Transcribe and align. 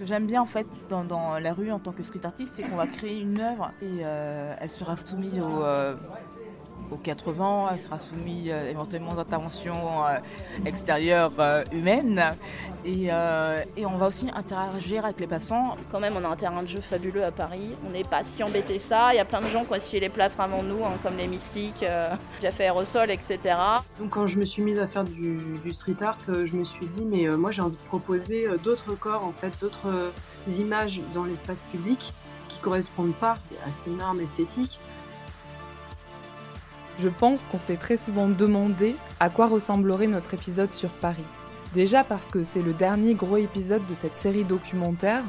que 0.00 0.06
j'aime 0.06 0.26
bien 0.26 0.40
en 0.40 0.46
fait 0.46 0.66
dans, 0.88 1.38
la 1.38 1.52
rue 1.52 1.70
en 1.70 1.78
tant 1.78 1.92
que 1.92 2.02
street 2.02 2.24
artiste, 2.24 2.54
c'est 2.56 2.62
qu'on 2.62 2.76
va 2.76 2.86
créer 2.86 3.20
une 3.20 3.38
œuvre 3.38 3.70
et 3.82 3.98
elle 4.00 4.70
sera 4.70 4.96
soumise 4.96 5.38
au, 5.38 5.62
aux 6.90 6.96
80, 6.96 7.68
elle 7.72 7.80
sera 7.80 7.98
soumise 7.98 8.48
euh, 8.50 8.70
éventuellement 8.70 9.12
aux 9.14 9.18
interventions 9.18 10.04
euh, 10.06 10.18
extérieures 10.66 11.32
euh, 11.38 11.64
humaines. 11.72 12.22
Et, 12.84 13.10
on 13.12 13.96
va 13.96 14.06
aussi 14.06 14.28
interagir 14.34 15.04
avec 15.04 15.18
les 15.20 15.26
passants. 15.26 15.76
Quand 15.90 16.00
même, 16.00 16.14
on 16.16 16.24
a 16.24 16.28
un 16.28 16.36
terrain 16.36 16.62
de 16.62 16.68
jeu 16.68 16.80
fabuleux 16.80 17.24
à 17.24 17.32
Paris. 17.32 17.74
On 17.86 17.90
n'est 17.90 18.04
pas 18.04 18.22
si 18.24 18.42
embêté 18.42 18.78
ça. 18.78 19.12
Il 19.12 19.16
y 19.16 19.20
a 19.20 19.24
plein 19.24 19.40
de 19.40 19.48
gens 19.48 19.64
qui 19.64 19.72
ont 19.72 19.74
essuyé 19.74 20.00
les 20.00 20.08
plâtres 20.08 20.40
avant 20.40 20.62
nous, 20.62 20.84
hein, 20.84 20.92
comme 21.02 21.16
les 21.16 21.26
mystiques, 21.26 21.84
qui 22.40 22.46
a 22.46 22.52
fait 22.52 22.64
aérosol, 22.64 23.10
etc. 23.10 23.38
Donc 23.98 24.10
quand 24.10 24.26
je 24.26 24.38
me 24.38 24.44
suis 24.44 24.62
mise 24.62 24.78
à 24.78 24.86
faire 24.86 25.04
du, 25.04 25.60
street 25.72 25.96
art, 26.00 26.18
je 26.26 26.56
me 26.56 26.64
suis 26.64 26.86
dit, 26.86 27.04
mais 27.04 27.26
moi 27.28 27.50
j'ai 27.50 27.62
envie 27.62 27.76
de 27.76 27.88
proposer 27.88 28.46
d'autres 28.62 28.94
corps, 28.94 29.24
en 29.24 29.32
fait, 29.32 29.52
d'autres 29.60 30.12
images 30.58 31.00
dans 31.12 31.24
l'espace 31.24 31.62
public 31.72 32.14
qui 32.48 32.60
correspondent 32.60 33.14
pas 33.14 33.36
à 33.66 33.72
ces 33.72 33.90
normes 33.90 34.20
esthétiques 34.20 34.78
je 36.98 37.08
pense 37.08 37.42
qu'on 37.46 37.58
s'est 37.58 37.76
très 37.76 37.96
souvent 37.96 38.28
demandé 38.28 38.96
à 39.20 39.30
quoi 39.30 39.46
ressemblerait 39.46 40.06
notre 40.06 40.34
épisode 40.34 40.72
sur 40.74 40.90
Paris. 40.90 41.24
Déjà 41.74 42.02
parce 42.02 42.26
que 42.26 42.42
c'est 42.42 42.62
le 42.62 42.72
dernier 42.72 43.14
gros 43.14 43.36
épisode 43.36 43.86
de 43.86 43.94
cette 43.94 44.18
série 44.18 44.44
documentaire, 44.44 45.22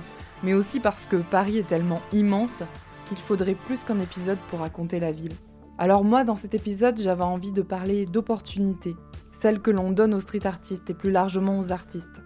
mais 0.43 0.53
aussi 0.53 0.79
parce 0.79 1.05
que 1.05 1.17
Paris 1.17 1.57
est 1.57 1.67
tellement 1.67 2.01
immense 2.11 2.63
qu'il 3.07 3.17
faudrait 3.17 3.55
plus 3.55 3.83
qu'un 3.83 3.99
épisode 3.99 4.39
pour 4.49 4.59
raconter 4.59 4.99
la 4.99 5.11
ville. 5.11 5.35
Alors 5.77 6.03
moi, 6.03 6.23
dans 6.23 6.35
cet 6.35 6.53
épisode, 6.53 6.99
j'avais 6.99 7.23
envie 7.23 7.51
de 7.51 7.61
parler 7.61 8.05
d'opportunités, 8.05 8.95
celles 9.31 9.61
que 9.61 9.71
l'on 9.71 9.91
donne 9.91 10.13
aux 10.13 10.19
street 10.19 10.45
artistes 10.45 10.89
et 10.89 10.93
plus 10.93 11.11
largement 11.11 11.59
aux 11.59 11.71
artistes, 11.71 12.21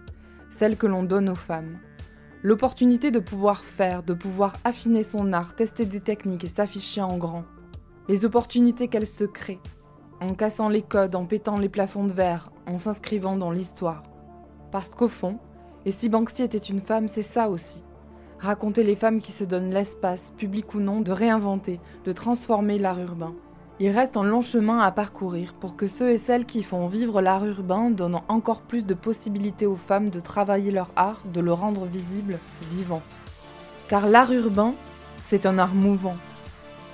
celles 0.50 0.76
que 0.76 0.86
l'on 0.86 1.02
donne 1.02 1.28
aux 1.28 1.34
femmes. 1.34 1.78
L'opportunité 2.42 3.10
de 3.10 3.18
pouvoir 3.18 3.64
faire, 3.64 4.02
de 4.02 4.14
pouvoir 4.14 4.54
affiner 4.64 5.02
son 5.02 5.32
art, 5.32 5.54
tester 5.54 5.84
des 5.84 6.00
techniques 6.00 6.44
et 6.44 6.48
s'afficher 6.48 7.02
en 7.02 7.16
grand 7.18 7.44
les 8.08 8.24
opportunités 8.24 8.88
qu'elle 8.88 9.06
se 9.06 9.24
crée, 9.24 9.60
en 10.20 10.34
cassant 10.34 10.68
les 10.68 10.82
codes, 10.82 11.16
en 11.16 11.26
pétant 11.26 11.58
les 11.58 11.68
plafonds 11.68 12.04
de 12.04 12.12
verre, 12.12 12.50
en 12.66 12.78
s'inscrivant 12.78 13.36
dans 13.36 13.50
l'histoire. 13.50 14.02
Parce 14.70 14.94
qu'au 14.94 15.08
fond, 15.08 15.38
et 15.84 15.92
si 15.92 16.08
Banksy 16.08 16.42
était 16.42 16.58
une 16.58 16.80
femme, 16.80 17.08
c'est 17.08 17.22
ça 17.22 17.48
aussi. 17.48 17.82
Raconter 18.38 18.82
les 18.82 18.96
femmes 18.96 19.20
qui 19.20 19.32
se 19.32 19.44
donnent 19.44 19.70
l'espace, 19.70 20.32
public 20.36 20.74
ou 20.74 20.80
non, 20.80 21.00
de 21.00 21.12
réinventer, 21.12 21.80
de 22.04 22.12
transformer 22.12 22.78
l'art 22.78 23.00
urbain. 23.00 23.34
Il 23.78 23.90
reste 23.90 24.16
un 24.16 24.24
long 24.24 24.40
chemin 24.40 24.78
à 24.80 24.90
parcourir 24.90 25.52
pour 25.52 25.76
que 25.76 25.86
ceux 25.86 26.10
et 26.10 26.18
celles 26.18 26.46
qui 26.46 26.62
font 26.62 26.86
vivre 26.86 27.20
l'art 27.20 27.44
urbain 27.44 27.90
donnent 27.90 28.20
encore 28.28 28.62
plus 28.62 28.86
de 28.86 28.94
possibilités 28.94 29.66
aux 29.66 29.76
femmes 29.76 30.10
de 30.10 30.20
travailler 30.20 30.70
leur 30.70 30.90
art, 30.96 31.22
de 31.32 31.40
le 31.40 31.52
rendre 31.52 31.84
visible, 31.84 32.38
vivant. 32.70 33.02
Car 33.88 34.08
l'art 34.08 34.32
urbain, 34.32 34.74
c'est 35.22 35.44
un 35.44 35.58
art 35.58 35.74
mouvant, 35.74 36.16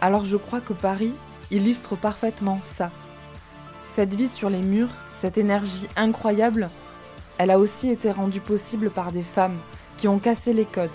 alors 0.02 0.24
je 0.24 0.36
crois 0.36 0.60
que 0.60 0.72
Paris 0.72 1.12
illustre 1.52 1.96
parfaitement 1.96 2.58
ça. 2.76 2.90
Cette 3.94 4.14
vie 4.14 4.28
sur 4.28 4.50
les 4.50 4.60
murs, 4.60 4.90
cette 5.20 5.38
énergie 5.38 5.88
incroyable, 5.96 6.68
elle 7.38 7.52
a 7.52 7.58
aussi 7.58 7.88
été 7.88 8.10
rendue 8.10 8.40
possible 8.40 8.90
par 8.90 9.12
des 9.12 9.22
femmes 9.22 9.58
qui 9.96 10.08
ont 10.08 10.18
cassé 10.18 10.52
les 10.52 10.64
codes, 10.64 10.90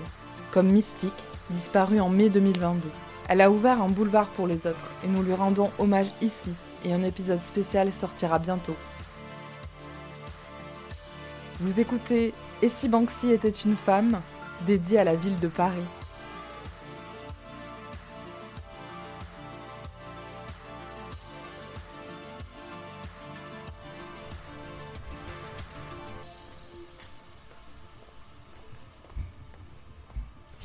comme 0.52 0.68
Mystique, 0.68 1.14
disparue 1.50 2.02
en 2.02 2.10
mai 2.10 2.30
2022. 2.30 2.90
Elle 3.30 3.42
a 3.42 3.50
ouvert 3.50 3.82
un 3.82 3.88
boulevard 3.88 4.28
pour 4.28 4.46
les 4.46 4.68
autres 4.68 4.92
et 5.06 5.08
nous 5.08 5.24
lui 5.24 5.34
rendons 5.34 5.72
hommage 5.80 6.12
ici 6.22 6.52
et 6.84 6.94
un 6.94 7.04
épisode 7.04 7.44
spécial 7.46 7.94
sortira 7.94 8.40
bientôt. 8.40 8.76
Vous 11.62 11.80
écoutez 11.80 12.34
Et 12.62 12.68
si 12.68 12.90
Banksy 12.90 13.32
était 13.32 13.50
une 13.50 13.78
femme 13.78 14.20
dédiée 14.66 15.00
à 15.00 15.04
la 15.06 15.16
ville 15.16 15.40
de 15.40 15.48
Paris. 15.48 15.78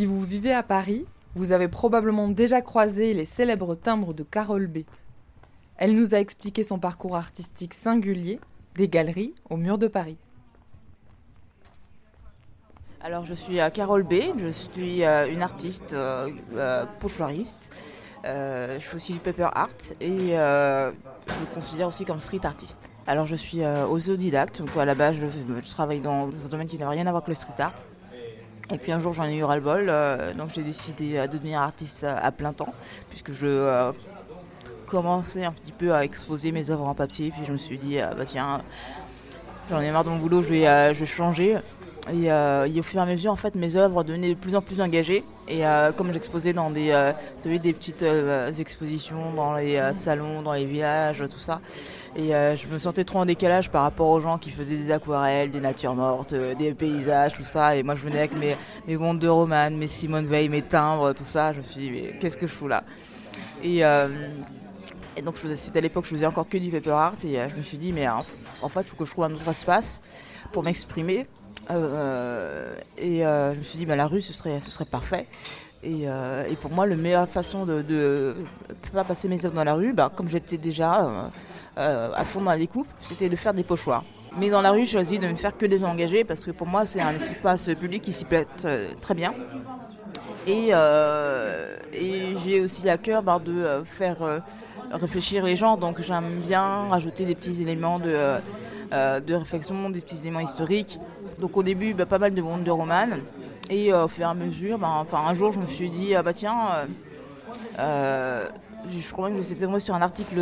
Si 0.02 0.06
vous 0.06 0.20
vivez 0.20 0.52
à 0.52 0.64
Paris, 0.64 1.06
vous 1.36 1.52
avez 1.52 1.68
probablement 1.68 2.26
déjà 2.26 2.60
croisé 2.60 3.14
les 3.14 3.24
célèbres 3.24 3.76
timbres 3.76 4.12
de 4.12 4.24
Carole 4.24 4.66
B. 4.66 4.78
Elle 5.76 5.94
nous 5.94 6.12
a 6.12 6.18
expliqué 6.18 6.64
son 6.64 6.80
parcours 6.80 7.14
artistique 7.14 7.72
singulier, 7.72 8.40
des 8.74 8.88
galeries 8.88 9.32
au 9.48 9.56
mur 9.56 9.78
de 9.78 9.86
Paris. 9.86 10.16
Alors 13.00 13.24
je 13.24 13.34
suis 13.34 13.58
Carole 13.72 14.02
B, 14.02 14.14
je 14.38 14.48
suis 14.48 15.04
euh, 15.04 15.32
une 15.32 15.40
artiste 15.40 15.92
euh, 15.92 16.30
euh, 16.56 16.84
pochoiriste. 16.98 17.70
je 18.24 18.80
fais 18.80 18.96
aussi 18.96 19.12
du 19.12 19.20
paper 19.20 19.50
art 19.54 19.68
et 20.00 20.30
je 20.30 21.40
me 21.40 21.54
considère 21.54 21.86
aussi 21.86 22.04
comme 22.04 22.20
street 22.20 22.44
artiste. 22.44 22.88
Alors 23.06 23.26
je 23.26 23.36
suis 23.36 23.64
autodidacte, 23.64 24.58
donc 24.62 24.76
à 24.76 24.84
la 24.84 24.96
base 24.96 25.14
je, 25.14 25.70
travaille 25.70 26.00
dans 26.00 26.26
un 26.26 26.48
domaine 26.48 26.66
qui 26.66 26.76
n'a 26.76 26.88
rien 26.88 27.06
à 27.06 27.12
voir 27.12 27.22
avec 27.22 27.28
le 27.28 27.34
street 27.36 27.60
art. 27.60 27.74
Et 28.72 28.78
puis 28.78 28.90
un 28.90 29.00
jour 29.00 29.12
j'en 29.12 29.24
ai 29.24 29.36
eu 29.36 29.44
ras-le-bol, 29.44 29.86
euh, 29.88 30.32
donc 30.32 30.50
j'ai 30.54 30.62
décidé 30.62 31.18
euh, 31.18 31.26
de 31.26 31.36
devenir 31.36 31.60
artiste 31.60 32.04
à, 32.04 32.32
plein 32.32 32.54
temps, 32.54 32.72
puisque 33.10 33.32
je 33.32 33.46
euh, 33.46 33.92
commençais 34.86 35.44
un 35.44 35.52
petit 35.52 35.72
peu 35.72 35.92
à 35.92 36.04
exposer 36.04 36.52
mes 36.52 36.70
œuvres 36.70 36.86
en 36.86 36.94
papier, 36.94 37.30
puis 37.30 37.42
je 37.46 37.52
me 37.52 37.58
suis 37.58 37.76
dit, 37.76 37.98
bah 37.98 38.24
tiens, 38.24 38.62
j'en 39.70 39.80
ai 39.80 39.90
marre 39.90 40.04
de 40.04 40.10
mon 40.10 40.16
boulot, 40.16 40.42
je 40.42 40.48
vais, 40.48 40.94
je 40.94 41.04
changer. 41.04 41.58
Et, 42.12 42.30
au 42.32 42.82
fur 42.82 42.98
et 42.98 43.02
à 43.02 43.06
mesure, 43.06 43.30
en 43.30 43.36
fait, 43.36 43.54
mes 43.54 43.76
œuvres 43.76 44.02
devenaient 44.04 44.30
de 44.30 44.38
plus 44.38 44.56
en 44.56 44.60
plus 44.60 44.80
engagées. 44.80 45.22
Et 45.48 45.62
comme 45.96 46.12
j'exposais 46.12 46.52
dans 46.52 46.70
des, 46.70 47.12
vous 47.44 47.58
des 47.58 47.72
petites 47.72 48.04
expositions 48.58 49.32
dans 49.34 49.54
les 49.54 49.80
salons, 49.94 50.42
dans 50.42 50.52
les 50.52 50.66
villages, 50.66 51.22
tout 51.30 51.38
ça, 51.38 51.60
et 52.14 52.34
euh, 52.34 52.56
je 52.56 52.66
me 52.66 52.78
sentais 52.78 53.04
trop 53.04 53.20
en 53.20 53.24
décalage 53.24 53.70
par 53.70 53.82
rapport 53.82 54.10
aux 54.10 54.20
gens 54.20 54.36
qui 54.36 54.50
faisaient 54.50 54.76
des 54.76 54.92
aquarelles, 54.92 55.50
des 55.50 55.60
natures 55.60 55.94
mortes, 55.94 56.34
euh, 56.34 56.54
des 56.54 56.74
paysages, 56.74 57.32
tout 57.34 57.44
ça. 57.44 57.74
Et 57.74 57.82
moi, 57.82 57.94
je 57.94 58.02
venais 58.02 58.18
avec 58.18 58.36
mes, 58.36 58.54
mes 58.86 58.96
mondes 58.98 59.18
de 59.18 59.28
romane, 59.28 59.76
mes 59.76 59.88
Simone 59.88 60.26
Veil, 60.26 60.50
mes 60.50 60.60
timbres, 60.60 61.14
tout 61.14 61.24
ça. 61.24 61.54
Je 61.54 61.58
me 61.58 61.62
suis 61.62 61.80
dit, 61.80 61.90
mais 61.90 62.18
qu'est-ce 62.20 62.36
que 62.36 62.46
je 62.46 62.52
fous 62.52 62.68
là? 62.68 62.84
Et, 63.62 63.82
euh, 63.82 64.08
et 65.16 65.22
donc, 65.22 65.36
c'était 65.56 65.78
à 65.78 65.80
l'époque, 65.80 66.04
je 66.04 66.10
faisais 66.10 66.26
encore 66.26 66.48
que 66.48 66.58
du 66.58 66.70
paper 66.70 66.90
art. 66.90 67.14
Et 67.24 67.38
je 67.48 67.56
me 67.56 67.62
suis 67.62 67.78
dit, 67.78 67.92
mais 67.92 68.06
en, 68.08 68.22
fait, 68.22 68.80
il 68.80 68.86
faut 68.88 68.96
que 68.96 69.06
je 69.06 69.10
trouve 69.10 69.24
un 69.24 69.32
autre 69.32 69.48
espace 69.48 70.00
pour 70.52 70.62
m'exprimer. 70.62 71.26
et 71.70 73.22
je 73.22 73.58
me 73.58 73.62
suis 73.62 73.78
dit, 73.78 73.86
bah, 73.86 73.96
la 73.96 74.06
rue, 74.06 74.20
ce 74.20 74.34
serait, 74.34 74.60
ce 74.60 74.70
serait 74.70 74.84
parfait. 74.84 75.26
Et, 75.82 76.02
et, 76.02 76.56
pour 76.60 76.70
moi, 76.70 76.86
la 76.86 76.96
meilleure 76.96 77.28
façon 77.28 77.64
de, 77.64 77.80
de, 77.82 78.36
faire 78.92 79.04
passer 79.04 79.28
mes 79.28 79.44
œuvres 79.46 79.54
dans 79.54 79.64
la 79.64 79.74
rue, 79.74 79.94
bah, 79.94 80.12
comme 80.14 80.28
j'étais 80.28 80.58
déjà 80.58 81.04
euh, 81.04 81.22
à 81.76 82.24
fond 82.24 82.42
dans 82.42 82.52
les 82.52 82.66
coupes, 82.66 82.88
c'était 83.00 83.28
de 83.28 83.36
faire 83.36 83.54
des 83.54 83.64
pochoirs. 83.64 84.04
Mais 84.38 84.48
dans 84.48 84.62
la 84.62 84.70
rue, 84.70 84.80
j'ai 84.80 84.92
choisi 84.92 85.18
de 85.18 85.26
ne 85.26 85.34
faire 85.34 85.56
que 85.56 85.66
des 85.66 85.84
engagés 85.84 86.24
parce 86.24 86.44
que 86.44 86.50
pour 86.52 86.66
moi, 86.66 86.86
c'est 86.86 87.00
un 87.00 87.14
espace 87.14 87.66
public 87.78 88.02
qui 88.02 88.12
s'y 88.12 88.24
plaît 88.24 88.46
euh, 88.64 88.92
très 89.00 89.14
bien. 89.14 89.34
Et, 90.46 90.70
euh, 90.72 91.76
et 91.92 92.34
j'ai 92.42 92.60
aussi 92.60 92.88
à 92.88 92.96
cœur 92.96 93.22
bah, 93.22 93.40
de 93.44 93.82
faire 93.84 94.42
réfléchir 94.90 95.44
les 95.44 95.54
gens, 95.54 95.76
donc 95.76 96.00
j'aime 96.00 96.40
bien 96.46 96.88
rajouter 96.88 97.24
des 97.24 97.34
petits 97.34 97.62
éléments 97.62 98.00
de, 98.00 99.34
réflexion, 99.34 99.90
des 99.90 100.00
petits 100.00 100.18
éléments 100.18 100.40
historiques. 100.40 100.98
Donc 101.38 101.56
au 101.56 101.62
début, 101.62 101.92
bah, 101.94 102.06
pas 102.06 102.18
mal 102.18 102.34
de 102.34 102.42
monde 102.42 102.64
de 102.64 102.70
romane. 102.70 103.20
Et 103.70 103.92
au 103.92 104.08
fur 104.08 104.24
et 104.24 104.30
à 104.30 104.34
mesure, 104.34 104.78
bah, 104.78 104.88
enfin, 104.92 105.18
un 105.28 105.34
jour, 105.34 105.52
je 105.52 105.60
me 105.60 105.66
suis 105.66 105.90
dit, 105.90 106.14
ah 106.14 106.22
bah 106.22 106.32
tiens, 106.32 106.56
je 107.78 109.12
crois 109.12 109.30
que 109.30 109.42
j'étais 109.42 109.66
tombée 109.66 109.80
sur 109.80 109.94
un 109.94 110.02
article 110.02 110.40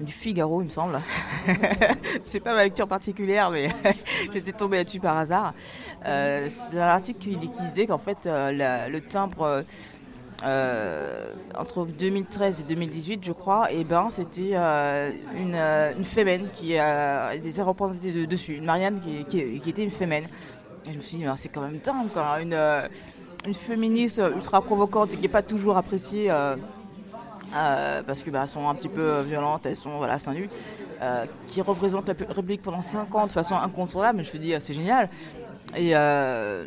du 0.00 0.12
Figaro, 0.12 0.62
il 0.62 0.66
me 0.66 0.70
semble. 0.70 0.98
c'est 2.24 2.40
pas 2.40 2.54
ma 2.54 2.64
lecture 2.64 2.88
particulière, 2.88 3.50
mais 3.50 3.70
j'étais 4.32 4.52
tombée 4.52 4.78
là-dessus 4.78 5.00
par 5.00 5.16
hasard. 5.16 5.54
Euh, 6.06 6.48
c'est 6.70 6.78
un 6.78 6.88
article 6.88 7.18
qui, 7.18 7.36
disait 7.36 7.86
qu'en 7.86 7.98
fait, 7.98 8.18
euh, 8.26 8.88
le 8.88 9.00
timbre 9.00 9.62
euh, 10.44 11.34
entre 11.56 11.86
2013 11.86 12.60
et 12.60 12.74
2018, 12.74 13.24
je 13.24 13.32
crois, 13.32 13.70
et 13.72 13.80
eh 13.80 13.84
ben 13.84 14.08
c'était 14.10 14.56
une, 14.56 15.54
une 15.54 16.04
fémène 16.04 16.48
qui 16.56 16.72
était 16.72 17.62
représentée 17.62 18.26
dessus, 18.26 18.54
une 18.54 18.64
Marianne 18.64 19.00
qui, 19.28 19.36
était 19.68 19.84
une 19.84 19.90
fémène. 19.90 20.24
Je 20.90 20.96
me 20.96 21.02
suis 21.02 21.18
dit, 21.18 21.24
c'est 21.36 21.50
quand 21.50 21.60
même 21.60 21.78
dingue, 21.78 22.08
Une, 22.40 22.88
une 23.46 23.54
féministe 23.54 24.20
ultra 24.34 24.62
provocante 24.62 25.12
et 25.12 25.16
qui 25.16 25.22
n'est 25.22 25.28
pas 25.28 25.42
toujours 25.42 25.76
appréciée 25.76 26.30
euh, 27.54 28.02
parce 28.06 28.22
que 28.22 28.30
bah, 28.30 28.46
sont 28.46 28.68
un 28.68 28.74
petit 28.74 28.88
peu 28.88 29.20
violentes, 29.20 29.66
elles 29.66 29.76
sont 29.76 29.96
voilà, 29.98 30.18
seins 30.18 30.34
nus, 30.34 30.48
euh, 31.02 31.24
qui 31.48 31.60
représentent 31.60 32.08
la 32.08 32.14
République 32.14 32.62
pendant 32.62 32.82
5 32.82 33.14
ans 33.14 33.26
de 33.26 33.32
façon 33.32 33.56
incontrôlable. 33.56 34.18
Mais 34.18 34.24
je 34.24 34.28
me 34.28 34.30
suis 34.30 34.38
dit, 34.38 34.54
c'est 34.60 34.74
génial. 34.74 35.08
Et, 35.76 35.96
euh, 35.96 36.64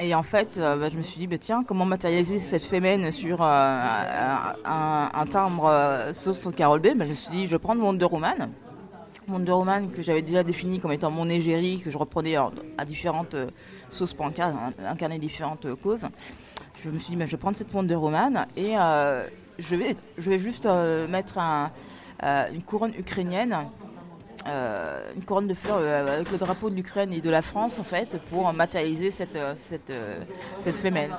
et 0.00 0.14
en 0.14 0.24
fait, 0.24 0.58
bah, 0.58 0.88
je 0.90 0.96
me 0.96 1.02
suis 1.02 1.18
dit, 1.18 1.26
bah, 1.28 1.38
tiens, 1.38 1.62
comment 1.62 1.84
matérialiser 1.84 2.40
cette 2.40 2.64
fémène 2.64 3.12
sur 3.12 3.40
un, 3.40 4.54
timbre 5.30 6.10
sauf 6.12 6.38
sur 6.38 6.54
Carole 6.54 6.80
B? 6.80 6.88
Bah, 6.96 7.04
Je 7.04 7.10
me 7.10 7.14
suis 7.14 7.30
dit, 7.30 7.46
je 7.46 7.52
vais 7.52 7.58
prendre 7.58 7.92
de 7.92 8.04
Romane 8.04 8.50
Wonder 9.26 9.52
Woman 9.52 9.90
que 9.90 10.02
j'avais 10.02 10.20
déjà 10.20 10.42
défini 10.42 10.80
comme 10.80 10.92
étant 10.92 11.10
mon 11.10 11.30
égérie, 11.30 11.78
que 11.78 11.90
je 11.90 11.96
reprenais 11.96 12.36
à 12.36 12.84
différentes 12.84 13.36
sauces 13.90 14.12
pour 14.12 14.26
incarner 14.26 15.18
différentes 15.18 15.72
causes. 15.76 16.06
Je 16.84 16.90
me 16.90 16.98
suis 16.98 17.12
dit, 17.12 17.16
ben, 17.16 17.26
je 17.26 17.30
vais 17.30 17.38
prendre 17.38 17.56
cette 17.56 17.72
Wonder 17.72 17.94
Woman 17.94 18.46
et 18.56 18.74
je, 19.58 19.76
vais, 19.76 19.96
je 20.18 20.30
vais 20.30 20.38
juste 20.38 20.66
mettre 21.08 21.38
une 22.22 22.62
couronne 22.62 22.92
ukrainienne 22.98 23.56
euh, 24.46 25.00
une 25.16 25.22
couronne 25.22 25.46
de 25.46 25.54
fleurs 25.54 25.78
euh, 25.80 26.16
avec 26.16 26.30
le 26.30 26.36
drapeau 26.36 26.68
de 26.68 26.74
l'Ukraine 26.74 27.14
et 27.14 27.22
de 27.22 27.30
la 27.30 27.40
France 27.40 27.78
en 27.78 27.82
fait 27.82 28.18
pour 28.28 28.52
matérialiser 28.52 29.10
cette, 29.10 29.36
euh, 29.36 29.54
cette, 29.56 29.92
cette 30.62 30.74
fémène. 30.74 31.12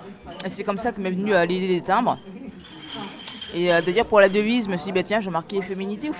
Et 0.45 0.49
c'est 0.51 0.63
comme 0.63 0.77
ça 0.77 0.91
que 0.91 1.01
m'est 1.01 1.09
venue 1.09 1.33
l'idée 1.47 1.67
des 1.69 1.81
timbres. 1.81 2.19
Et 3.55 3.67
d'ailleurs 3.67 4.05
pour 4.05 4.19
la 4.19 4.27
devise, 4.29 4.65
je 4.65 4.69
me 4.69 4.77
suis 4.77 4.91
dit 4.91 4.91
bah, 4.91 5.03
tiens 5.03 5.21
je 5.21 5.25
vais 5.25 5.31
marquer 5.31 5.61
féminité 5.61 6.09
ou 6.09 6.13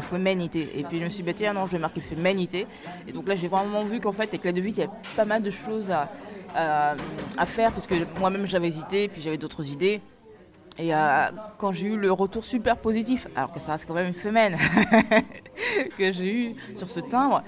féminité. 0.00 0.70
Et 0.76 0.84
puis 0.84 0.98
je 0.98 1.04
me 1.04 1.10
suis 1.10 1.22
dit 1.22 1.26
bah, 1.26 1.34
tiens 1.34 1.52
non 1.52 1.66
je 1.66 1.72
vais 1.72 1.78
marquer 1.78 2.00
féminité. 2.00 2.66
Et 3.06 3.12
donc 3.12 3.28
là 3.28 3.34
j'ai 3.34 3.48
vraiment 3.48 3.84
vu 3.84 4.00
qu'en 4.00 4.12
fait 4.12 4.24
avec 4.24 4.44
la 4.44 4.52
devise 4.52 4.74
il 4.78 4.80
y 4.80 4.84
a 4.84 4.90
pas 5.14 5.26
mal 5.26 5.42
de 5.42 5.50
choses 5.50 5.90
à, 5.90 6.94
à 7.36 7.46
faire 7.46 7.72
parce 7.72 7.86
que 7.86 7.94
moi-même 8.18 8.46
j'avais 8.46 8.68
hésité 8.68 9.08
puis 9.08 9.20
j'avais 9.20 9.38
d'autres 9.38 9.68
idées. 9.70 10.00
Et 10.78 10.94
euh, 10.94 11.26
quand 11.58 11.72
j'ai 11.72 11.88
eu 11.88 11.96
le 11.96 12.12
retour 12.12 12.44
super 12.44 12.76
positif, 12.76 13.26
alors 13.34 13.52
que 13.52 13.60
ça 13.60 13.72
reste 13.72 13.86
quand 13.86 13.94
même 13.94 14.08
une 14.08 14.14
femelle 14.14 14.58
que 15.98 16.12
j'ai 16.12 16.32
eu 16.32 16.56
sur 16.76 16.88
ce 16.88 17.00
timbre, 17.00 17.42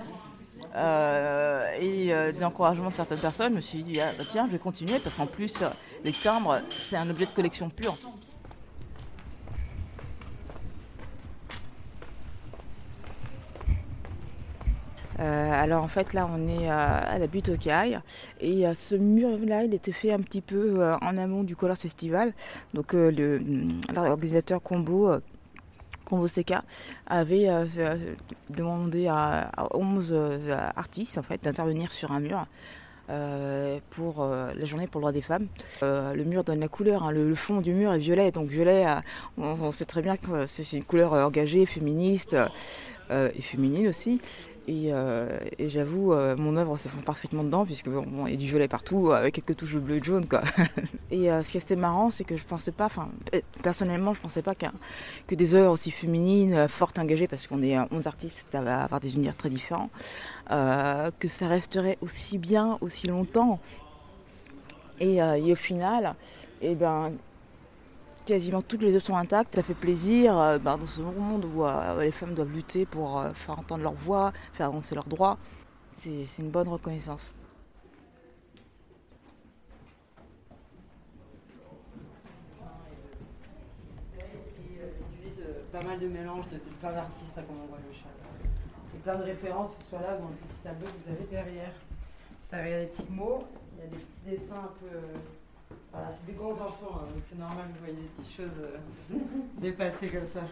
euh, 0.75 1.67
et 1.79 2.13
euh, 2.13 2.33
l'encouragement 2.41 2.91
de 2.91 2.95
certaines 2.95 3.19
personnes, 3.19 3.53
je 3.53 3.57
me 3.57 3.61
suis 3.61 3.83
dit, 3.83 4.01
ah, 4.01 4.13
bah, 4.17 4.25
tiens, 4.27 4.47
je 4.47 4.53
vais 4.53 4.59
continuer 4.59 4.99
parce 4.99 5.15
qu'en 5.15 5.27
plus, 5.27 5.55
les 6.05 6.13
timbres, 6.13 6.61
c'est 6.87 6.97
un 6.97 7.09
objet 7.11 7.27
de 7.27 7.31
collection 7.31 7.69
pur. 7.69 7.97
Alors 15.19 15.83
en 15.83 15.89
fait 15.89 16.13
là 16.13 16.29
on 16.33 16.47
est 16.47 16.69
à 16.69 17.19
la 17.19 17.27
butte 17.27 17.49
aux 17.49 17.57
cailles 17.57 17.99
et 18.41 18.67
euh, 18.67 18.75
ce 18.75 18.95
mur 18.95 19.31
là 19.45 19.65
il 19.65 19.75
était 19.75 19.93
fait 19.93 20.13
un 20.13 20.21
petit 20.21 20.41
peu 20.41 20.81
euh, 20.81 20.97
en 21.01 21.17
amont 21.17 21.45
du 21.45 21.57
Colors 21.57 21.77
Festival. 21.77 22.33
Donc 22.75 22.93
l'organisateur 22.93 24.63
Combo 24.63 25.11
Combo 26.05 26.27
CK 26.27 26.55
avait 27.07 27.49
demandé 28.49 29.09
à, 29.09 29.51
11 29.75 30.15
artistes 30.77 31.19
en 31.19 31.23
fait 31.23 31.43
d'intervenir 31.43 31.93
sur 31.93 32.13
un 32.13 32.21
mur. 32.21 32.47
pour 33.91 34.25
la 34.27 34.65
journée 34.65 34.87
pour 34.87 35.01
le 35.01 35.03
droit 35.03 35.13
des 35.13 35.23
femmes. 35.23 35.49
le 35.83 36.23
mur 36.25 36.45
donne 36.45 36.61
la 36.61 36.69
couleur, 36.69 37.03
hein. 37.03 37.11
le, 37.11 37.35
fond 37.35 37.61
du 37.61 37.75
mur 37.75 37.93
est 37.93 37.99
violet, 37.99 38.31
donc 38.31 38.49
violet, 38.49 38.87
on, 39.37 39.71
sait 39.73 39.85
très 39.85 40.03
bien 40.03 40.17
que 40.17 40.47
c'est 40.47 40.77
une 40.77 40.85
couleur 40.85 41.13
engagée, 41.13 41.67
féministe 41.67 42.37
et 43.11 43.43
féminine 43.43 43.89
aussi. 43.89 44.21
Euh, 44.69 45.39
et, 45.59 45.69
j'avoue, 45.69 46.13
euh, 46.13 46.37
mon 46.37 46.57
œuvre 46.57 46.77
se 46.77 46.89
fond 46.89 47.01
parfaitement 47.01 47.43
dedans, 47.43 47.65
puisque 47.65 47.89
bon, 47.89 48.27
il 48.27 48.33
y 48.33 48.35
a 48.35 48.37
du 48.37 48.47
violet 48.47 48.69
partout, 48.69 49.13
avec 49.13 49.35
quelques 49.35 49.57
touches 49.57 49.75
de 49.75 49.81
bleu 49.81 49.97
et 49.97 50.01
de 50.01 50.05
jaune, 50.05 50.27
quoi. 50.27 50.43
et 51.11 51.31
euh, 51.31 51.43
ce 51.43 51.53
qui 51.53 51.59
était 51.59 51.77
marrant, 51.77 52.11
c'est 52.11 52.25
que 52.25 52.37
je 52.37 52.45
pensais 52.45 52.73
pas, 52.73 52.87
enfin, 52.87 53.09
personnellement, 53.63 54.15
je 54.15 54.21
pensais 54.21 54.43
pas 54.43 54.55
que 54.55 55.35
des 55.35 55.55
œuvres 55.55 55.73
aussi 55.73 55.91
féminines, 55.91 56.69
fortes, 56.69 56.99
engagées, 56.99 57.29
parce 57.29 57.47
qu'on 57.47 57.63
est 57.63 57.79
11 57.91 58.07
artistes, 58.07 58.45
va 58.53 58.83
avoir 58.83 59.01
des 59.01 59.15
univers 59.15 59.37
très 59.37 59.49
différents, 59.49 59.91
que 60.49 61.29
ça 61.29 61.49
resterait 61.49 61.99
aussi 62.01 62.39
bien, 62.39 62.79
aussi 62.81 63.07
longtemps. 63.07 63.61
Et, 65.01 65.17
et 65.17 65.53
au 65.53 65.57
final, 65.57 66.15
et 66.61 66.73
eh 66.73 66.75
ben, 66.75 67.13
quasiment 68.29 68.61
toutes 68.61 68.83
les 68.83 68.95
œuvres 68.95 69.05
sont 69.05 69.17
intactes. 69.17 69.55
Ça 69.55 69.63
fait 69.63 69.75
plaisir 69.75 70.39
euh, 70.39 70.59
bah, 70.59 70.77
dans 70.77 70.85
ce 70.85 71.01
monde 71.01 71.47
où 71.47 71.65
euh, 71.65 72.03
les 72.03 72.13
femmes 72.13 72.35
doivent 72.35 72.53
lutter 72.53 72.85
pour 72.85 73.19
euh, 73.19 73.33
faire 73.33 73.59
entendre 73.59 73.83
leur 73.83 73.95
voix, 73.95 74.33
faire 74.53 74.67
avancer 74.67 74.95
leurs 74.95 75.09
droits. 75.09 75.39
C'est 75.97 76.27
une 76.39 76.51
bonne 76.51 76.69
reconnaissance. 76.69 77.33
pas 85.71 85.83
mal 85.83 86.01
de 86.01 86.09
mélanges 86.09 86.49
de, 86.51 86.57
plein 86.81 86.93
d'artistes 86.93 87.35
comme 87.35 87.57
on 87.63 87.67
voit 87.67 87.79
le 87.87 87.95
chat. 87.95 88.09
Et 88.97 88.99
plein 89.01 89.17
de 89.17 89.23
références, 89.23 89.77
que 89.77 89.85
ce 89.85 89.95
là 89.97 90.17
dans 90.17 90.29
le 90.29 90.35
petit 90.35 90.57
tableau 90.63 90.87
que 90.87 91.05
vous 91.05 91.11
avez 91.11 91.27
derrière. 91.31 91.73
Ça, 92.41 92.67
il 92.67 92.71
y 92.71 92.75
a 92.75 92.81
des 92.81 92.87
petits 92.87 93.11
mots, 93.11 93.45
il 93.77 93.85
y 93.85 93.87
a 93.87 93.91
des 93.91 93.97
petits 93.97 94.31
dessins 94.31 94.65
un 94.65 94.73
peu 94.81 94.97
voilà, 95.93 96.11
c'est 96.11 96.27
des 96.27 96.39
grands 96.39 96.53
enfants, 96.53 97.01
hein, 97.01 97.07
donc 97.15 97.23
c'est 97.29 97.39
normal 97.39 97.65
que 97.69 97.79
vous 97.79 97.85
voyez 97.85 97.95
des 97.95 98.09
petites 98.17 98.37
choses 98.37 98.59
euh, 98.61 99.17
dépasser 99.61 100.09
comme 100.09 100.27
ça. 100.27 100.43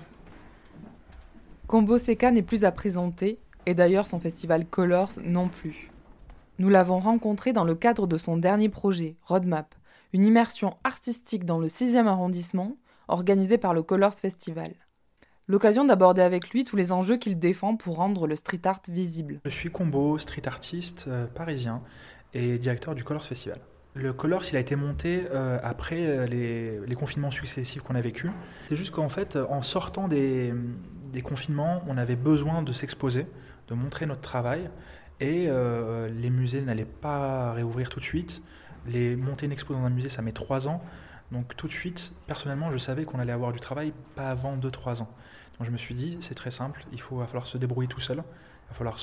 Combo 1.67 1.99
Seka 1.99 2.31
n'est 2.31 2.43
plus 2.43 2.65
à 2.65 2.73
présenter, 2.73 3.39
et 3.67 3.75
d'ailleurs 3.75 4.07
son 4.07 4.21
festival 4.21 4.67
Colors 4.67 5.13
non 5.23 5.49
plus. 5.49 5.91
Nous 6.59 6.69
l'avons 6.69 6.99
rencontré 6.99 7.53
dans 7.53 7.65
le 7.65 7.75
cadre 7.75 8.07
de 8.07 8.17
son 8.17 8.37
dernier 8.37 8.69
projet, 8.69 9.17
Roadmap, 9.25 9.75
une 10.13 10.25
immersion 10.25 10.77
artistique 10.85 11.45
dans 11.45 11.59
le 11.59 11.67
6e 11.67 12.07
arrondissement, 12.07 12.77
organisée 13.09 13.59
par 13.59 13.75
le 13.75 13.83
Colors 13.83 14.15
Festival. 14.15 14.73
L'occasion 15.49 15.85
d'aborder 15.85 16.23
avec 16.23 16.51
lui 16.51 16.65
tous 16.65 16.77
les 16.77 16.93
enjeux 16.93 17.19
qu'il 17.19 17.39
défend 17.39 17.77
pour 17.77 17.97
rendre 17.97 18.27
le 18.27 18.35
street 18.35 18.63
art 18.65 18.81
visible. 18.89 19.41
Je 19.45 19.51
suis 19.51 19.71
Combo, 19.71 20.19
street 20.19 20.47
artiste 20.47 21.05
euh, 21.07 21.27
parisien 21.27 21.83
et 22.35 22.59
directeur 22.59 22.95
du 22.95 23.05
Colors 23.05 23.25
Festival. 23.25 23.61
Le 23.97 24.13
Colors, 24.13 24.45
a 24.53 24.59
été 24.59 24.77
monté 24.77 25.27
euh, 25.31 25.59
après 25.63 26.03
euh, 26.03 26.27
les, 26.27 26.95
confinements 26.95 27.31
successifs 27.31 27.83
qu'on 27.83 27.95
a 27.95 28.01
vécu. 28.03 28.31
C'est 28.69 28.77
juste 28.77 28.91
qu'en 28.91 29.09
fait, 29.09 29.37
en 29.37 29.63
sortant 29.63 30.07
des, 30.07 30.53
confinements, 31.25 31.83
on 31.87 31.97
avait 31.97 32.17
besoin 32.17 32.63
de 32.63 32.75
s'exposer, 32.75 33.27
de 33.69 33.75
montrer 33.75 34.05
notre 34.05 34.21
travail. 34.21 34.69
Et 35.19 35.47
euh, 35.49 36.11
les 36.11 36.29
musées 36.29 36.61
n'allaient 36.61 36.85
pas 36.85 37.55
réouvrir 37.55 37.89
tout 37.89 37.99
de 37.99 38.05
suite. 38.05 38.43
Les 38.87 39.17
monter 39.17 39.47
une 39.47 39.53
expo 39.53 39.73
dans 39.73 39.85
un 39.85 39.91
musée, 39.91 40.11
ça 40.11 40.21
met 40.21 40.33
trois 40.33 40.69
ans. 40.69 40.83
Donc 41.33 41.57
tout 41.57 41.67
de 41.67 41.73
suite, 41.73 42.13
personnellement, 42.27 42.71
je 42.71 42.77
savais 42.77 43.07
qu'on 43.07 43.19
allait 43.19 43.33
avoir 43.33 43.53
du 43.53 43.61
travail 43.61 43.95
pas 44.15 44.29
avant 44.29 44.59
2-3 44.59 45.01
ans. 45.01 45.09
Donc 45.59 45.67
je 45.67 45.71
me 45.71 45.79
suis 45.79 45.95
dit, 45.95 46.19
c'est 46.21 46.35
très 46.35 46.51
simple, 46.51 46.85
il 46.93 47.01
faut, 47.01 47.17
va 47.17 47.27
falloir 47.27 47.47
se 47.47 47.57
débrouiller 47.57 47.89
tout 47.89 47.99
seul, 47.99 48.19
il 48.19 48.69
va 48.69 48.75
falloir 48.75 48.99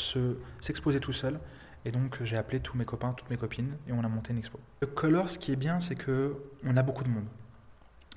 s'exposer 0.62 1.00
tout 1.00 1.12
seul. 1.12 1.40
Et 1.85 1.91
donc 1.91 2.24
j'ai 2.24 2.38
appelé 2.38 2.59
tous 2.59 2.77
mes 2.77 2.85
copains, 2.85 3.13
toutes 3.13 3.30
mes 3.30 3.38
copines, 3.38 3.77
et 3.88 3.91
on 3.91 4.03
a 4.03 4.07
monté 4.07 4.31
une 4.31 4.39
expo. 4.39 4.59
Le 4.81 4.88
Color, 4.88 5.30
ce 5.30 5.38
qui 5.38 5.51
est 5.51 5.57
bien, 5.57 5.80
c'est 5.80 5.95
que 5.95 6.35
on 6.63 6.77
a 6.77 6.83
beaucoup 6.83 7.03
de 7.03 7.09
monde. 7.09 7.25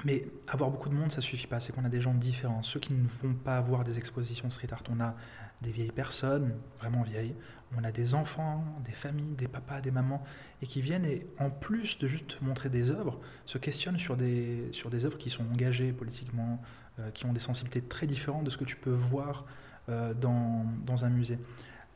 Mais 0.05 0.27
avoir 0.47 0.71
beaucoup 0.71 0.89
de 0.91 0.95
monde, 0.95 1.11
ça 1.11 1.21
suffit 1.21 1.47
pas. 1.47 1.59
C'est 1.59 1.73
qu'on 1.73 1.85
a 1.85 1.89
des 1.89 2.01
gens 2.01 2.13
différents. 2.13 2.63
Ceux 2.63 2.81
qui 2.81 2.93
ne 2.93 3.07
vont 3.07 3.33
pas 3.33 3.57
avoir 3.57 3.83
des 3.83 3.97
expositions 3.97 4.51
street 4.51 4.69
art, 4.71 4.83
on 4.91 5.01
a 5.01 5.15
des 5.63 5.71
vieilles 5.71 5.91
personnes, 5.91 6.55
vraiment 6.79 7.03
vieilles. 7.03 7.35
On 7.77 7.83
a 7.83 7.91
des 7.91 8.15
enfants, 8.15 8.63
des 8.85 8.93
familles, 8.93 9.35
des 9.35 9.49
papas, 9.49 9.81
des 9.81 9.91
mamans, 9.91 10.23
et 10.61 10.67
qui 10.67 10.81
viennent 10.81 11.07
et 11.07 11.27
en 11.39 11.51
plus 11.51 11.99
de 11.99 12.07
juste 12.07 12.41
montrer 12.43 12.69
des 12.69 12.91
œuvres, 12.91 13.19
se 13.47 13.59
questionnent 13.59 13.99
sur 13.99 14.17
des, 14.17 14.69
sur 14.73 14.91
des 14.91 15.05
œuvres 15.05 15.19
qui 15.19 15.31
sont 15.31 15.45
engagées 15.51 15.93
politiquement, 15.93 16.61
euh, 16.99 17.11
qui 17.11 17.25
ont 17.25 17.33
des 17.33 17.41
sensibilités 17.41 17.83
très 17.83 18.07
différentes 18.07 18.45
de 18.45 18.51
ce 18.51 18.59
que 18.59 18.65
tu 18.65 18.77
peux 18.77 18.93
voir 18.93 19.47
euh, 19.89 20.15
dans, 20.15 20.67
dans 20.85 21.05
un 21.05 21.11
musée. 21.11 21.39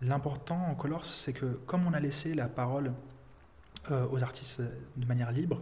L'important 0.03 0.67
en 0.67 0.75
Colors, 0.75 1.05
c'est 1.05 1.35
que 1.35 1.47
comme 1.67 1.87
on 1.87 1.93
a 1.93 2.01
laissé 2.01 2.33
la 2.33 2.49
parole 2.49 2.93
euh, 3.91 4.07
aux 4.11 4.23
artistes 4.23 4.63
de 4.97 5.07
manière 5.07 5.31
libre, 5.31 5.61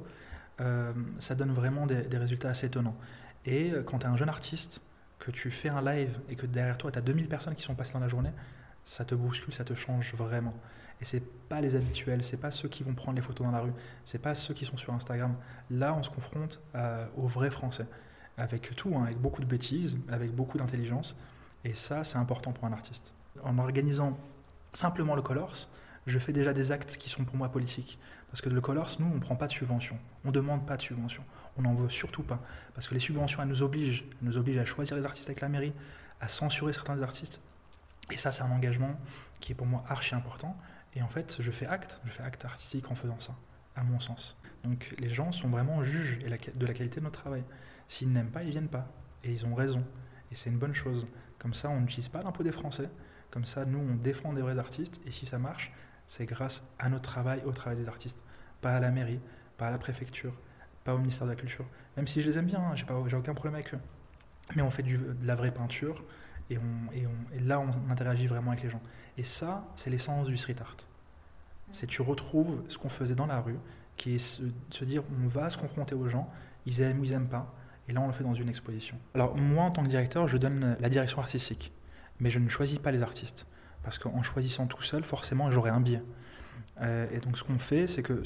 euh, 0.61 0.93
ça 1.19 1.35
donne 1.35 1.53
vraiment 1.53 1.87
des, 1.87 2.17
résultats 2.17 2.51
assez 2.51 2.67
étonnants. 2.67 2.97
Et 3.47 3.73
euh, 3.73 3.83
quand 3.83 3.99
tu 3.99 4.07
es 4.07 4.09
un 4.09 4.17
jeune 4.17 4.29
artiste, 4.29 4.81
que 5.19 5.33
tu 5.33 5.51
fais 5.51 5.69
un 5.69 5.83
live 5.83 6.21
et 6.29 6.37
que 6.37 6.47
derrière 6.47 6.79
toi, 6.79 6.93
tu 6.93 6.99
as 6.99 7.03
2000 7.03 7.29
personnes 7.29 7.57
qui 7.57 7.63
sont 7.63 7.75
passées 7.75 7.93
dans 7.93 8.01
la 8.01 8.09
journée, 8.09 8.31
ça 8.85 9.05
te 9.05 9.17
bouscule, 9.17 9.53
ça 9.53 9.65
te 9.65 9.75
change 9.75 10.15
vraiment. 10.15 10.55
Et 11.01 11.05
c'est 11.05 11.23
pas 11.49 11.61
les 11.61 11.75
habituels, 11.75 12.23
c'est 12.23 12.37
pas 12.37 12.53
ceux 12.53 12.69
qui 12.69 12.85
vont 12.85 12.95
prendre 12.95 13.17
les 13.17 13.23
photos 13.23 13.45
dans 13.45 13.53
la 13.53 13.61
rue, 13.61 13.73
c'est 14.05 14.21
pas 14.21 14.37
ceux 14.37 14.55
qui 14.55 14.65
sont 14.65 14.77
sur 14.77 14.95
Instagram. 14.95 15.35
Là, 15.71 15.95
on 15.95 16.03
se 16.05 16.11
confronte 16.11 16.61
aux 17.17 17.27
vrais 17.27 17.51
Français, 17.51 17.87
avec 18.37 18.75
tout, 18.75 18.95
hein, 18.97 19.05
avec 19.05 19.19
beaucoup 19.19 19.41
de 19.41 19.47
bêtises, 19.47 19.99
avec 20.09 20.33
beaucoup 20.33 20.59
d'intelligence. 20.59 21.17
Et 21.65 21.75
ça, 21.75 22.05
c'est 22.05 22.19
important 22.19 22.53
pour 22.53 22.65
un 22.65 22.73
artiste 22.73 23.13
en 23.45 23.59
organisant 23.59 24.19
simplement 24.73 25.15
le 25.15 25.23
Colors, 25.23 25.69
je 26.07 26.19
fais 26.19 26.33
déjà 26.33 26.53
des 26.53 26.73
actes 26.73 26.97
qui 26.97 27.09
sont 27.09 27.25
pour 27.25 27.37
moi 27.37 27.51
politiques. 27.51 27.99
Parce 28.31 28.41
que 28.41 28.49
le 28.49 28.61
Colors, 28.61 28.97
nous, 28.99 29.07
on 29.07 29.15
ne 29.15 29.21
prend 29.21 29.37
pas 29.37 29.47
de 29.47 29.53
subvention. 29.53 29.99
On 30.25 30.29
ne 30.29 30.33
demande 30.33 30.67
pas 30.67 30.77
de 30.77 30.83
subvention. 30.83 31.25
On 31.57 31.63
n'en 31.63 31.75
veut 31.75 31.89
surtout 31.89 32.23
pas. 32.23 32.41
Parce 32.75 32.87
que 32.89 32.95
les 32.95 33.01
subventions, 33.01 33.43
elles 33.43 33.49
nous 33.49 33.63
obligent. 33.63 34.05
Elles 34.21 34.29
nous 34.29 34.37
obligent 34.37 34.59
à 34.59 34.65
choisir 34.65 34.97
les 34.97 35.05
artistes 35.05 35.29
avec 35.29 35.41
la 35.41 35.49
mairie, 35.49 35.73
à 36.21 36.29
censurer 36.29 36.73
certains 36.73 37.01
artistes. 37.03 37.41
Et 38.11 38.17
ça, 38.17 38.33
c'est 38.33 38.43
un 38.43 38.51
engagement 38.51 38.99
qui 39.41 39.53
est 39.53 39.55
pour 39.55 39.67
moi 39.67 39.85
archi 39.89 40.15
important. 40.15 40.57
Et 40.95 41.03
en 41.03 41.09
fait, 41.09 41.37
je 41.41 41.51
fais 41.51 41.67
acte, 41.67 42.01
je 42.05 42.11
fais 42.11 42.23
acte 42.23 42.45
artistique 42.45 42.91
en 42.91 42.95
faisant 42.95 43.21
ça, 43.21 43.35
à 43.77 43.83
mon 43.83 44.01
sens. 44.01 44.37
Donc 44.65 44.95
les 44.99 45.11
gens 45.11 45.33
sont 45.33 45.49
vraiment 45.49 45.83
juges 45.83 46.19
de 46.19 46.67
la 46.67 46.73
qualité 46.75 47.01
de 47.01 47.05
notre 47.05 47.21
travail. 47.21 47.45
S'ils 47.87 48.11
n'aiment 48.11 48.31
pas, 48.31 48.43
ils 48.43 48.51
viennent 48.51 48.69
pas. 48.69 48.89
Et 49.25 49.33
ils 49.33 49.47
ont 49.47 49.55
raison. 49.55 49.85
Et 50.31 50.35
c'est 50.35 50.51
une 50.51 50.59
bonne 50.59 50.75
chose. 50.75 51.07
Comme 51.39 51.55
ça, 51.55 51.69
on 51.69 51.81
n'utilise 51.81 52.09
pas 52.09 52.23
l'impôt 52.23 52.43
des 52.43 52.53
Français. 52.53 52.89
Comme 53.31 53.45
ça, 53.45 53.65
nous, 53.65 53.79
on 53.79 53.95
défend 53.95 54.33
des 54.33 54.43
vrais 54.43 54.59
artistes, 54.59 55.01
et 55.07 55.11
si 55.11 55.27
ça 55.27 55.39
marche, 55.39 55.73
c'est 56.07 56.25
grâce 56.25 56.67
à 56.79 56.89
notre 56.89 57.05
travail, 57.11 57.43
au 57.45 57.53
travail 57.53 57.79
des 57.79 57.89
artistes. 57.89 58.23
Pas 58.61 58.75
à 58.75 58.81
la 58.81 58.91
mairie, 58.91 59.21
pas 59.57 59.69
à 59.69 59.71
la 59.71 59.79
préfecture, 59.79 60.35
pas 60.85 60.95
au 60.95 60.99
ministère 60.99 61.27
de 61.27 61.33
la 61.33 61.37
Culture. 61.37 61.67
Même 61.97 62.07
si 62.07 62.23
je 62.23 62.31
les 62.31 62.39
aime 62.39 62.47
bien, 62.47 62.61
hein, 62.61 62.75
j'ai, 62.75 62.85
aucun 63.15 63.35
problème 63.35 63.55
avec 63.55 63.75
eux. 63.75 63.81
Mais 64.57 64.63
on 64.63 64.71
fait 64.71 64.83
de 64.83 64.99
la 65.27 65.35
vraie 65.35 65.53
peinture, 65.53 66.03
Et, 66.51 66.57
on, 66.57 66.93
et, 66.95 67.07
on, 67.07 67.37
et 67.37 67.41
là, 67.41 67.61
on 67.61 67.91
interagit 67.91 68.27
vraiment 68.27 68.53
avec 68.53 68.65
les 68.65 68.71
gens. 68.71 68.81
Et 69.19 69.25
ça, 69.25 69.69
c'est 69.77 69.91
l'essence 69.91 70.29
du 70.29 70.37
street 70.39 70.57
art. 70.61 70.77
C'est 71.71 71.87
tu 71.87 72.01
retrouves 72.01 72.63
ce 72.69 72.79
qu'on 72.79 72.89
faisait 72.89 73.15
dans 73.15 73.27
la 73.27 73.41
rue, 73.41 73.59
qui 73.99 74.15
est 74.15 74.19
se, 74.19 74.43
se, 74.71 74.85
dire 74.85 75.03
on 75.23 75.27
va 75.27 75.51
se 75.51 75.59
confronter 75.59 75.95
aux 75.95 76.09
gens, 76.09 76.31
ils 76.65 76.81
aiment 76.81 77.01
ou 77.01 77.05
ils 77.05 77.11
n'aiment 77.11 77.29
pas, 77.29 77.53
et 77.89 77.93
là 77.93 78.01
on 78.01 78.07
le 78.07 78.13
fait 78.13 78.25
dans 78.25 78.33
une 78.33 78.49
exposition. 78.49 78.97
Alors 79.15 79.37
moi 79.37 79.65
en 79.65 79.71
tant 79.71 79.83
que 79.83 79.89
directeur, 79.89 80.29
je 80.29 80.39
donne 80.39 80.77
la 80.81 80.89
direction 80.89 81.21
artistique, 81.21 81.73
mais 82.21 82.31
je 82.31 82.39
ne 82.39 82.49
choisis 82.49 82.79
pas 82.79 82.91
les 82.91 83.03
artistes, 83.03 83.47
parce 83.83 83.99
qu'en 83.99 84.23
choisissant 84.23 84.67
tout 84.67 84.83
seul, 84.83 85.05
forcément 85.05 85.51
j'aurai 85.51 85.71
un 85.71 85.81
biais. 85.81 86.03
Euh, 86.81 87.07
et 87.13 87.19
donc 87.19 87.39
ce 87.39 87.45
qu'on 87.45 87.59
fait, 87.59 87.87
c'est 87.87 88.03
que 88.03 88.23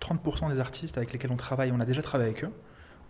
30% 0.00 0.52
des 0.52 0.60
artistes 0.60 0.96
avec 0.96 1.12
lesquels 1.12 1.32
on 1.32 1.36
travaille, 1.36 1.72
on 1.72 1.80
a 1.80 1.84
déjà 1.84 2.02
travaillé 2.02 2.30
avec 2.30 2.44
eux, 2.44 2.52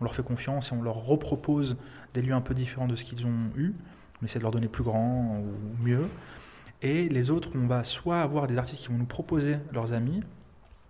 on 0.00 0.04
leur 0.04 0.14
fait 0.14 0.22
confiance 0.22 0.72
et 0.72 0.74
on 0.74 0.82
leur 0.82 0.96
repropose 0.96 1.76
des 2.14 2.22
lieux 2.22 2.34
un 2.34 2.40
peu 2.40 2.54
différents 2.54 2.88
de 2.88 2.96
ce 2.96 3.04
qu'ils 3.04 3.26
ont 3.26 3.50
eu, 3.56 3.74
on 4.20 4.24
essaie 4.24 4.38
de 4.38 4.44
leur 4.44 4.52
donner 4.52 4.68
plus 4.68 4.84
grand 4.84 5.38
ou 5.38 5.82
mieux. 5.82 6.08
Et 6.82 7.08
les 7.08 7.30
autres, 7.30 7.50
on 7.54 7.66
va 7.66 7.84
soit 7.84 8.22
avoir 8.22 8.46
des 8.46 8.56
artistes 8.56 8.82
qui 8.82 8.88
vont 8.88 8.96
nous 8.96 9.06
proposer 9.06 9.58
leurs 9.72 9.92
amis, 9.92 10.22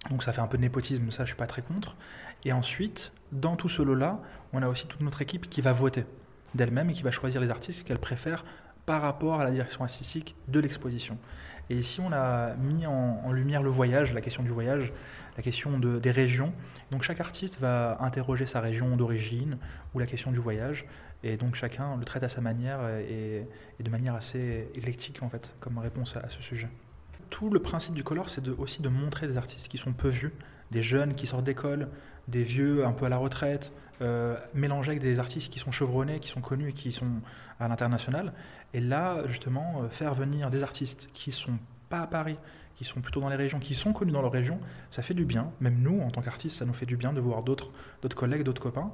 donc 0.09 0.23
ça 0.23 0.33
fait 0.33 0.41
un 0.41 0.47
peu 0.47 0.57
de 0.57 0.62
népotisme, 0.62 1.11
ça 1.11 1.25
je 1.25 1.31
suis 1.31 1.37
pas 1.37 1.47
très 1.47 1.62
contre. 1.62 1.97
Et 2.45 2.53
ensuite, 2.53 3.12
dans 3.33 3.57
tout 3.57 3.69
ce 3.69 3.83
lot-là, 3.83 4.21
on 4.53 4.62
a 4.62 4.69
aussi 4.69 4.87
toute 4.87 5.00
notre 5.00 5.21
équipe 5.21 5.50
qui 5.50 5.61
va 5.61 5.73
voter 5.73 6.07
d'elle-même 6.55 6.91
et 6.91 6.93
qui 6.93 7.03
va 7.03 7.11
choisir 7.11 7.41
les 7.41 7.50
artistes 7.50 7.87
qu'elle 7.87 7.99
préfère 7.99 8.45
par 8.87 9.03
rapport 9.03 9.41
à 9.41 9.45
la 9.45 9.51
direction 9.51 9.83
artistique 9.83 10.37
de 10.49 10.61
l'exposition. 10.61 11.19
Et 11.71 11.79
ici, 11.79 12.01
on 12.01 12.13
a 12.13 12.55
mis 12.57 12.85
en, 12.85 13.31
lumière 13.31 13.63
le 13.63 13.71
voyage, 13.71 14.13
la 14.13 14.21
question 14.21 14.43
du 14.43 14.51
voyage, 14.51 14.93
la 15.37 15.43
question 15.43 15.79
de, 15.79 16.01
des 16.01 16.11
régions. 16.11 16.53
Donc 16.91 17.03
chaque 17.03 17.21
artiste 17.21 17.61
va 17.61 17.97
interroger 18.01 18.47
sa 18.47 18.61
région 18.61 18.97
d'origine 18.97 19.57
ou 19.95 20.01
la 20.01 20.07
question 20.07 20.33
du 20.33 20.41
voyage. 20.41 20.85
Et 21.23 21.37
donc 21.37 21.55
chacun 21.55 21.97
le 21.97 22.05
traite 22.05 22.25
à 22.25 22.29
sa 22.29 22.41
manière 22.41 22.81
et, 22.99 23.47
de 23.79 23.91
manière 23.91 24.17
assez 24.17 24.69
éclectique 24.75 25.23
en 25.23 25.29
fait, 25.29 25.55
comme 25.61 25.79
réponse 25.79 26.17
à, 26.17 26.21
à 26.21 26.29
ce 26.29 26.43
sujet. 26.43 26.69
Tout 27.31 27.51
le 27.51 27.61
principe 27.61 27.95
du 27.95 28.03
color, 28.03 28.29
c'est 28.29 28.41
de, 28.41 28.53
aussi 28.53 28.83
de 28.83 28.89
montrer 28.89 29.29
des 29.29 29.37
artistes 29.37 29.69
qui 29.69 29.79
sont 29.79 29.93
peu 29.93 30.09
vus, 30.09 30.33
des 30.73 30.83
jeunes 30.83 31.15
qui 31.15 31.29
sortent 31.29 31.45
d'école, 31.45 31.89
des 32.31 32.43
vieux 32.43 32.85
un 32.85 32.93
peu 32.93 33.07
à 33.07 33.09
la 33.09 33.17
retraite, 33.19 33.73
euh, 34.03 34.37
avec 34.55 35.01
des 35.01 35.19
artistes 35.19 35.53
qui 35.53 35.59
sont 35.59 35.73
chevronnés, 35.73 36.21
qui 36.21 36.29
sont 36.29 36.41
connus 36.41 36.71
et 36.71 36.73
qui 36.73 36.93
sont 36.93 37.21
à 37.59 37.69
l'international. 37.69 38.33
Et 38.73 38.81
là, 38.81 39.27
justement, 39.27 39.83
euh, 39.83 39.89
faire 39.89 40.15
venir 40.15 40.51
des 40.51 40.63
artistes 40.63 41.11
qui 41.13 41.33
sont 41.33 41.59
pas 41.89 42.01
à 42.01 42.07
Paris, 42.07 42.39
qui 42.75 42.85
sont 42.85 43.01
plutôt 43.01 43.21
dans 43.21 43.29
les 43.29 43.37
régions, 43.37 43.59
qui 43.59 43.75
sont 43.75 43.93
connus 43.93 44.13
dans 44.13 44.23
leur 44.23 44.33
région, 44.33 44.59
ça 44.91 45.03
fait 45.03 45.13
du 45.13 45.25
bien. 45.25 45.53
Même 45.61 45.81
nous, 45.83 46.01
en 46.01 46.11
tant 46.11 46.23
qu'artistes, 46.23 46.57
ça 46.57 46.65
nous 46.65 46.73
fait 46.73 46.87
du 46.87 46.97
bien 46.97 47.13
de 47.13 47.21
voir 47.21 47.43
d'autres 47.43 47.71
collègues, 48.15 48.45
d'autres 48.45 48.63
copains. 48.63 48.91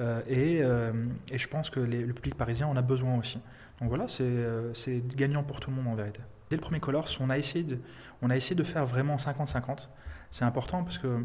Euh, 0.00 0.22
et, 0.26 0.60
euh, 0.62 0.92
et, 1.30 1.38
je 1.38 1.48
pense 1.48 1.70
que 1.70 1.80
le 1.80 2.12
public 2.12 2.36
parisien 2.36 2.66
en 2.66 2.76
a 2.76 2.82
besoin 2.82 3.18
aussi. 3.18 3.40
Donc 3.80 3.88
voilà, 3.88 4.06
c'est 4.08 5.06
gagnant 5.16 5.42
pour 5.42 5.60
tout 5.60 5.70
le 5.70 5.76
monde 5.76 5.88
en 5.88 5.94
vérité. 5.94 6.20
Dès 6.50 6.56
le 6.56 6.62
premier 6.62 6.80
Colors, 6.80 7.08
on 7.20 7.30
a 7.30 7.38
essayé 7.38 7.64
de, 7.64 7.78
on 8.22 8.30
a 8.30 8.36
essayé 8.36 8.56
de 8.56 8.64
faire 8.64 8.86
vraiment 8.86 9.16
50-50. 9.16 9.88
C'est 10.30 10.44
important 10.44 10.82
parce 10.84 10.98
que 10.98 11.24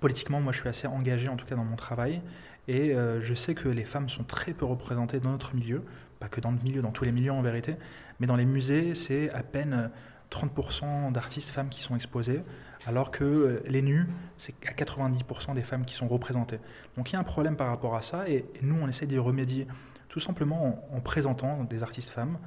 politiquement, 0.00 0.40
moi 0.40 0.52
je 0.52 0.60
suis 0.60 0.68
assez 0.68 0.86
engagé 0.86 1.28
en 1.28 1.36
tout 1.36 1.46
cas 1.46 1.54
dans 1.54 1.64
mon 1.64 1.76
travail. 1.76 2.22
Et 2.68 2.94
euh, 2.94 3.20
je 3.20 3.34
sais 3.34 3.54
que 3.54 3.68
les 3.68 3.84
femmes 3.84 4.08
sont 4.08 4.24
très 4.24 4.52
peu 4.52 4.64
représentées 4.64 5.20
dans 5.20 5.30
notre 5.30 5.54
milieu, 5.54 5.82
pas 6.20 6.28
que 6.28 6.40
dans 6.40 6.52
notre 6.52 6.64
milieu, 6.64 6.82
dans 6.82 6.92
tous 6.92 7.04
les 7.04 7.12
milieux 7.12 7.32
en 7.32 7.42
vérité, 7.42 7.76
mais 8.20 8.26
dans 8.26 8.36
les 8.36 8.44
musées, 8.44 8.94
c'est 8.94 9.30
à 9.30 9.42
peine 9.42 9.90
30% 10.30 11.12
d'artistes 11.12 11.50
femmes 11.50 11.68
qui 11.68 11.82
sont 11.82 11.96
exposés, 11.96 12.42
alors 12.86 13.10
que 13.10 13.62
les 13.66 13.82
nus, 13.82 14.06
c'est 14.36 14.54
à 14.66 14.72
90% 14.72 15.54
des 15.54 15.62
femmes 15.62 15.84
qui 15.84 15.94
sont 15.94 16.08
représentées. 16.08 16.60
Donc 16.96 17.10
il 17.10 17.14
y 17.14 17.16
a 17.16 17.20
un 17.20 17.24
problème 17.24 17.56
par 17.56 17.68
rapport 17.68 17.96
à 17.96 18.02
ça, 18.02 18.28
et, 18.28 18.44
nous, 18.62 18.76
on 18.80 18.88
essaie 18.88 19.06
d'y 19.06 19.18
remédier 19.18 19.66
tout 20.08 20.20
simplement 20.20 20.84
en, 20.92 20.96
en, 20.96 21.00
présentant 21.00 21.64
des 21.64 21.82
artistes 21.82 22.10
femmes. 22.10 22.38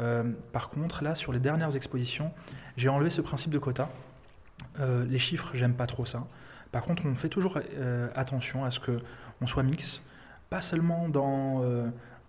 Euh, 0.00 0.24
par 0.52 0.68
contre, 0.70 1.04
là, 1.04 1.14
sur 1.14 1.32
les 1.32 1.40
dernières 1.40 1.76
expositions, 1.76 2.32
j'ai 2.76 2.88
enlevé 2.88 3.10
ce 3.10 3.20
principe 3.20 3.50
de 3.50 3.58
quota. 3.58 3.90
Euh, 4.78 5.04
les 5.04 5.18
chiffres, 5.18 5.50
j'aime 5.54 5.74
pas 5.74 5.86
trop 5.86 6.06
ça. 6.06 6.26
Par 6.72 6.82
contre, 6.82 7.04
on 7.06 7.14
fait 7.14 7.28
toujours 7.28 7.58
euh, 7.74 8.08
attention 8.14 8.64
à 8.64 8.70
ce 8.70 8.80
qu'on 8.80 9.46
soit 9.46 9.62
mix, 9.62 10.02
pas 10.50 10.60
seulement 10.60 11.08
dans, 11.08 11.62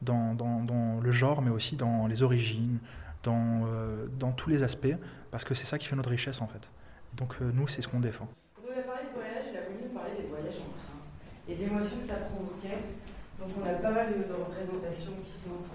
dans, 0.01 0.99
le 1.01 1.11
genre, 1.11 1.41
mais 1.41 1.51
aussi 1.51 1.75
dans 1.75 2.07
les 2.07 2.23
origines, 2.23 2.79
dans, 3.23 3.65
euh, 3.65 4.07
dans 4.19 4.31
tous 4.31 4.49
les 4.49 4.63
aspects, 4.63 4.95
parce 5.29 5.43
que 5.43 5.53
c'est 5.53 5.65
ça 5.65 5.77
qui 5.77 5.87
fait 5.87 5.95
notre 5.95 6.09
richesse 6.09 6.41
en 6.41 6.47
fait. 6.47 6.69
Donc 7.15 7.35
euh, 7.41 7.51
nous, 7.53 7.67
c'est 7.67 7.81
ce 7.81 7.87
qu'on 7.87 7.99
défend. 7.99 8.27
On 8.57 8.69
devait 8.69 8.83
parler 8.83 9.05
de 9.09 9.13
voyage, 9.13 9.45
il 9.51 9.57
a 9.57 9.61
voulu 9.67 9.83
nous 9.83 9.93
parler 9.93 10.15
des 10.17 10.27
voyages 10.27 10.57
en 10.57 10.71
train 10.73 10.99
et 11.47 11.55
de 11.55 11.59
l'émotion 11.61 11.99
que 11.99 12.07
ça 12.07 12.15
provoquait. 12.31 12.97
Donc 13.39 13.49
on 13.57 13.65
a 13.65 13.73
pas 13.73 13.91
mal 13.91 14.13
de, 14.13 14.33
représentations 14.33 15.17
qui 15.23 15.33
sont 15.37 15.65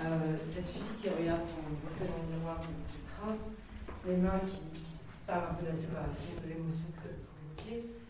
euh, 0.00 0.36
cette 0.46 0.66
fille 0.66 0.96
qui 1.00 1.08
regarde 1.08 1.42
son 1.42 1.62
reflet 1.70 2.08
dans 2.08 2.20
le 2.24 2.36
miroir 2.36 2.60
du 2.60 3.00
train, 3.06 3.36
les 4.06 4.16
mains 4.16 4.40
qui, 4.44 4.82
parlent 5.26 5.52
un 5.52 5.54
peu 5.54 5.66
de 5.66 5.70
la 5.70 5.76
séparation, 5.76 6.34
de 6.42 6.48
l'émotion 6.48 6.90
que 6.90 6.98
ça 6.98 7.14
provoquer. 7.14 8.01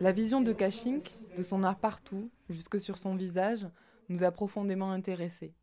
La 0.00 0.12
vision 0.12 0.40
de 0.40 0.52
Kachink, 0.52 1.10
de 1.36 1.42
son 1.42 1.62
art 1.62 1.78
partout, 1.78 2.30
jusque 2.48 2.80
sur 2.80 2.98
son 2.98 3.14
visage, 3.14 3.66
nous 4.08 4.22
a 4.22 4.30
profondément 4.30 4.90
intéressés. 4.90 5.54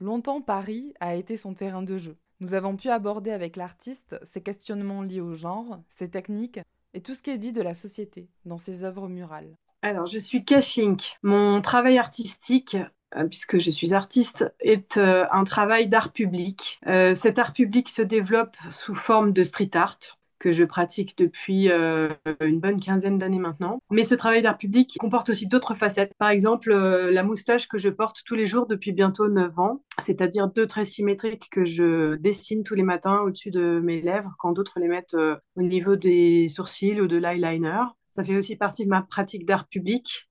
Longtemps, 0.00 0.40
Paris 0.40 0.94
a 1.00 1.14
été 1.14 1.36
son 1.36 1.54
terrain 1.54 1.82
de 1.82 1.98
jeu. 1.98 2.16
Nous 2.40 2.54
avons 2.54 2.76
pu 2.76 2.88
aborder 2.88 3.30
avec 3.32 3.56
l'artiste 3.56 4.18
ses 4.24 4.42
questionnements 4.42 5.02
liés 5.02 5.20
au 5.20 5.34
genre, 5.34 5.82
ses 5.88 6.08
techniques 6.08 6.60
et 6.94 7.02
tout 7.02 7.14
ce 7.14 7.22
qui 7.22 7.30
est 7.30 7.38
dit 7.38 7.52
de 7.52 7.62
la 7.62 7.74
société 7.74 8.28
dans 8.46 8.58
ses 8.58 8.84
œuvres 8.84 9.08
murales. 9.08 9.56
Alors, 9.82 10.06
je 10.06 10.18
suis 10.18 10.44
Kashink. 10.44 11.16
Mon 11.22 11.60
travail 11.60 11.98
artistique, 11.98 12.76
euh, 13.16 13.26
puisque 13.26 13.58
je 13.58 13.70
suis 13.70 13.94
artiste, 13.94 14.52
est 14.60 14.96
euh, 14.96 15.26
un 15.32 15.44
travail 15.44 15.88
d'art 15.88 16.12
public. 16.12 16.80
Euh, 16.86 17.14
cet 17.14 17.38
art 17.38 17.52
public 17.52 17.88
se 17.88 18.02
développe 18.02 18.56
sous 18.70 18.94
forme 18.94 19.32
de 19.32 19.44
street 19.44 19.70
art 19.74 19.98
que 20.40 20.50
je 20.50 20.64
pratique 20.64 21.16
depuis 21.16 21.70
euh, 21.70 22.08
une 22.40 22.58
bonne 22.58 22.80
quinzaine 22.80 23.18
d'années 23.18 23.38
maintenant. 23.38 23.80
Mais 23.90 24.02
ce 24.02 24.16
travail 24.16 24.42
d'art 24.42 24.58
public 24.58 24.96
comporte 24.98 25.28
aussi 25.30 25.46
d'autres 25.46 25.74
facettes. 25.74 26.14
Par 26.18 26.30
exemple, 26.30 26.72
euh, 26.72 27.12
la 27.12 27.22
moustache 27.22 27.68
que 27.68 27.78
je 27.78 27.90
porte 27.90 28.22
tous 28.24 28.34
les 28.34 28.46
jours 28.46 28.66
depuis 28.66 28.92
bientôt 28.92 29.28
9 29.28 29.56
ans, 29.58 29.84
c'est-à-dire 30.00 30.48
deux 30.48 30.66
traits 30.66 30.86
symétriques 30.86 31.50
que 31.50 31.64
je 31.64 32.16
dessine 32.16 32.64
tous 32.64 32.74
les 32.74 32.82
matins 32.82 33.20
au-dessus 33.20 33.50
de 33.50 33.80
mes 33.80 34.00
lèvres, 34.00 34.34
quand 34.38 34.52
d'autres 34.52 34.80
les 34.80 34.88
mettent 34.88 35.14
euh, 35.14 35.36
au 35.56 35.62
niveau 35.62 35.94
des 35.94 36.48
sourcils 36.48 37.00
ou 37.00 37.06
de 37.06 37.18
l'eyeliner. 37.18 37.82
Ça 38.10 38.24
fait 38.24 38.36
aussi 38.36 38.56
partie 38.56 38.84
de 38.84 38.90
ma 38.90 39.02
pratique 39.02 39.44
d'art 39.44 39.68
public. 39.68 40.26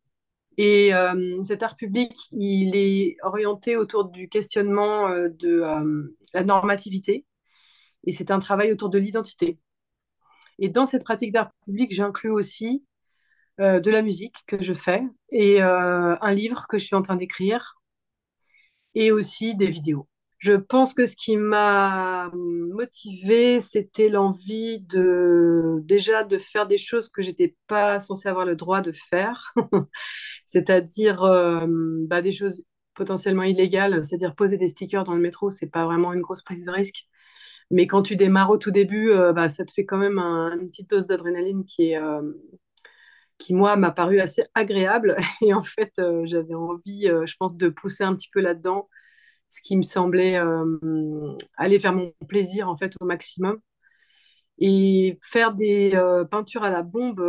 Et 0.58 0.92
cet 1.44 1.64
art 1.64 1.78
public, 1.78 2.12
il 2.34 2.76
est 2.76 3.16
orienté 3.24 3.78
autour 3.78 4.10
du 4.10 4.28
questionnement 4.28 5.08
de 5.08 5.64
la 6.34 6.44
normativité. 6.44 7.26
Et 8.04 8.12
c'est 8.12 8.30
un 8.30 8.40
travail 8.40 8.74
autour 8.74 8.90
de 8.90 8.98
l'identité. 8.98 9.58
Et 10.60 10.70
dans 10.70 10.86
cette 10.86 11.04
pratique 11.04 11.32
d'art 11.32 11.52
public, 11.66 11.94
j'inclus 11.94 12.32
aussi 12.32 12.84
euh, 13.60 13.80
de 13.80 13.92
la 13.92 14.02
musique 14.02 14.36
que 14.48 14.62
je 14.62 14.74
fais 14.74 15.04
et 15.32 15.62
euh, 15.64 16.16
un 16.22 16.34
livre 16.34 16.66
que 16.68 16.78
je 16.80 16.86
suis 16.86 16.96
en 16.96 17.02
train 17.02 17.16
d'écrire 17.16 17.76
et 18.96 19.12
aussi 19.12 19.56
des 19.56 19.70
vidéos. 19.70 20.08
Je 20.38 20.54
pense 20.54 20.94
que 20.94 21.06
ce 21.06 21.18
qui 21.18 21.36
m'a 21.36 22.32
motivée, 22.34 23.60
c'était 23.60 24.08
l'envie 24.08 24.80
de 24.80 25.80
déjà 25.84 26.24
de 26.24 26.38
faire 26.38 26.66
des 26.66 26.78
choses 26.78 27.10
que 27.10 27.22
j'étais 27.22 27.58
pas 27.68 28.00
censée 28.00 28.30
avoir 28.30 28.46
le 28.46 28.56
droit 28.56 28.82
de 28.82 28.94
faire, 28.94 29.54
c'est-à-dire 30.46 31.24
euh, 31.24 31.68
bah, 31.68 32.22
des 32.22 32.32
choses 32.32 32.64
potentiellement 32.94 33.44
illégales, 33.44 34.06
c'est-à-dire 34.06 34.36
poser 34.36 34.58
des 34.58 34.68
stickers 34.68 35.04
dans 35.04 35.14
le 35.14 35.22
métro, 35.22 35.52
c'est 35.52 35.70
pas 35.70 35.86
vraiment 35.86 36.14
une 36.14 36.22
grosse 36.22 36.42
prise 36.42 36.66
de 36.66 36.72
risque. 36.72 37.09
Mais 37.72 37.88
quand 37.88 38.02
tu 38.04 38.16
démarres 38.16 38.50
au 38.52 38.58
tout 38.58 38.72
début, 38.72 39.12
euh, 39.12 39.34
bah, 39.34 39.50
ça 39.50 39.66
te 39.66 39.72
fait 39.72 39.86
quand 39.86 39.98
même 39.98 40.18
un, 40.20 40.58
une 40.60 40.68
petite 40.68 40.90
dose 40.90 41.08
d'adrénaline 41.08 41.66
qui, 41.66 41.96
euh, 41.96 42.22
qui, 43.38 43.54
moi, 43.56 43.76
m'a 43.76 43.92
paru 43.92 44.20
assez 44.20 44.44
agréable. 44.54 45.16
Et 45.42 45.54
en 45.54 45.62
fait, 45.62 45.94
euh, 46.00 46.22
j'avais 46.26 46.56
envie, 46.56 47.04
je 47.08 47.36
pense, 47.38 47.58
de 47.58 47.70
pousser 47.70 48.04
un 48.04 48.16
petit 48.16 48.30
peu 48.32 48.42
là-dedans, 48.42 48.90
ce 49.50 49.62
qui 49.62 49.78
me 49.78 49.84
semblait 49.84 50.38
aller 51.58 51.80
faire 51.80 51.94
mon 51.94 52.14
plaisir, 52.28 52.70
en 52.70 52.76
fait, 52.76 52.94
au 53.02 53.06
maximum. 53.06 53.60
Et 54.62 55.18
faire 55.22 55.54
des 55.54 55.92
peintures 56.32 56.64
à 56.64 56.70
la 56.70 56.84
bombe 56.84 57.22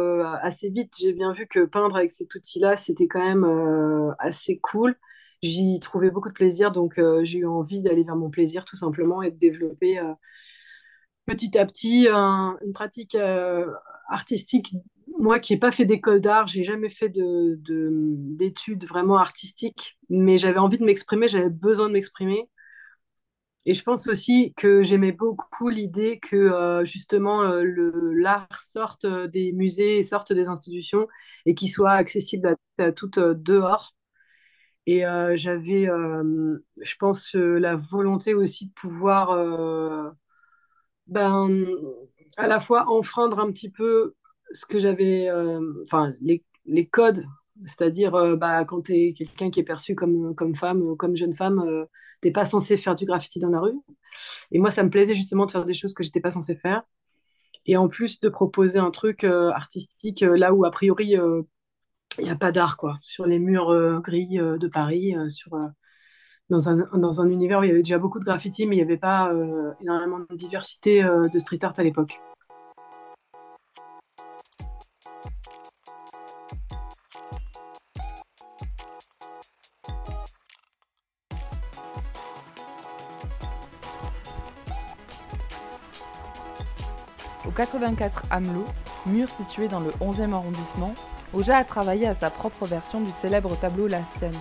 assez 0.43 0.69
vite, 0.69 0.93
j'ai 0.99 1.13
bien 1.13 1.33
vu 1.33 1.47
que 1.47 1.65
peindre 1.65 1.97
avec 1.97 2.11
cet 2.11 2.35
outil-là, 2.35 2.77
c'était 2.77 3.07
quand 3.07 3.25
même 3.25 4.15
assez 4.19 4.59
cool. 4.59 4.97
J'y 5.43 5.79
trouvais 5.81 6.11
beaucoup 6.11 6.29
de 6.29 6.35
plaisir, 6.35 6.71
donc 6.71 7.01
j'ai 7.23 7.39
eu 7.39 7.47
envie 7.47 7.83
d'aller 7.83 8.05
vers 8.05 8.17
mon 8.17 8.31
plaisir 8.31 8.65
tout 8.65 8.77
simplement 8.77 9.23
et 9.23 9.31
de 9.31 9.39
développer 9.39 9.99
petit 11.25 11.57
à 11.57 11.65
petit 11.65 12.09
un, 12.11 12.59
une 12.65 12.73
pratique 12.73 13.17
artistique. 14.09 14.75
Moi 15.19 15.39
qui 15.39 15.55
n'ai 15.55 15.59
pas 15.59 15.71
fait 15.71 15.87
d'école 15.87 16.21
d'art, 16.21 16.47
j'ai 16.47 16.65
jamais 16.65 16.91
fait 16.91 17.09
d'études 17.09 18.79
de, 18.79 18.87
vraiment 18.87 19.17
artistiques, 19.17 19.99
mais 20.11 20.37
j'avais 20.37 20.59
envie 20.59 20.79
de 20.79 20.85
m'exprimer, 20.85 21.29
j'avais 21.29 21.51
besoin 21.51 21.89
de 21.89 21.95
m'exprimer. 21.95 22.49
Et 23.67 23.75
je 23.75 23.83
pense 23.83 24.07
aussi 24.09 24.55
que 24.57 24.83
j'aimais 24.83 25.13
beaucoup 25.13 25.69
l'idée 25.69 26.19
que 26.19 26.37
euh, 26.37 26.85
justement 26.85 27.43
euh, 27.43 27.63
l'art 28.15 28.49
sorte 28.63 29.07
des 29.07 29.53
musées, 29.53 30.03
sorte 30.03 30.33
des 30.33 30.49
institutions 30.49 31.07
et 31.45 31.55
qu'il 31.55 31.69
soit 31.69 31.93
accessible 31.93 32.57
à, 32.79 32.93
toutes 32.93 33.19
euh, 33.19 33.35
dehors. 33.35 33.95
Et 34.93 35.05
j'avais, 35.37 35.85
je 35.85 36.97
pense, 36.99 37.35
la 37.35 37.77
volonté 37.77 38.35
aussi 38.35 38.67
de 38.67 38.73
pouvoir 38.73 40.17
ben, 41.07 41.65
à 42.37 42.49
la 42.49 42.59
fois 42.59 42.89
enfreindre 42.89 43.39
un 43.39 43.53
petit 43.53 43.71
peu 43.71 44.17
ce 44.53 44.67
que 44.67 44.81
j'avais, 44.81 45.31
enfin, 45.85 46.13
les, 46.21 46.45
les, 46.67 46.89
codes, 46.89 47.25
c'est-à-dire 47.67 48.37
bah, 48.37 48.65
quand 48.65 48.83
tu 48.87 48.95
es 48.95 49.13
quelqu'un 49.13 49.53
qui 49.53 49.61
est 49.61 49.65
perçu 49.65 49.95
comme, 49.95 50.35
comme 50.35 50.57
femme 50.57 50.83
ou 50.83 50.97
comme 50.97 51.15
jeune 51.15 51.35
femme, 51.35 51.65
tu 51.65 52.21
t'es 52.23 52.33
pas 52.33 52.45
censé 52.45 52.77
faire 52.77 52.97
du 52.97 53.05
graffiti 53.05 53.39
dans 53.39 53.51
la 53.51 53.61
rue. 53.61 53.79
Et 54.51 54.59
moi, 54.59 54.73
ça 54.73 54.83
me 54.83 54.91
plaisait 54.91 55.15
justement 55.15 55.47
de 55.47 55.53
faire 55.53 55.67
des 55.67 55.75
choses 55.75 55.95
que 55.95 56.03
j'étais 56.03 56.19
pas 56.19 56.33
censée 56.33 56.57
faire. 56.57 56.83
Et 57.65 57.77
en 57.77 57.87
plus 57.87 58.19
de 58.19 58.29
proposer 58.29 58.81
un 58.81 58.91
truc 58.91 59.23
artistique 59.23 60.23
là 60.23 60.53
où 60.53 60.65
a 60.65 60.73
priori 60.73 61.15
il 62.21 62.25
n'y 62.25 62.31
a 62.31 62.37
pas 62.37 62.53
d'art 62.53 62.77
quoi 62.77 62.97
sur 63.03 63.27
les 63.27 63.39
murs 63.39 64.01
gris 64.03 64.39
de 64.39 64.69
Paris 64.69 65.15
sur 65.29 65.59
dans 66.49 66.69
un, 66.69 66.89
dans 66.95 67.21
un 67.21 67.31
univers 67.31 67.61
où 67.61 67.65
il 67.65 67.69
y 67.69 67.71
avait 67.71 67.83
déjà 67.83 67.99
beaucoup 67.99 68.19
de 68.19 68.25
graffiti 68.25 68.67
mais 68.67 68.77
il 68.77 68.79
n'y 68.79 68.85
avait 68.85 68.99
pas 68.99 69.33
énormément 69.81 70.21
de 70.29 70.37
diversité 70.37 71.03
de 71.03 71.39
street 71.39 71.61
art 71.63 71.75
à 71.79 71.83
l'époque. 71.83 72.21
Au 87.51 87.53
84 87.53 88.23
Amelot, 88.31 88.65
mur 89.07 89.29
situé 89.29 89.67
dans 89.67 89.81
le 89.81 89.91
11e 90.01 90.35
arrondissement, 90.35 90.95
Oja 91.33 91.59
a 91.59 91.65
travaillé 91.65 92.09
à 92.09 92.15
sa 92.15 92.29
propre 92.29 92.67
version 92.67 93.01
du 93.01 93.13
célèbre 93.13 93.57
tableau 93.57 93.87
La 93.87 94.05
Scène. 94.05 94.35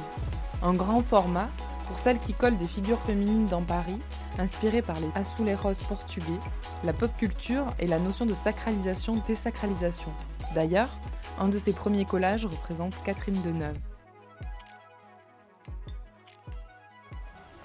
Un 0.64 0.74
grand 0.74 1.04
format 1.04 1.48
pour 1.88 2.00
celles 2.00 2.18
qui 2.18 2.34
collent 2.34 2.58
des 2.58 2.68
figures 2.68 3.00
féminines 3.02 3.46
dans 3.46 3.62
Paris, 3.62 4.00
inspiré 4.40 4.82
par 4.82 4.96
les 5.00 5.10
azulejos 5.14 5.86
portugais, 5.88 6.40
la 6.84 6.94
pop 6.94 7.12
culture 7.18 7.66
et 7.80 7.86
la 7.86 8.00
notion 8.00 8.26
de 8.26 8.34
sacralisation-désacralisation. 8.34 10.12
D'ailleurs, 10.56 10.90
un 11.40 11.48
de 11.50 11.60
ses 11.60 11.74
premiers 11.74 12.06
collages 12.06 12.46
représente 12.46 12.96
Catherine 13.04 13.40
Deneuve. 13.44 13.78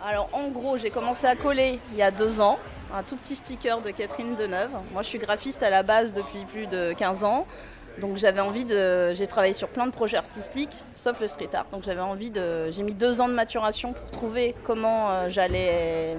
Alors 0.02 0.28
en 0.34 0.48
gros, 0.48 0.76
j'ai 0.76 0.90
commencé 0.90 1.26
à 1.26 1.34
coller 1.34 1.80
il 1.92 1.96
y 1.96 2.02
a 2.02 2.10
deux 2.10 2.40
ans, 2.40 2.58
un 2.94 3.02
tout 3.02 3.16
petit 3.16 3.36
sticker 3.36 3.80
de 3.80 3.90
Catherine 3.90 4.36
Deneuve. 4.36 4.72
Moi 4.92 5.02
je 5.02 5.08
suis 5.08 5.18
graphiste 5.18 5.62
à 5.62 5.70
la 5.70 5.82
base 5.82 6.12
depuis 6.12 6.44
plus 6.44 6.66
de 6.66 6.92
15 6.92 7.24
ans. 7.24 7.46
Donc 8.00 8.16
j'avais 8.16 8.40
envie 8.40 8.64
de. 8.64 9.14
J'ai 9.14 9.26
travaillé 9.26 9.54
sur 9.54 9.68
plein 9.68 9.86
de 9.86 9.92
projets 9.92 10.16
artistiques, 10.16 10.84
sauf 10.96 11.20
le 11.20 11.28
street 11.28 11.50
art. 11.52 11.66
Donc 11.72 11.84
j'avais 11.84 12.00
envie 12.00 12.30
de. 12.30 12.70
J'ai 12.70 12.82
mis 12.82 12.94
deux 12.94 13.20
ans 13.20 13.28
de 13.28 13.34
maturation 13.34 13.92
pour 13.92 14.10
trouver 14.10 14.54
comment 14.64 15.10
euh, 15.10 15.26
j'allais 15.30 16.16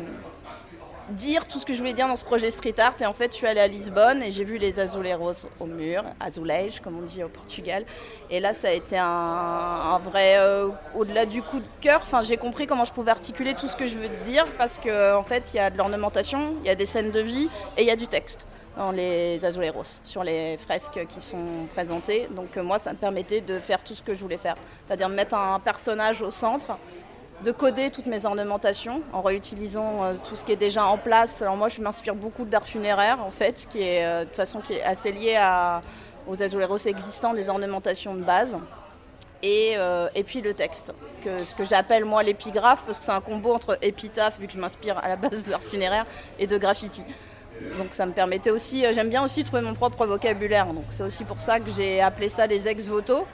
dire 1.09 1.47
tout 1.47 1.59
ce 1.59 1.65
que 1.65 1.73
je 1.73 1.79
voulais 1.79 1.93
dire 1.93 2.07
dans 2.07 2.15
ce 2.15 2.23
projet 2.23 2.49
street 2.49 2.79
art. 2.79 2.95
Et 3.01 3.05
en 3.05 3.13
fait, 3.13 3.31
je 3.31 3.35
suis 3.35 3.45
allée 3.45 3.59
à 3.59 3.67
Lisbonne 3.67 4.23
et 4.23 4.31
j'ai 4.31 4.45
vu 4.45 4.57
les 4.57 4.73
roses 5.13 5.47
au 5.59 5.65
mur, 5.65 6.03
azulejos 6.19 6.79
comme 6.81 6.97
on 6.97 7.01
dit 7.01 7.23
au 7.23 7.27
Portugal. 7.27 7.85
Et 8.29 8.39
là, 8.39 8.53
ça 8.53 8.69
a 8.69 8.71
été 8.71 8.97
un, 8.97 9.99
vrai. 9.99 10.37
Euh, 10.37 10.69
au-delà 10.95 11.25
du 11.25 11.41
coup 11.41 11.59
de 11.59 11.67
cœur, 11.81 12.01
j'ai 12.23 12.37
compris 12.37 12.67
comment 12.67 12.85
je 12.85 12.93
pouvais 12.93 13.11
articuler 13.11 13.53
tout 13.53 13.67
ce 13.67 13.75
que 13.75 13.85
je 13.85 13.97
veux 13.97 14.09
dire 14.25 14.45
parce 14.57 14.79
qu'en 14.79 15.17
en 15.17 15.23
fait, 15.23 15.53
il 15.53 15.57
y 15.57 15.59
a 15.59 15.69
de 15.69 15.77
l'ornementation, 15.77 16.55
il 16.63 16.67
y 16.67 16.69
a 16.69 16.75
des 16.75 16.85
scènes 16.85 17.11
de 17.11 17.19
vie 17.19 17.49
et 17.77 17.81
il 17.81 17.87
y 17.87 17.91
a 17.91 17.97
du 17.97 18.07
texte 18.07 18.47
dans 18.75 18.91
les 18.91 19.43
azuleros, 19.45 19.99
sur 20.03 20.23
les 20.23 20.57
fresques 20.57 21.05
qui 21.07 21.21
sont 21.21 21.67
présentées. 21.73 22.27
Donc 22.31 22.57
euh, 22.57 22.63
moi, 22.63 22.79
ça 22.79 22.91
me 22.91 22.97
permettait 22.97 23.41
de 23.41 23.59
faire 23.59 23.83
tout 23.83 23.93
ce 23.93 24.03
que 24.03 24.13
je 24.13 24.19
voulais 24.19 24.37
faire, 24.37 24.55
c'est-à-dire 24.85 25.09
mettre 25.09 25.35
un 25.35 25.59
personnage 25.59 26.21
au 26.21 26.31
centre, 26.31 26.77
de 27.43 27.51
coder 27.51 27.89
toutes 27.91 28.05
mes 28.05 28.25
ornementations 28.25 29.01
en 29.11 29.21
réutilisant 29.21 30.03
euh, 30.03 30.13
tout 30.27 30.35
ce 30.35 30.43
qui 30.43 30.53
est 30.53 30.57
déjà 30.57 30.85
en 30.85 30.97
place. 30.97 31.41
Alors 31.41 31.57
moi, 31.57 31.69
je 31.69 31.81
m'inspire 31.81 32.15
beaucoup 32.15 32.45
d'art 32.45 32.65
funéraire, 32.65 33.19
en 33.23 33.29
fait, 33.29 33.67
qui 33.69 33.81
est 33.81 34.05
euh, 34.05 34.19
de 34.21 34.25
toute 34.25 34.35
façon 34.35 34.59
qui 34.59 34.73
est 34.73 34.83
assez 34.83 35.11
lié 35.11 35.37
aux 36.27 36.41
azuleros 36.41 36.77
existants, 36.77 37.33
des 37.33 37.49
ornementations 37.49 38.15
de 38.15 38.23
base. 38.23 38.57
Et, 39.43 39.75
et, 40.15 40.23
puis 40.23 40.41
le 40.41 40.55
texte, 40.55 40.91
que, 41.23 41.37
ce 41.37 41.53
que 41.53 41.65
j'appelle 41.65 42.03
moi 42.03 42.23
l'épigraphe, 42.23 42.83
parce 42.83 42.97
que 42.97 43.03
c'est 43.03 43.11
un 43.11 43.21
combo 43.21 43.53
entre 43.53 43.77
épitaphe, 43.83 44.39
vu 44.39 44.47
que 44.47 44.53
je 44.53 44.57
m'inspire 44.57 44.97
à 44.97 45.07
la 45.07 45.17
base 45.17 45.45
de 45.45 45.51
l'art 45.51 45.61
funéraire, 45.61 46.07
et 46.39 46.47
de 46.47 46.57
graffiti. 46.57 47.03
Donc 47.77 47.87
ça 47.91 48.05
me 48.05 48.11
permettait 48.11 48.51
aussi, 48.51 48.85
euh, 48.85 48.91
j'aime 48.93 49.09
bien 49.09 49.23
aussi 49.23 49.43
trouver 49.43 49.61
mon 49.61 49.73
propre 49.73 50.05
vocabulaire. 50.05 50.67
Donc 50.67 50.85
c'est 50.89 51.03
aussi 51.03 51.23
pour 51.23 51.39
ça 51.39 51.59
que 51.59 51.69
j'ai 51.75 52.01
appelé 52.01 52.29
ça 52.29 52.47
des 52.47 52.67
ex-voto. 52.67 53.25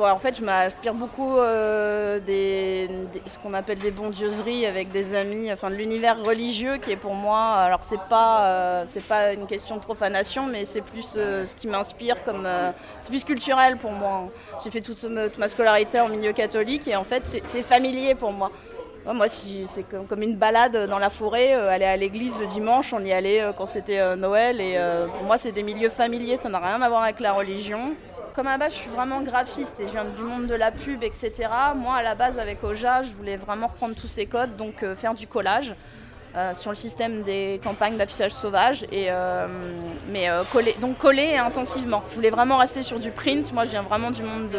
En 0.00 0.20
fait, 0.20 0.36
je 0.36 0.44
m'inspire 0.44 0.94
beaucoup 0.94 1.38
euh, 1.38 2.20
des, 2.20 2.88
ce 3.26 3.36
qu'on 3.40 3.52
appelle 3.52 3.78
des 3.78 3.90
bondieuseries 3.90 4.64
avec 4.64 4.92
des 4.92 5.12
amis, 5.12 5.52
enfin 5.52 5.70
de 5.70 5.74
l'univers 5.74 6.22
religieux 6.22 6.76
qui 6.76 6.92
est 6.92 6.96
pour 6.96 7.14
moi. 7.14 7.54
Alors 7.54 7.80
c'est 7.82 8.00
pas 8.08 8.44
euh, 8.44 8.84
pas 9.08 9.32
une 9.32 9.48
question 9.48 9.74
de 9.74 9.80
profanation, 9.80 10.46
mais 10.46 10.66
c'est 10.66 10.82
plus 10.82 11.02
ce 11.02 11.52
qui 11.56 11.66
m'inspire 11.66 12.22
comme 12.22 12.46
c'est 13.00 13.10
plus 13.10 13.24
culturel 13.24 13.76
pour 13.76 13.90
moi. 13.90 14.28
J'ai 14.62 14.70
fait 14.70 14.82
toute, 14.82 15.02
ma 15.36 15.48
scolarité 15.48 15.98
en 15.98 16.08
milieu 16.08 16.32
catholique 16.32 16.86
et 16.86 16.94
en 16.94 17.02
fait 17.02 17.24
c'est 17.44 17.62
familier 17.62 18.14
pour 18.14 18.30
moi 18.30 18.52
moi, 19.14 19.26
c'est 19.28 19.84
comme, 19.88 20.22
une 20.22 20.36
balade 20.36 20.86
dans 20.88 20.98
la 20.98 21.10
forêt, 21.10 21.54
euh, 21.54 21.70
aller 21.70 21.84
à 21.84 21.96
l'église 21.96 22.36
le 22.38 22.46
dimanche, 22.46 22.92
on 22.92 23.04
y 23.04 23.12
allait 23.12 23.40
euh, 23.42 23.52
quand 23.52 23.66
c'était 23.66 24.00
euh, 24.00 24.16
Noël. 24.16 24.60
Et 24.60 24.78
pour 25.12 25.24
moi, 25.24 25.38
c'est 25.38 25.52
des 25.52 25.62
milieux 25.62 25.88
familiers, 25.88 26.38
ça 26.42 26.48
n'a 26.48 26.58
rien 26.58 26.80
à 26.82 26.88
voir 26.88 27.02
avec 27.02 27.20
la 27.20 27.32
religion. 27.32 27.94
Comme 28.34 28.46
à 28.46 28.58
base, 28.58 28.72
je 28.72 28.78
suis 28.78 28.90
vraiment 28.90 29.22
graphiste 29.22 29.80
et 29.80 29.86
je 29.86 29.92
viens 29.92 30.04
du 30.04 30.22
monde 30.22 30.46
de 30.46 30.54
la 30.54 30.70
pub, 30.70 31.02
etc. 31.02 31.48
Moi, 31.74 31.96
à 31.96 32.02
la 32.02 32.14
base, 32.14 32.38
avec 32.38 32.62
Oja, 32.62 33.02
je 33.02 33.12
voulais 33.12 33.36
vraiment 33.36 33.66
reprendre 33.66 33.94
tous 33.94 34.06
ces 34.06 34.26
codes, 34.26 34.56
donc 34.56 34.84
faire 34.96 35.14
du 35.14 35.26
collage. 35.26 35.74
sur 36.54 36.70
le 36.70 36.76
système 36.76 37.22
des 37.22 37.60
campagnes 37.64 37.96
d'affichage 37.96 38.32
sauvage 38.32 38.86
et 38.92 39.08
mais 40.08 40.28
coller 40.52 40.76
donc 40.80 40.98
coller 40.98 41.36
intensivement 41.36 42.02
je 42.10 42.14
voulais 42.14 42.30
vraiment 42.30 42.58
rester 42.58 42.82
sur 42.84 42.98
du 43.00 43.10
print 43.10 43.50
moi 43.52 43.64
je 43.64 43.70
viens 43.70 43.82
vraiment 43.82 44.12
du 44.12 44.22
monde 44.22 44.50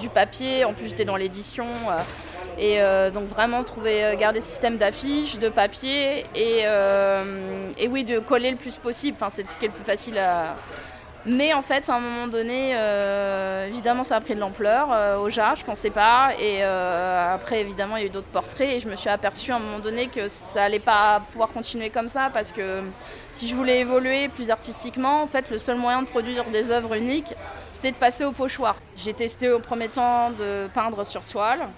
du 0.00 0.08
papier 0.08 0.64
en 0.64 0.72
plus 0.72 0.86
j'étais 0.86 1.04
dans 1.04 1.16
l'édition 1.16 1.66
et 2.58 2.80
euh, 2.80 3.10
donc 3.10 3.28
vraiment 3.28 3.62
trouver, 3.62 4.04
euh, 4.04 4.16
garder 4.16 4.40
ce 4.40 4.48
système 4.48 4.78
d'affiches, 4.78 5.38
de 5.38 5.48
papier 5.48 6.26
et, 6.34 6.62
euh, 6.64 7.70
oui, 7.88 8.04
de 8.04 8.18
coller 8.18 8.50
le 8.50 8.56
plus 8.56 8.76
possible. 8.76 9.16
C'est 9.30 9.48
ce 9.48 9.56
qui 9.56 9.66
est 9.66 9.68
le 9.68 9.74
plus 9.74 9.84
facile 9.84 10.18
à. 10.18 10.56
Mais 11.26 11.52
en 11.52 11.62
fait, 11.62 11.88
à 11.90 11.94
un 11.94 12.00
moment 12.00 12.26
donné, 12.26 12.74
évidemment, 13.66 14.02
ça 14.02 14.16
a 14.16 14.20
pris 14.20 14.34
de 14.34 14.40
l'ampleur 14.40 14.88
au 15.20 15.28
JAR, 15.28 15.56
je 15.56 15.64
pensais 15.64 15.90
pas. 15.90 16.30
Et 16.40 16.62
après, 16.62 17.60
évidemment, 17.60 17.96
il 17.96 18.00
y 18.00 18.02
a 18.04 18.06
eu 18.06 18.10
d'autres 18.10 18.28
portraits 18.28 18.70
et 18.70 18.80
je 18.80 18.88
me 18.88 18.96
suis 18.96 19.10
aperçue 19.10 19.52
à 19.52 19.56
un 19.56 19.58
moment 19.58 19.80
donné 19.80 20.06
que 20.06 20.28
ça 20.28 20.62
allait 20.62 20.78
pas 20.78 21.20
pouvoir 21.32 21.50
continuer 21.50 21.90
comme 21.90 22.08
ça 22.08 22.30
parce 22.32 22.50
que 22.50 22.82
si 23.34 23.46
je 23.46 23.54
voulais 23.54 23.80
évoluer 23.80 24.28
plus 24.28 24.48
artistiquement, 24.48 25.20
en 25.20 25.26
fait, 25.26 25.50
le 25.50 25.58
seul 25.58 25.76
moyen 25.76 26.02
de 26.02 26.06
produire 26.06 26.44
des 26.46 26.70
œuvres 26.70 26.94
uniques, 26.94 27.34
c'était 27.72 27.90
de 27.90 27.96
passer 27.96 28.24
au 28.24 28.32
pochoir. 28.32 28.76
J'ai 28.96 29.12
testé 29.12 29.50
au 29.50 29.58
premier 29.58 29.88
temps 29.88 30.30
de 30.30 30.68
peindre 30.72 31.04
sur 31.04 31.22
toile 31.22 31.68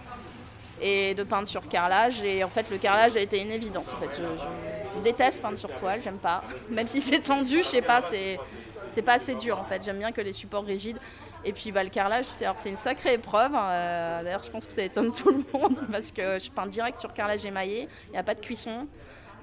et 0.80 1.14
de 1.14 1.22
peindre 1.22 1.48
sur 1.48 1.68
carrelage. 1.68 2.22
Et 2.22 2.42
en 2.44 2.48
fait, 2.48 2.70
le 2.70 2.78
carrelage 2.78 3.16
a 3.16 3.20
été 3.20 3.40
une 3.40 3.50
évidence. 3.50 3.86
En 3.92 3.96
fait, 3.96 4.10
je, 4.16 5.02
déteste 5.02 5.40
peindre 5.40 5.56
sur 5.56 5.74
toile, 5.76 6.00
j'aime 6.02 6.18
pas. 6.18 6.42
Même 6.70 6.86
si 6.86 7.00
c'est 7.00 7.20
tendu, 7.20 7.58
je 7.58 7.68
sais 7.68 7.82
pas, 7.82 8.02
c'est, 8.10 9.02
pas 9.02 9.14
assez 9.14 9.34
dur 9.34 9.58
en 9.58 9.64
fait. 9.64 9.82
J'aime 9.82 9.98
bien 9.98 10.12
que 10.12 10.20
les 10.20 10.32
supports 10.32 10.64
rigides. 10.64 10.98
Et 11.42 11.52
puis 11.54 11.72
bah, 11.72 11.82
le 11.82 11.88
carrelage, 11.88 12.26
c'est, 12.26 12.46
une 12.66 12.76
sacrée 12.76 13.14
épreuve. 13.14 13.52
Euh, 13.54 14.22
d'ailleurs, 14.22 14.42
je 14.42 14.50
pense 14.50 14.66
que 14.66 14.72
ça 14.72 14.82
étonne 14.82 15.12
tout 15.14 15.30
le 15.30 15.44
monde 15.52 15.80
parce 15.92 16.12
que 16.12 16.38
je 16.38 16.50
peins 16.50 16.66
direct 16.66 16.98
sur 16.98 17.14
carrelage 17.14 17.46
émaillé. 17.46 17.88
Il 18.08 18.12
n'y 18.12 18.18
a 18.18 18.22
pas 18.22 18.34
de 18.34 18.40
cuisson. 18.40 18.86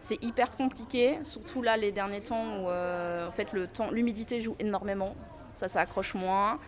C'est 0.01 0.21
hyper 0.23 0.51
compliqué, 0.51 1.19
surtout 1.23 1.61
là 1.61 1.75
les 1.75 1.91
derniers 1.91 2.21
temps 2.21 2.59
où 2.59 2.69
euh, 2.69 3.27
en 3.27 3.31
fait, 3.31 3.49
l'humidité 3.91 4.39
joue 4.39 4.55
énormément. 4.59 5.15
Ça, 5.55 5.67
ça 5.67 5.81
accroche 5.81 6.13
moins 6.13 6.59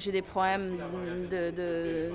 j'ai 0.00 0.12
des 0.12 0.22
problèmes 0.22 0.76
de, 1.30 2.10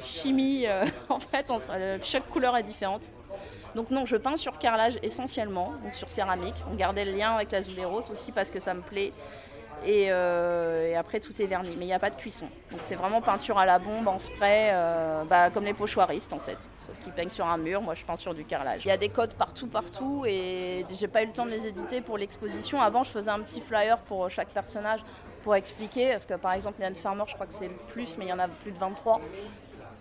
chimie, 0.00 0.66
euh, 0.66 0.84
en 1.08 1.20
fait, 1.20 1.50
entre, 1.50 1.70
euh, 1.72 1.98
chaque 2.02 2.28
couleur 2.28 2.56
est 2.56 2.62
différente. 2.62 3.08
Donc 3.74 3.90
non, 3.90 4.06
je 4.06 4.16
peins 4.16 4.36
sur 4.36 4.58
carrelage 4.58 4.98
essentiellement, 5.02 5.74
donc 5.82 5.94
sur 5.94 6.08
céramique. 6.08 6.54
On 6.70 6.74
gardait 6.74 7.04
le 7.04 7.12
lien 7.12 7.34
avec 7.34 7.50
la 7.50 7.60
Zuleros 7.60 8.10
aussi 8.10 8.32
parce 8.32 8.50
que 8.50 8.60
ça 8.60 8.72
me 8.72 8.80
plaît. 8.80 9.12
Euh, 9.86 10.90
et, 10.90 10.96
après, 10.96 11.20
tout 11.20 11.40
est 11.40 11.46
verni, 11.46 11.68
mais 11.76 11.84
il 11.84 11.88
n'y 11.88 11.92
a 11.92 11.98
pas 11.98 12.08
de 12.08 12.16
cuisson. 12.16 12.46
Donc 12.70 12.80
c'est 12.80 12.94
vraiment 12.94 13.20
peinture 13.20 13.58
à 13.58 13.66
la 13.66 13.78
bombe, 13.78 14.08
en 14.08 14.18
spray, 14.18 14.72
bah, 15.28 15.50
comme 15.50 15.64
les 15.64 15.74
pochoiristes 15.74 16.32
en 16.32 16.38
fait. 16.38 16.56
Ceux 16.86 16.94
qui 17.04 17.10
peignent 17.10 17.30
sur 17.30 17.46
un 17.46 17.58
mur, 17.58 17.82
moi 17.82 17.94
je 17.94 18.04
peins 18.04 18.16
sur 18.16 18.32
du 18.32 18.44
carrelage. 18.44 18.86
Il 18.86 18.88
y 18.88 18.92
a 18.92 18.96
des 18.96 19.10
codes 19.10 19.34
partout, 19.34 19.66
partout, 19.66 20.24
et 20.26 20.86
j'ai 20.98 21.08
pas 21.08 21.22
eu 21.22 21.26
le 21.26 21.32
temps 21.32 21.44
de 21.44 21.50
les 21.50 21.66
éditer 21.66 22.00
pour 22.00 22.16
l'exposition. 22.16 22.80
Avant, 22.80 23.04
je 23.04 23.10
faisais 23.10 23.30
un 23.30 23.40
petit 23.40 23.60
flyer 23.60 23.98
pour 23.98 24.30
chaque 24.30 24.48
personnage 24.48 25.00
pour 25.46 25.54
expliquer, 25.54 26.10
parce 26.10 26.26
que 26.26 26.34
par 26.34 26.54
exemple, 26.54 26.82
Yann 26.82 26.96
Farmer, 26.96 27.22
je 27.28 27.34
crois 27.34 27.46
que 27.46 27.52
c'est 27.52 27.68
le 27.68 27.74
plus, 27.86 28.18
mais 28.18 28.24
il 28.24 28.28
y 28.30 28.32
en 28.32 28.38
a 28.40 28.48
plus 28.48 28.72
de 28.72 28.78
23. 28.78 29.20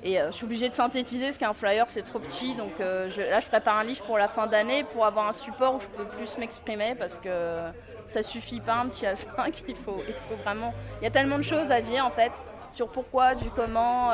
Et 0.04 0.20
euh, 0.20 0.32
je 0.32 0.38
suis 0.38 0.46
obligée 0.46 0.70
de 0.70 0.74
synthétiser 0.74 1.26
parce 1.26 1.38
qu'un 1.38 1.54
flyer 1.54 1.86
c'est 1.88 2.02
trop 2.02 2.18
petit. 2.18 2.56
Donc 2.56 2.72
euh, 2.80 3.12
là, 3.30 3.40
je 3.42 3.48
prépare 3.48 3.78
un 3.78 3.84
livre 3.84 4.04
pour 4.06 4.18
la 4.18 4.28
fin 4.28 4.48
d'année 4.48 4.84
pour 4.86 5.06
avoir 5.06 5.28
un 5.28 5.34
support 5.34 5.76
où 5.76 5.80
je 5.80 5.86
peux 5.86 6.06
plus 6.06 6.36
m'exprimer 6.40 6.96
parce 6.96 7.14
que 7.18 7.60
ça 8.08 8.24
suffit 8.24 8.60
pas 8.60 8.78
un 8.78 8.88
petit 8.88 9.06
A5. 9.06 9.64
Il 9.68 9.76
faut, 9.76 10.02
il 10.08 10.16
faut 10.16 10.36
vraiment. 10.44 10.74
Il 11.00 11.04
y 11.04 11.08
a 11.08 11.12
tellement 11.12 11.38
de 11.38 11.44
choses 11.44 11.70
à 11.70 11.80
dire 11.80 12.04
en 12.08 12.12
fait. 12.12 12.32
sur 12.74 12.90
pourquoi, 12.90 13.36
du 13.36 13.52
comment, 13.52 14.14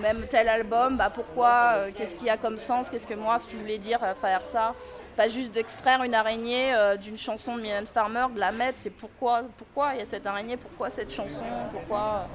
même 0.00 0.26
tel 0.30 0.48
album, 0.48 0.96
bah 0.96 1.10
pourquoi, 1.14 1.84
qu'est-ce 1.94 2.14
qu'il 2.16 2.28
y 2.28 2.30
a 2.30 2.38
comme 2.38 2.56
sens, 2.56 2.88
qu'est-ce 2.88 3.06
que 3.06 3.14
moi, 3.14 3.36
je 3.50 3.58
voulais 3.58 3.78
dire 3.78 4.02
à 4.02 4.14
travers 4.14 4.40
ça. 4.50 4.74
Pas 5.16 5.28
juste 5.28 5.52
d'extraire 5.52 6.02
une 6.02 6.14
araignée 6.14 6.74
d'une 7.00 7.18
chanson 7.18 7.56
de 7.56 7.62
Mylène 7.62 7.86
Farmer, 7.86 8.26
de 8.34 8.40
la 8.40 8.50
mettre, 8.50 8.78
c'est 8.78 8.90
pourquoi, 8.90 9.42
pourquoi 9.56 9.94
il 9.94 9.98
y 9.98 10.02
a 10.02 10.06
cette 10.06 10.26
araignée, 10.26 10.56
pourquoi 10.56 10.88
cette 10.90 11.12
chanson, 11.12 11.44
pourquoi. 11.70 12.26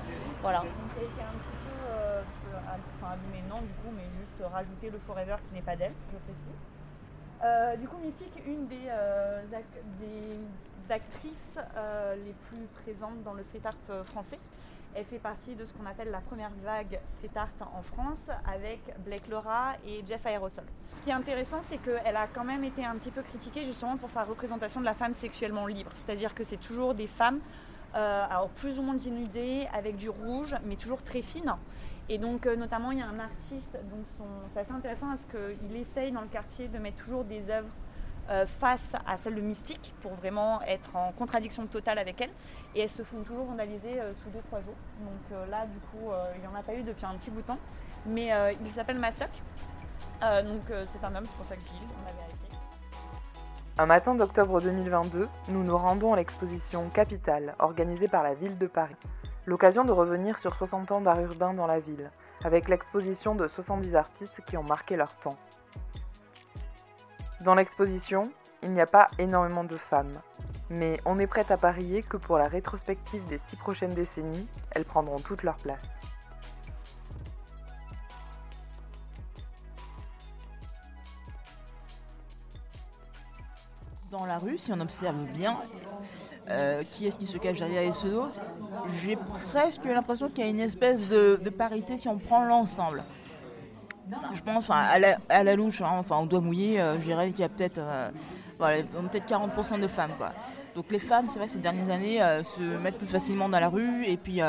voilà. 0.42 0.60
Donc, 0.60 0.68
été 0.96 1.06
un 1.22 1.38
petit 1.38 1.58
peu, 1.66 2.70
enfin, 3.02 3.14
abîmé, 3.14 3.44
non, 3.50 3.62
du 3.62 3.74
coup, 3.82 3.94
mais 3.96 4.04
juste 4.04 4.54
rajouter 4.54 4.90
le 4.92 5.00
Forever 5.08 5.36
qui 5.48 5.56
n'est 5.56 5.62
pas 5.62 5.76
d'elle, 5.76 5.94
je 6.12 6.18
précise. 6.18 6.58
Euh, 7.44 7.76
du 7.76 7.88
coup, 7.88 7.98
Mystique, 8.04 8.34
une 8.46 8.68
des, 8.68 8.88
euh, 8.90 9.42
actrices 10.90 11.60
euh, 11.76 12.16
les 12.16 12.34
plus 12.48 12.66
présentes 12.82 13.22
dans 13.24 13.34
le 13.34 13.44
street 13.44 13.62
art 13.66 14.06
français. 14.06 14.40
Elle 15.00 15.06
fait 15.06 15.20
partie 15.20 15.54
de 15.54 15.64
ce 15.64 15.74
qu'on 15.74 15.86
appelle 15.86 16.10
la 16.10 16.22
première 16.22 16.50
vague 16.64 17.00
street 17.06 17.30
art 17.36 17.50
en 17.78 17.84
France 17.84 18.30
avec 18.52 18.80
Blake 19.06 19.28
Laura 19.30 19.74
et 19.86 20.04
Jeff 20.04 20.26
Aerosol. 20.26 20.64
Ce 20.96 21.04
qui 21.04 21.12
est 21.12 21.14
intéressant, 21.14 21.60
c'est 21.68 21.78
qu'elle 21.78 22.16
a 22.16 22.26
quand 22.26 22.44
même 22.44 22.64
été 22.64 22.84
un 22.84 22.96
petit 22.96 23.12
peu 23.12 23.22
critiquée 23.22 23.64
justement 23.64 23.98
pour 23.98 24.10
sa 24.10 24.24
représentation 24.24 24.80
de 24.80 24.86
la 24.86 24.96
femme 24.96 25.14
sexuellement 25.14 25.68
libre. 25.68 25.92
C'est-à-dire 25.94 26.34
que 26.34 26.44
c'est 26.44 26.58
toujours 26.58 26.96
des 26.96 27.06
femmes, 27.06 27.42
alors 27.94 28.50
plus 28.50 28.80
ou 28.80 28.82
moins 28.82 28.96
dénudées, 28.96 29.68
avec 29.72 29.98
du 29.98 30.10
rouge, 30.10 30.56
mais 30.66 30.78
toujours 30.78 31.04
très 31.04 31.22
fines. 31.22 31.54
Et 32.10 32.18
donc, 32.18 32.48
euh, 32.48 32.56
notamment, 32.56 32.92
il 32.92 32.98
y 32.98 33.02
a 33.02 33.08
un 33.08 33.20
artiste, 33.20 33.78
donc 33.92 34.28
c'est 34.54 34.62
assez 34.62 34.72
intéressant 34.72 35.10
parce 35.10 35.26
qu'il 35.26 35.76
essaye 35.76 36.12
dans 36.12 36.22
le 36.22 36.28
quartier 36.28 36.70
de 36.70 36.80
mettre 36.80 37.04
toujours 37.04 37.24
des 37.24 37.52
œuvres 37.52 37.70
euh, 38.30 38.46
face 38.46 38.94
à 39.06 39.18
celles 39.18 39.36
de 39.36 39.42
Mystique 39.42 39.94
pour 40.02 40.14
vraiment 40.16 40.62
être 40.64 40.96
en 40.96 41.12
contradiction 41.12 41.66
totale 41.68 42.00
avec 42.00 42.22
elles. 42.22 42.32
Et 42.76 42.82
elles 42.82 42.90
se 42.90 43.04
font 43.04 43.22
toujours 43.24 43.46
vandaliser 43.46 44.00
euh, 44.00 44.14
sous 44.16 44.30
2-3 44.30 44.64
jours. 44.64 44.76
Donc 45.02 45.50
là, 45.50 45.66
du 45.66 45.80
coup, 45.80 46.12
il 46.36 46.42
n'y 46.42 46.48
en 46.48 46.56
a 46.56 46.64
pas 46.64 46.74
eu 46.74 46.84
depuis 46.84 47.06
un 47.06 47.16
petit 47.16 47.30
bout 47.30 47.42
de 47.42 47.48
temps. 47.48 47.60
Mais 48.06 48.32
il 48.66 48.72
s'appelle 48.72 49.00
Mastock. 49.00 49.30
donc 50.22 50.62
c'est 50.68 51.04
un 51.04 51.16
homme, 51.16 51.26
c'est 51.26 51.36
pour 51.36 51.46
ça 51.46 51.56
que 51.56 51.62
j'y 51.62 51.74
on 51.74 52.06
l'a 52.06 52.14
vérifié. 52.14 52.58
Un 53.80 53.86
matin 53.86 54.16
d'octobre 54.16 54.60
2022, 54.60 55.28
nous 55.50 55.64
nous 55.64 55.78
rendons 55.78 56.14
à 56.14 56.16
l'exposition 56.16 56.90
Capitale, 56.90 57.54
organisée 57.60 58.08
par 58.08 58.24
la 58.24 58.34
ville 58.34 58.58
de 58.58 58.66
Paris. 58.66 58.96
L'occasion 59.46 59.86
de 59.86 59.92
revenir 59.92 60.40
sur 60.40 60.56
60 60.56 60.92
ans 60.92 61.02
d'art 61.02 61.22
urbain 61.22 61.54
dans 61.54 61.68
la 61.68 61.80
ville, 61.80 62.10
avec 62.44 62.70
l'exposition 62.70 63.36
de 63.36 63.48
70 63.48 63.96
artistes 63.96 64.42
qui 64.48 64.58
ont 64.58 64.64
marqué 64.64 64.96
leur 64.96 65.16
temps. 65.18 65.38
Dans 67.42 67.54
l'exposition, 67.56 68.24
il 68.64 68.74
n'y 68.74 68.82
a 68.82 68.86
pas 68.86 69.08
énormément 69.20 69.64
de 69.64 69.78
femmes, 69.78 70.12
mais 70.70 70.98
on 71.06 71.20
est 71.20 71.28
prête 71.28 71.52
à 71.52 71.58
parier 71.58 72.02
que 72.02 72.18
pour 72.18 72.38
la 72.38 72.48
rétrospective 72.48 73.24
des 73.26 73.40
six 73.48 73.56
prochaines 73.56 73.94
décennies, 73.94 74.48
elles 74.72 74.86
prendront 74.86 75.20
toute 75.20 75.44
leur 75.44 75.56
place. 75.58 75.84
Dans 84.10 84.26
la 84.26 84.38
rue, 84.38 84.58
si 84.58 84.72
on 84.72 84.80
observe 84.80 85.26
bien, 85.34 85.58
euh, 86.50 86.82
qui 86.94 87.06
est-ce 87.06 87.18
qui 87.18 87.26
se 87.26 87.38
cache 87.38 87.58
derrière 87.58 87.82
les 87.82 87.92
pseudos 87.92 88.40
J'ai 89.02 89.18
presque 89.52 89.84
l'impression 89.84 90.30
qu'il 90.30 90.46
y 90.46 90.48
a 90.48 90.50
une 90.50 90.62
espèce 90.62 91.06
de, 91.08 91.38
parité 91.50 91.98
si 91.98 92.08
on 92.08 92.18
prend 92.18 92.46
l'ensemble. 92.46 93.04
Je 94.34 94.42
pense, 94.42 94.70
à 94.70 95.00
la, 95.00 95.18
à 95.30 95.44
la 95.44 95.56
louche, 95.56 95.82
hein, 95.82 95.92
enfin, 96.00 96.18
on 96.18 96.26
doit 96.26 96.42
mouiller, 96.42 96.80
euh, 96.80 97.00
je 97.00 97.06
dirais 97.06 97.32
qu'il 97.32 97.42
y 97.42 97.44
a 97.44 97.50
peut-être 97.50 97.80
euh, 97.80 98.10
peut 98.58 99.20
40% 99.20 99.82
de 99.82 99.88
femmes. 99.88 100.14
Quoi. 100.18 100.32
Donc 100.76 100.86
les 100.92 101.00
femmes, 101.00 101.28
c'est 101.30 101.40
vrai, 101.40 101.48
ces 101.48 101.60
dernières 101.60 101.90
années, 101.90 102.20
se 102.44 102.62
mettent 102.78 102.98
plus 102.98 103.08
facilement 103.08 103.50
dans 103.50 103.60
la 103.60 103.70
rue 103.70 104.06
et 104.06 104.18
puis 104.18 104.42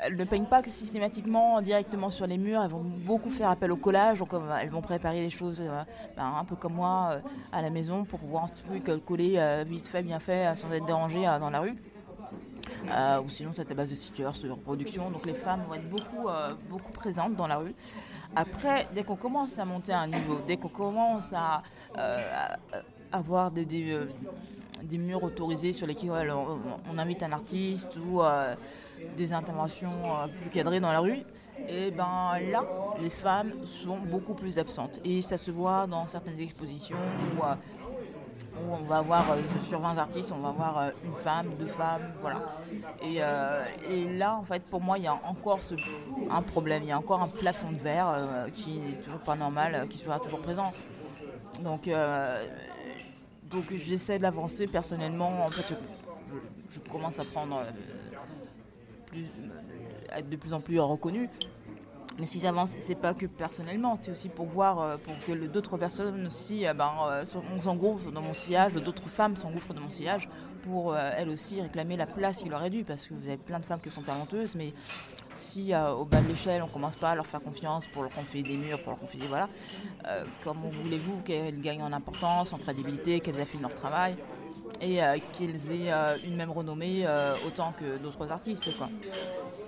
elles 0.00 0.16
ne 0.16 0.24
peignent 0.24 0.44
pas 0.44 0.62
que 0.62 0.70
systématiquement 0.70 1.60
directement 1.60 2.10
sur 2.10 2.26
les 2.26 2.38
murs, 2.38 2.62
elles 2.62 2.70
vont 2.70 2.84
beaucoup 2.84 3.30
faire 3.30 3.50
appel 3.50 3.72
au 3.72 3.76
collage, 3.76 4.18
donc 4.18 4.32
euh, 4.34 4.40
elles 4.60 4.70
vont 4.70 4.80
préparer 4.80 5.20
des 5.22 5.30
choses 5.30 5.60
euh, 5.60 5.82
ben, 6.16 6.34
un 6.38 6.44
peu 6.44 6.56
comme 6.56 6.74
moi 6.74 7.10
euh, 7.12 7.20
à 7.52 7.62
la 7.62 7.70
maison 7.70 8.04
pour 8.04 8.20
pouvoir 8.20 8.44
un 8.44 8.48
truc 8.48 9.04
coller 9.04 9.64
vite 9.66 9.88
fait, 9.88 10.02
bien 10.02 10.20
fait, 10.20 10.56
sans 10.56 10.70
être 10.72 10.86
dérangé 10.86 11.22
dans 11.40 11.50
la 11.50 11.60
rue. 11.60 11.76
ou 13.24 13.28
sinon 13.28 13.50
c'est 13.54 13.70
à 13.70 13.74
base 13.74 13.90
de 13.90 13.94
stickers, 13.94 14.32
de 14.42 14.50
reproduction. 14.50 15.10
Donc 15.10 15.26
les 15.26 15.34
femmes 15.34 15.62
vont 15.66 15.74
être 15.74 15.88
beaucoup, 15.88 16.28
beaucoup 16.68 16.92
présentes 16.92 17.34
dans 17.36 17.46
la 17.46 17.56
rue. 17.56 17.74
Après, 18.36 18.86
dès 18.94 19.04
qu'on 19.04 19.16
commence 19.16 19.58
à 19.58 19.64
monter 19.64 19.92
un 19.92 20.06
niveau, 20.06 20.40
dès 20.46 20.56
qu'on 20.56 20.68
commence 20.68 21.28
à, 21.32 21.62
avoir 23.10 23.50
des, 23.50 23.64
des, 23.64 24.98
murs 24.98 25.22
autorisés 25.22 25.72
sur 25.72 25.86
lesquels 25.86 26.30
on, 26.30 26.98
invite 26.98 27.22
un 27.22 27.32
artiste 27.32 27.96
ou 27.96 28.20
des 29.16 29.32
interventions 29.32 29.92
euh, 30.04 30.26
plus 30.40 30.50
cadrées 30.50 30.80
dans 30.80 30.92
la 30.92 31.00
rue, 31.00 31.22
et 31.68 31.90
ben 31.90 32.38
là, 32.52 32.64
les 33.00 33.10
femmes 33.10 33.52
sont 33.84 33.98
beaucoup 33.98 34.34
plus 34.34 34.58
absentes. 34.58 35.00
Et 35.04 35.22
ça 35.22 35.36
se 35.36 35.50
voit 35.50 35.86
dans 35.86 36.06
certaines 36.06 36.38
expositions 36.40 36.96
où, 37.36 37.42
euh, 38.58 38.76
on 38.80 38.84
va 38.84 38.98
avoir 38.98 39.30
euh, 39.30 39.36
sur 39.68 39.80
20 39.80 39.98
artistes, 39.98 40.32
on 40.34 40.40
va 40.40 40.48
avoir 40.48 40.90
une 41.04 41.14
femme, 41.14 41.48
deux 41.58 41.66
femmes, 41.66 42.12
voilà. 42.20 42.42
Et, 43.02 44.08
là, 44.18 44.36
en 44.36 44.44
fait, 44.44 44.62
pour 44.64 44.80
moi, 44.80 44.98
il 44.98 45.04
y 45.04 45.08
a 45.08 45.14
encore 45.14 45.60
un 46.30 46.42
problème, 46.42 46.82
il 46.82 46.88
y 46.88 46.92
a 46.92 46.98
encore 46.98 47.22
un 47.22 47.28
plafond 47.28 47.72
de 47.72 47.78
verre 47.78 48.46
qui 48.54 48.78
n'est 48.78 48.94
toujours 48.94 49.20
pas 49.20 49.36
normal, 49.36 49.86
qui 49.88 49.98
sera 49.98 50.18
toujours 50.18 50.40
présent. 50.40 50.72
Donc, 51.60 51.88
donc 53.50 53.64
j'essaie 53.86 54.18
d'avancer 54.18 54.66
personnellement. 54.66 55.46
En 55.46 55.50
fait, 55.50 55.74
je 56.70 56.78
commence 56.90 57.18
à 57.18 57.24
prendre 57.24 57.62
plus, 59.08 59.24
euh, 59.24 60.18
être 60.18 60.28
de 60.28 60.36
plus 60.36 60.52
en 60.52 60.60
plus 60.60 60.78
reconnu. 60.80 61.28
Mais 62.18 62.26
si 62.26 62.40
j'avance, 62.40 62.74
c'est 62.78 63.00
pas 63.00 63.14
que 63.14 63.26
personnellement, 63.26 63.98
c'est 64.00 64.10
aussi 64.10 64.28
pour 64.28 64.46
voir, 64.46 64.80
euh, 64.80 64.96
pour 64.96 65.14
que 65.20 65.46
d'autres 65.46 65.76
personnes 65.76 66.26
aussi 66.26 66.66
euh, 66.66 66.74
ben, 66.74 66.92
s'engouffrent 67.62 68.10
dans 68.10 68.22
mon 68.22 68.34
sillage, 68.34 68.74
d'autres 68.74 69.08
femmes 69.08 69.36
s'engouffrent 69.36 69.74
dans 69.74 69.82
mon 69.82 69.90
sillage, 69.90 70.28
pour 70.62 70.94
elles 70.96 71.30
aussi 71.30 71.62
réclamer 71.62 71.96
la 71.96 72.06
place 72.06 72.38
qu'il 72.38 72.50
leur 72.50 72.62
est 72.62 72.70
due, 72.70 72.84
parce 72.84 73.06
que 73.06 73.14
vous 73.14 73.26
avez 73.26 73.36
plein 73.38 73.60
de 73.60 73.64
femmes 73.64 73.80
qui 73.80 73.90
sont 73.90 74.02
talentueuses, 74.02 74.54
mais 74.54 74.74
si 75.32 75.72
au 75.74 76.04
bas 76.04 76.20
de 76.20 76.26
l'échelle 76.26 76.62
on 76.62 76.66
commence 76.66 76.96
pas 76.96 77.12
à 77.12 77.14
leur 77.14 77.26
faire 77.26 77.40
confiance 77.40 77.86
pour 77.86 78.02
leur 78.02 78.10
confier 78.10 78.42
des 78.42 78.56
murs, 78.56 78.78
pour 78.82 78.90
leur 78.90 78.98
confier, 78.98 79.26
voilà, 79.28 79.48
comment 80.42 80.68
voulez-vous 80.68 81.22
qu'elles 81.24 81.60
gagnent 81.60 81.84
en 81.84 81.92
importance, 81.92 82.52
en 82.52 82.58
crédibilité, 82.58 83.20
qu'elles 83.20 83.40
affinent 83.40 83.62
leur 83.62 83.74
travail 83.74 84.16
et 84.80 85.02
euh, 85.02 85.18
qu'ils 85.32 85.56
aient 85.70 85.92
euh, 85.92 86.16
une 86.24 86.36
même 86.36 86.50
renommée 86.50 87.02
euh, 87.04 87.34
autant 87.46 87.72
que 87.72 87.98
d'autres 87.98 88.30
artistes. 88.30 88.76
Quoi. 88.76 88.88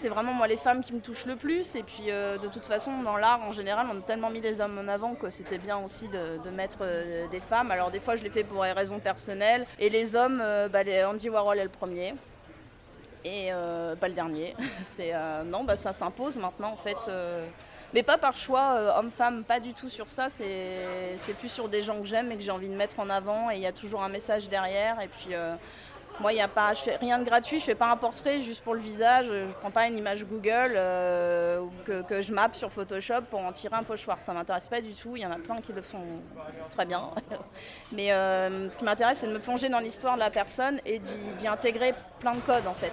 C'est 0.00 0.08
vraiment 0.08 0.32
moi 0.32 0.46
les 0.46 0.56
femmes 0.56 0.82
qui 0.82 0.94
me 0.94 1.00
touchent 1.00 1.26
le 1.26 1.36
plus 1.36 1.74
et 1.74 1.82
puis 1.82 2.06
de 2.06 2.48
toute 2.48 2.64
façon 2.64 3.02
dans 3.02 3.18
l'art 3.18 3.42
en 3.42 3.52
général 3.52 3.86
on 3.92 3.98
a 3.98 4.00
tellement 4.00 4.30
mis 4.30 4.40
des 4.40 4.60
hommes 4.60 4.78
en 4.78 4.88
avant 4.88 5.14
que 5.14 5.28
c'était 5.28 5.58
bien 5.58 5.76
aussi 5.78 6.08
de, 6.08 6.50
mettre 6.50 6.78
des 7.30 7.40
femmes. 7.40 7.70
Alors 7.70 7.90
des 7.90 8.00
fois 8.00 8.16
je 8.16 8.22
l'ai 8.22 8.30
fait 8.30 8.44
pour 8.44 8.62
des 8.62 8.72
raisons 8.72 8.98
personnelles 8.98 9.66
et 9.78 9.90
les 9.90 10.16
hommes, 10.16 10.42
bah, 10.72 10.80
Andy 11.06 11.28
Warhol 11.28 11.58
est 11.58 11.64
le 11.64 11.68
premier 11.68 12.14
et 13.24 13.50
pas 14.00 14.08
le 14.08 14.14
dernier. 14.14 14.56
C'est 14.96 15.12
non 15.44 15.64
bah 15.64 15.76
ça 15.76 15.92
s'impose 15.92 16.36
maintenant 16.36 16.72
en 16.72 16.76
fait 16.76 16.96
mais 17.92 18.02
pas 18.02 18.18
par 18.18 18.36
choix 18.36 18.74
euh, 18.76 18.98
homme-femme, 18.98 19.44
pas 19.44 19.58
du 19.58 19.74
tout 19.74 19.88
sur 19.88 20.08
ça. 20.08 20.28
C'est 20.30 21.34
plus 21.38 21.48
sur 21.48 21.68
des 21.68 21.82
gens 21.82 22.00
que 22.00 22.06
j'aime 22.06 22.30
et 22.30 22.36
que 22.36 22.42
j'ai 22.42 22.50
envie 22.50 22.68
de 22.68 22.74
mettre 22.74 23.00
en 23.00 23.10
avant. 23.10 23.50
Et 23.50 23.56
il 23.56 23.60
y 23.60 23.66
a 23.66 23.72
toujours 23.72 24.02
un 24.02 24.08
message 24.08 24.48
derrière. 24.48 25.00
Et 25.00 25.08
puis, 25.08 25.34
euh, 25.34 25.54
moi, 26.20 26.32
y 26.32 26.40
a 26.40 26.48
pas, 26.48 26.74
je 26.74 26.82
fais 26.82 26.96
rien 26.96 27.18
de 27.18 27.24
gratuit. 27.24 27.60
Je 27.60 27.64
fais 27.64 27.74
pas 27.74 27.90
un 27.90 27.96
portrait 27.96 28.40
juste 28.40 28.62
pour 28.62 28.74
le 28.74 28.80
visage. 28.80 29.26
Je 29.26 29.52
prends 29.60 29.70
pas 29.70 29.86
une 29.86 29.98
image 29.98 30.24
Google 30.24 30.74
euh, 30.76 31.64
que, 31.84 32.20
je 32.20 32.32
mappe 32.32 32.54
sur 32.54 32.70
Photoshop 32.70 33.22
pour 33.30 33.40
en 33.40 33.52
tirer 33.52 33.76
un 33.76 33.82
pochoir. 33.82 34.18
Ça 34.20 34.32
m'intéresse 34.32 34.68
pas 34.68 34.80
du 34.80 34.92
tout. 34.92 35.16
Il 35.16 35.22
y 35.22 35.26
en 35.26 35.32
a 35.32 35.38
plein 35.38 35.60
qui 35.60 35.72
le 35.72 35.82
font 35.82 36.04
très 36.70 36.86
bien. 36.86 37.10
Mais 37.92 38.08
ce 38.08 38.76
qui 38.76 38.84
m'intéresse, 38.84 39.18
c'est 39.18 39.28
de 39.28 39.32
me 39.32 39.40
plonger 39.40 39.68
dans 39.68 39.80
l'histoire 39.80 40.14
de 40.14 40.20
la 40.20 40.30
personne 40.30 40.80
et 40.84 40.98
d'y 40.98 41.48
intégrer 41.48 41.94
plein 42.18 42.34
de 42.34 42.40
codes, 42.40 42.66
en 42.66 42.74
fait 42.74 42.92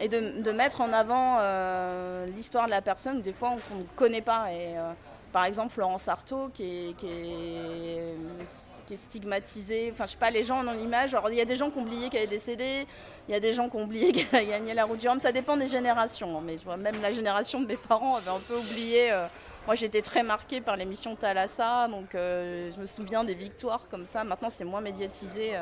et 0.00 0.08
de, 0.08 0.50
mettre 0.50 0.80
en 0.80 0.92
avant 0.92 1.38
euh, 1.40 2.26
l'histoire 2.26 2.66
de 2.66 2.70
la 2.70 2.82
personne, 2.82 3.22
des 3.22 3.32
fois 3.32 3.54
qu'on 3.68 3.76
ne 3.76 3.84
connaît 3.96 4.20
pas. 4.20 4.52
Et, 4.52 4.76
euh, 4.76 4.92
par 5.34 5.46
exemple, 5.46 5.74
Florence 5.74 6.06
Artaud, 6.06 6.48
qui 6.54 6.94
est, 7.02 8.96
stigmatisée. 8.96 9.90
Enfin, 9.92 10.06
je 10.06 10.12
sais 10.12 10.16
pas, 10.16 10.30
les 10.30 10.44
gens 10.44 10.62
dans 10.62 10.70
l'image. 10.70 11.12
Alors, 11.12 11.28
il 11.28 11.34
y 11.34 11.40
a 11.40 11.44
des 11.44 11.56
gens 11.56 11.72
qui 11.72 11.78
ont 11.78 11.82
oublié 11.82 12.08
qu'elle 12.08 12.22
est 12.22 12.26
décédée, 12.28 12.86
il 13.26 13.32
y 13.32 13.34
a 13.34 13.40
des 13.40 13.52
gens 13.52 13.68
qui 13.68 13.76
ont 13.76 13.82
oublié 13.82 14.12
qu'elle 14.30 14.32
a 14.32 14.44
gagné 14.44 14.74
la 14.74 14.84
route 14.84 14.98
du 14.98 15.08
Rhum. 15.08 15.18
Ça 15.18 15.32
dépend 15.32 15.56
des 15.56 15.66
générations. 15.66 16.38
Hein, 16.38 16.42
mais 16.44 16.56
je 16.56 16.64
vois 16.64 16.76
même 16.76 17.02
la 17.02 17.10
génération 17.10 17.60
de 17.60 17.66
mes 17.66 17.76
parents 17.76 18.14
avait 18.14 18.30
un 18.30 18.38
peu 18.46 18.54
oublié. 18.54 19.10
Euh, 19.10 19.26
moi, 19.66 19.74
j'étais 19.74 20.02
très 20.02 20.22
marquée 20.22 20.60
par 20.60 20.76
l'émission 20.76 21.16
Thalassa, 21.16 21.88
donc 21.88 22.10
je 22.12 22.78
me 22.78 22.86
souviens 22.86 23.24
des 23.24 23.34
victoires 23.34 23.88
comme 23.90 24.06
ça. 24.06 24.22
Maintenant, 24.22 24.50
c'est 24.50 24.62
moins 24.64 24.82
médiatisé. 24.82 25.54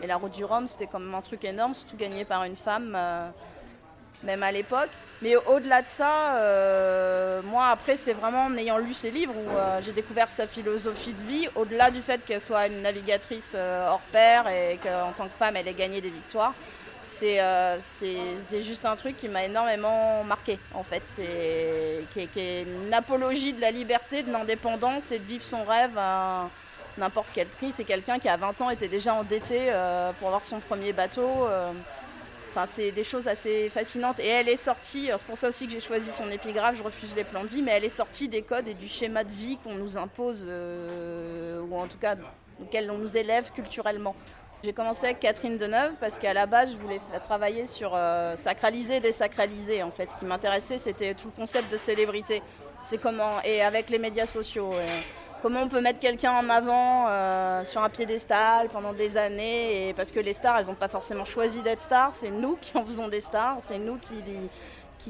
mais 0.00 0.06
la 0.06 0.16
route 0.16 0.32
du 0.32 0.44
Rhum, 0.46 0.68
c'était 0.68 0.86
quand 0.86 1.00
même 1.00 1.14
un 1.14 1.20
truc 1.20 1.44
énorme, 1.44 1.74
surtout 1.74 1.96
gagné 1.98 2.24
par 2.24 2.44
une 2.44 2.56
femme 2.56 2.96
même 4.22 4.42
à 4.42 4.52
l'époque. 4.52 4.90
Mais 5.20 5.34
au-delà 5.34 5.82
de 5.82 5.88
ça, 5.88 6.36
euh, 6.36 7.42
moi 7.42 7.68
après 7.70 7.96
c'est 7.96 8.12
vraiment 8.12 8.44
en 8.44 8.56
ayant 8.56 8.78
lu 8.78 8.94
ses 8.94 9.10
livres 9.10 9.34
où 9.34 9.56
euh, 9.56 9.80
j'ai 9.84 9.90
découvert 9.90 10.30
sa 10.30 10.46
philosophie 10.46 11.12
de 11.12 11.22
vie, 11.22 11.48
au-delà 11.56 11.90
du 11.90 12.00
fait 12.02 12.24
qu'elle 12.24 12.40
soit 12.40 12.68
une 12.68 12.82
navigatrice 12.82 13.50
euh, 13.56 13.88
hors 13.88 14.00
pair 14.12 14.46
et 14.46 14.78
qu'en 14.80 15.10
tant 15.12 15.24
que 15.24 15.36
femme 15.36 15.56
elle 15.56 15.66
ait 15.66 15.74
gagné 15.74 16.00
des 16.00 16.10
victoires. 16.10 16.54
c'est 17.08 17.40
c'est 18.48 18.62
juste 18.62 18.84
un 18.84 18.94
truc 18.94 19.16
qui 19.16 19.28
m'a 19.28 19.44
énormément 19.44 20.22
marqué 20.22 20.56
en 20.72 20.84
fait. 20.84 21.02
C'est 21.16 22.04
qui, 22.12 22.20
est 22.38 22.62
une 22.62 22.94
apologie 22.94 23.52
de 23.52 23.60
la 23.60 23.72
liberté, 23.72 24.22
de 24.22 24.30
l'indépendance 24.30 25.10
et 25.10 25.18
de 25.18 25.24
vivre 25.24 25.44
son 25.44 25.64
rêve 25.64 25.98
à 25.98 26.48
n'importe 26.96 27.28
quel 27.34 27.48
prix. 27.48 27.72
C'est 27.76 27.84
quelqu'un 27.84 28.20
qui 28.20 28.28
à 28.28 28.36
20 28.36 28.60
ans 28.60 28.70
était 28.70 28.88
déjà 28.88 29.14
endetté 29.14 29.72
pour 30.18 30.28
avoir 30.28 30.44
son 30.44 30.60
premier 30.60 30.92
bateau. 30.92 31.48
C'est 32.68 32.90
des 32.90 33.04
choses 33.04 33.28
assez 33.28 33.68
fascinantes. 33.68 34.18
Et 34.20 34.26
elle 34.26 34.48
est 34.48 34.56
sortie, 34.56 35.10
c'est 35.16 35.26
pour 35.26 35.38
ça 35.38 35.48
aussi 35.48 35.66
que 35.66 35.72
j'ai 35.72 35.80
choisi 35.80 36.10
son 36.12 36.30
épigraphe, 36.30 36.76
je 36.76 36.82
refuse 36.82 37.14
les 37.14 37.24
plans 37.24 37.42
de 37.42 37.48
vie, 37.48 37.62
mais 37.62 37.72
elle 37.72 37.84
est 37.84 37.88
sortie 37.88 38.28
des 38.28 38.42
codes 38.42 38.68
et 38.68 38.74
du 38.74 38.88
schéma 38.88 39.24
de 39.24 39.30
vie 39.30 39.58
qu'on 39.62 39.74
nous 39.74 39.96
impose, 39.96 40.44
euh, 40.44 41.60
ou 41.60 41.76
en 41.76 41.86
tout 41.86 41.98
cas 41.98 42.16
auquel 42.60 42.90
on 42.90 42.98
nous 42.98 43.16
élève 43.16 43.50
culturellement. 43.52 44.16
J'ai 44.64 44.72
commencé 44.72 45.04
avec 45.04 45.20
Catherine 45.20 45.56
Deneuve 45.56 45.92
parce 46.00 46.18
qu'à 46.18 46.34
la 46.34 46.46
base, 46.46 46.72
je 46.72 46.76
voulais 46.78 47.00
travailler 47.24 47.66
sur 47.66 47.92
euh, 47.94 48.34
sacraliser 48.36 48.98
désacraliser. 48.98 49.84
En 49.84 49.92
fait, 49.92 50.10
ce 50.10 50.16
qui 50.16 50.24
m'intéressait, 50.24 50.78
c'était 50.78 51.14
tout 51.14 51.26
le 51.26 51.40
concept 51.40 51.70
de 51.70 51.76
célébrité. 51.76 52.42
C'est 52.86 52.98
comment, 52.98 53.40
et 53.44 53.62
avec 53.62 53.88
les 53.88 53.98
médias 53.98 54.26
sociaux. 54.26 54.72
Comment 55.40 55.62
on 55.62 55.68
peut 55.68 55.80
mettre 55.80 56.00
quelqu'un 56.00 56.32
en 56.32 56.50
avant 56.50 57.06
euh, 57.08 57.62
sur 57.62 57.80
un 57.80 57.88
piédestal 57.88 58.68
pendant 58.70 58.92
des 58.92 59.16
années 59.16 59.88
et 59.88 59.94
Parce 59.94 60.10
que 60.10 60.18
les 60.18 60.32
stars, 60.32 60.58
elles 60.58 60.66
n'ont 60.66 60.74
pas 60.74 60.88
forcément 60.88 61.24
choisi 61.24 61.60
d'être 61.60 61.80
stars, 61.80 62.12
c'est 62.12 62.30
nous 62.30 62.56
qui 62.56 62.76
en 62.76 62.84
faisons 62.84 63.06
des 63.06 63.20
stars, 63.20 63.58
c'est 63.62 63.78
nous 63.78 63.98
qui, 63.98 64.14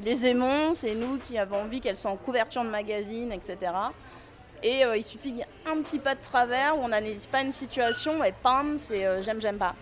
les 0.03 0.27
aimons, 0.27 0.75
c'est 0.75 0.93
nous 0.93 1.17
qui 1.17 1.39
avons 1.39 1.63
envie 1.63 1.81
qu'elles 1.81 1.97
soient 1.97 2.11
en 2.11 2.15
couverture 2.15 2.63
de 2.63 2.69
magazine, 2.69 3.31
etc. 3.31 3.71
Et 4.61 4.85
euh, 4.85 4.97
il 4.97 5.03
suffit 5.03 5.29
qu'il 5.29 5.37
y 5.37 5.41
ait 5.41 5.47
un 5.65 5.81
petit 5.81 5.97
pas 5.97 6.13
de 6.13 6.21
travers 6.21 6.77
où 6.77 6.81
on 6.81 6.89
n'analyse 6.89 7.25
pas 7.25 7.41
une 7.41 7.51
situation 7.51 8.23
et 8.23 8.31
pam, 8.43 8.77
c'est 8.77 9.07
euh, 9.07 9.23
j'aime, 9.23 9.41
j'aime 9.41 9.57
pas. 9.57 9.73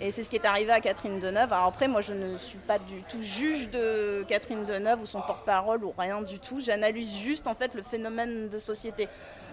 Et 0.00 0.12
c'est 0.12 0.22
ce 0.22 0.30
qui 0.30 0.36
est 0.36 0.44
arrivé 0.44 0.70
à 0.70 0.80
Catherine 0.80 1.18
Deneuve. 1.18 1.52
Alors 1.52 1.66
après, 1.66 1.88
moi, 1.88 2.02
je 2.02 2.12
ne 2.12 2.38
suis 2.38 2.58
pas 2.58 2.78
du 2.78 3.02
tout 3.08 3.20
juge 3.20 3.68
de 3.70 4.24
Catherine 4.28 4.64
Deneuve 4.64 5.02
ou 5.02 5.06
son 5.06 5.20
porte-parole 5.22 5.82
ou 5.82 5.92
rien 5.98 6.22
du 6.22 6.38
tout. 6.38 6.60
J'analyse 6.60 7.16
juste 7.16 7.48
en 7.48 7.56
fait 7.56 7.74
le 7.74 7.82
phénomène 7.82 8.48
de 8.48 8.58
société. 8.60 9.08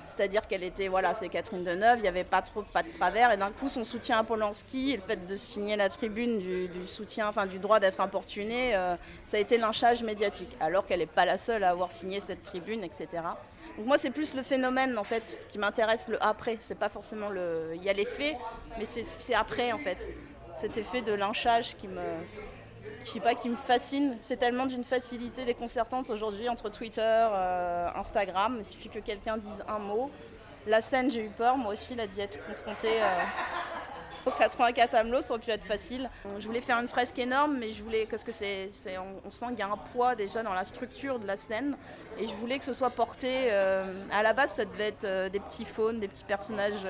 C'est-à-dire 0.07 0.47
qu'elle 0.47 0.63
était, 0.63 0.87
voilà, 0.87 1.13
c'est 1.13 1.29
Catherine 1.29 1.63
Deneuve, 1.63 1.99
il 1.99 2.01
n'y 2.03 2.07
avait 2.07 2.23
pas 2.23 2.41
trop 2.41 2.61
pas 2.61 2.83
de 2.83 2.91
travers, 2.91 3.31
et 3.31 3.37
d'un 3.37 3.51
coup 3.51 3.69
son 3.69 3.83
soutien 3.83 4.19
à 4.19 4.23
Polanski, 4.23 4.95
le 4.95 5.01
fait 5.01 5.25
de 5.27 5.35
signer 5.35 5.75
la 5.75 5.89
tribune 5.89 6.39
du, 6.39 6.87
soutien, 6.87 7.27
enfin 7.27 7.45
du 7.45 7.59
droit 7.59 7.79
d'être 7.79 8.01
importuné, 8.01 8.75
euh, 8.75 8.95
ça 9.25 9.37
a 9.37 9.39
été 9.39 9.57
lynchage 9.57 10.03
médiatique, 10.03 10.55
alors 10.59 10.85
qu'elle 10.85 10.99
n'est 10.99 11.05
pas 11.05 11.25
la 11.25 11.37
seule 11.37 11.63
à 11.63 11.69
avoir 11.69 11.91
signé 11.91 12.19
cette 12.19 12.43
tribune, 12.43 12.83
etc. 12.83 13.07
Donc 13.77 13.87
moi 13.87 13.97
c'est 13.97 14.11
plus 14.11 14.33
le 14.35 14.43
phénomène 14.43 14.97
en 14.97 15.03
fait 15.03 15.37
qui 15.49 15.57
m'intéresse 15.57 16.07
le 16.07 16.21
après, 16.23 16.57
c'est 16.61 16.79
pas 16.79 16.89
forcément 16.89 17.29
le, 17.29 17.71
il 17.75 17.83
y 17.83 17.89
a 17.89 17.93
les 17.93 18.05
faits, 18.05 18.35
mais 18.77 18.85
c'est 18.85 19.33
après 19.33 19.71
en 19.71 19.77
fait, 19.77 20.07
cet 20.61 20.77
effet 20.77 21.01
de 21.01 21.13
lynchage 21.13 21.75
qui 21.75 21.87
me, 21.87 22.01
je 23.05 23.11
sais 23.11 23.19
pas, 23.19 23.35
qui 23.35 23.49
me 23.49 23.55
fascine. 23.55 24.17
C'est 24.21 24.37
tellement 24.37 24.65
d'une 24.65 24.83
facilité 24.83 25.45
déconcertante 25.45 26.09
aujourd'hui 26.09 26.49
entre 26.49 26.69
Twitter, 26.69 27.01
euh, 27.01 27.87
Instagram. 27.95 28.57
Il 28.59 28.65
suffit 28.65 28.89
que 28.89 28.99
quelqu'un 28.99 29.37
dise 29.37 29.63
un 29.67 29.79
mot. 29.79 30.09
La 30.67 30.81
scène, 30.81 31.11
j'ai 31.11 31.23
eu 31.23 31.29
peur, 31.29 31.57
moi 31.57 31.73
aussi, 31.73 31.93
la 31.93 32.07
diète 32.07 32.39
confrontée 32.47 32.99
euh, 32.99 34.25
au 34.25 34.31
84 34.31 34.95
Amelot, 34.95 35.21
ça 35.21 35.33
aurait 35.33 35.39
pu 35.39 35.51
être 35.51 35.63
facile. 35.63 36.09
Je 36.39 36.47
voulais 36.47 36.61
faire 36.61 36.79
une 36.79 36.87
fresque 36.87 37.19
énorme, 37.19 37.57
mais 37.59 37.71
je 37.71 37.83
voulais, 37.83 38.07
parce 38.09 38.23
que 38.23 38.31
c'est, 38.31 38.71
on, 38.97 39.29
sent 39.29 39.45
qu'il 39.49 39.59
y 39.59 39.61
a 39.61 39.67
un 39.67 39.77
poids 39.77 40.15
déjà 40.15 40.41
dans 40.41 40.53
la 40.53 40.65
structure 40.65 41.19
de 41.19 41.27
la 41.27 41.37
scène, 41.37 41.77
et 42.17 42.27
je 42.27 42.33
voulais 42.33 42.57
que 42.57 42.65
ce 42.65 42.73
soit 42.73 42.89
porté. 42.89 43.51
Euh, 43.51 44.01
à 44.11 44.23
la 44.23 44.33
base, 44.33 44.53
ça 44.53 44.65
devait 44.65 44.87
être 44.87 45.29
des 45.29 45.39
petits 45.39 45.65
faunes, 45.65 45.99
des 45.99 46.07
petits 46.07 46.23
personnages 46.23 46.87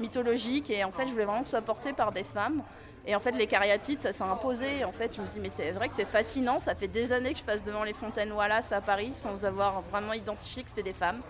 mythologiques, 0.00 0.70
et 0.70 0.84
en 0.84 0.90
fait, 0.92 1.06
je 1.06 1.12
voulais 1.12 1.24
vraiment 1.24 1.42
que 1.42 1.48
ce 1.48 1.52
soit 1.52 1.62
porté 1.62 1.92
par 1.92 2.12
des 2.12 2.24
femmes. 2.24 2.62
Et 3.06 3.14
en 3.14 3.20
fait, 3.20 3.32
les 3.32 3.46
cariatides, 3.46 4.02
ça 4.02 4.12
s'est 4.12 4.22
imposé. 4.22 4.84
En 4.84 4.92
fait, 4.92 5.14
je 5.16 5.22
me 5.22 5.26
dis, 5.26 5.40
mais 5.40 5.50
c'est 5.50 5.72
vrai 5.72 5.88
que 5.88 5.94
c'est 5.96 6.04
fascinant. 6.04 6.60
Ça 6.60 6.74
fait 6.74 6.88
des 6.88 7.12
années 7.12 7.32
que 7.32 7.38
je 7.38 7.44
passe 7.44 7.64
devant 7.64 7.82
les 7.82 7.94
fontaines 7.94 8.30
Wallace 8.32 8.72
à 8.72 8.80
Paris 8.80 9.12
sans 9.14 9.44
avoir 9.44 9.80
vraiment 9.90 10.12
identifié 10.12 10.62
que 10.62 10.68
c'était 10.68 10.82
des 10.82 10.92
femmes, 10.92 11.20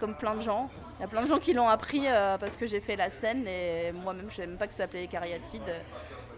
comme 0.00 0.14
plein 0.16 0.34
de 0.34 0.40
gens. 0.40 0.68
Il 0.98 1.02
y 1.02 1.04
a 1.04 1.08
plein 1.08 1.22
de 1.22 1.28
gens 1.28 1.38
qui 1.38 1.52
l'ont 1.52 1.68
appris 1.68 2.02
euh, 2.06 2.36
parce 2.38 2.56
que 2.56 2.66
j'ai 2.66 2.80
fait 2.80 2.96
la 2.96 3.08
scène 3.08 3.46
et 3.46 3.92
moi-même, 3.92 4.26
je 4.30 4.32
ne 4.32 4.36
savais 4.36 4.48
même 4.48 4.58
pas 4.58 4.66
que 4.66 4.72
ça 4.72 4.78
s'appelait 4.78 5.02
les 5.02 5.08
cariatides. 5.08 5.62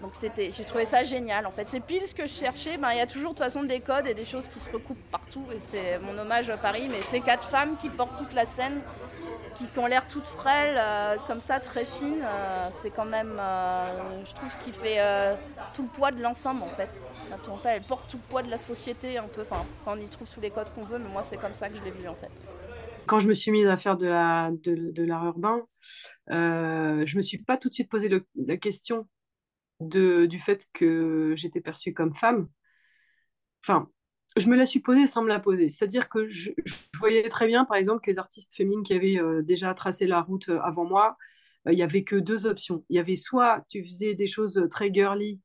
Donc 0.03 0.13
c'était, 0.21 0.51
j'ai 0.51 0.65
trouvé 0.65 0.85
ça 0.85 1.03
génial. 1.03 1.47
En 1.47 1.51
fait, 1.51 1.67
c'est 1.67 1.81
pile 1.81 2.07
ce 2.07 2.15
que 2.15 2.27
je 2.27 2.33
cherchais. 2.33 2.77
Ben, 2.77 2.93
il 2.93 2.99
y 2.99 3.01
a 3.01 3.07
toujours 3.07 3.31
de 3.31 3.39
toute 3.39 3.45
façon 3.45 3.63
des 3.63 3.81
codes 3.81 4.07
et 4.07 4.13
des 4.13 4.27
choses 4.27 4.49
qui 4.49 4.61
se 4.61 4.69
recoupent 4.71 5.11
partout. 5.11 5.47
Et 5.51 5.59
c'est 5.71 5.99
mon 5.99 6.19
hommage 6.19 6.51
à 6.51 6.59
Paris. 6.59 6.89
Mais 6.91 7.01
c'est 7.01 7.21
quatre 7.21 7.49
femmes 7.49 7.77
qui 7.81 7.89
portent 7.89 8.19
toute 8.19 8.35
la 8.35 8.45
scène 8.45 8.83
qui, 9.55 9.79
ont 9.79 9.87
l'air 9.87 10.07
toutes 10.07 10.27
frêles, 10.27 10.77
euh, 10.79 11.17
comme 11.27 11.41
ça, 11.41 11.61
très 11.61 11.87
fines, 11.87 12.23
euh, 12.23 12.69
c'est 12.83 12.91
quand 12.91 13.05
même, 13.05 13.37
euh, 13.39 14.25
je 14.25 14.35
trouve, 14.35 14.51
ce 14.51 14.57
qui 14.59 14.73
fait 14.73 14.99
tout 15.75 15.83
le 15.83 15.89
poids 15.89 16.11
de 16.11 16.23
l'ensemble 16.23 16.63
en 16.63 16.69
fait. 16.71 16.89
La 17.31 17.73
elle 17.73 17.83
porte 17.83 18.11
tout 18.11 18.17
le 18.17 18.23
poids 18.29 18.43
de 18.43 18.51
la 18.51 18.59
société 18.59 19.19
un 19.19 19.27
peu, 19.27 19.43
enfin, 19.43 19.65
on 19.87 19.99
y 19.99 20.09
trouve 20.09 20.29
sous 20.29 20.41
les 20.41 20.51
codes 20.51 20.73
qu'on 20.75 20.85
veut, 20.85 20.99
mais 20.99 21.09
moi 21.09 21.23
c'est 21.23 21.37
comme 21.37 21.55
ça 21.55 21.69
que 21.69 21.77
je 21.77 21.83
l'ai 21.83 21.91
vu 21.91 22.07
en 22.07 22.15
fait. 22.15 22.31
Quand 23.07 23.19
je 23.19 23.29
me 23.29 23.35
suis 23.35 23.51
mise 23.51 23.67
à 23.67 23.77
faire 23.77 23.97
de 23.97 24.07
l'art 24.07 24.53
de, 24.53 24.93
de 24.93 25.05
urbain, 25.07 25.63
je 26.29 27.17
me 27.17 27.23
suis 27.23 27.39
pas 27.39 27.57
tout 27.57 27.69
de 27.69 27.75
suite 27.75 27.89
posé 27.89 28.09
la 28.37 28.57
question 28.57 29.09
de, 29.81 30.27
du 30.27 30.39
fait 30.39 30.67
que 30.73 31.35
j'étais 31.37 31.61
perçue 31.61 31.93
comme 31.93 32.15
femme. 32.15 32.49
Enfin, 33.63 33.89
je 34.37 34.49
me 34.49 34.57
la 34.57 34.67
suis 34.67 34.81
posée 34.81 35.07
sans 35.07 35.23
me 35.23 35.29
la 35.29 35.41
poser. 35.41 35.71
C'est-à-dire 35.71 36.09
que 36.09 36.29
je, 36.29 36.51
voyais 36.99 37.29
très 37.29 37.47
bien, 37.47 37.65
par 37.65 37.77
exemple, 37.77 38.01
que 38.05 38.11
les 38.11 38.19
artistes 38.19 38.55
féminines 38.55 38.83
qui 38.83 38.95
avaient 38.95 39.21
euh, 39.21 39.43
déjà 39.43 39.73
tracé 39.75 40.07
la 40.07 40.21
route 40.21 40.49
euh, 40.49 40.61
avant 40.61 40.85
moi, 40.85 41.17
euh, 41.67 41.73
il 41.73 41.77
n'y 41.77 41.83
avait 41.83 42.05
que 42.05 42.17
deux 42.17 42.47
options. 42.47 42.85
Il 42.89 42.97
y 42.97 42.99
avait 42.99 43.17
soit 43.17 43.65
tu 43.69 43.85
faisais 43.85 44.15
des 44.15 44.27
choses 44.27 44.67
très 44.71 44.93
girly, 44.93 45.41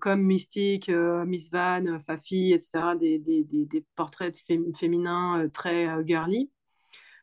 comme 0.00 0.22
Mystique, 0.22 0.88
Miss 0.88 1.50
Van, 1.50 1.98
Fafi, 1.98 2.52
etc., 2.52 2.94
des, 3.00 3.84
portraits 3.96 4.36
féminins 4.78 5.48
très 5.52 5.88
girly, 6.06 6.52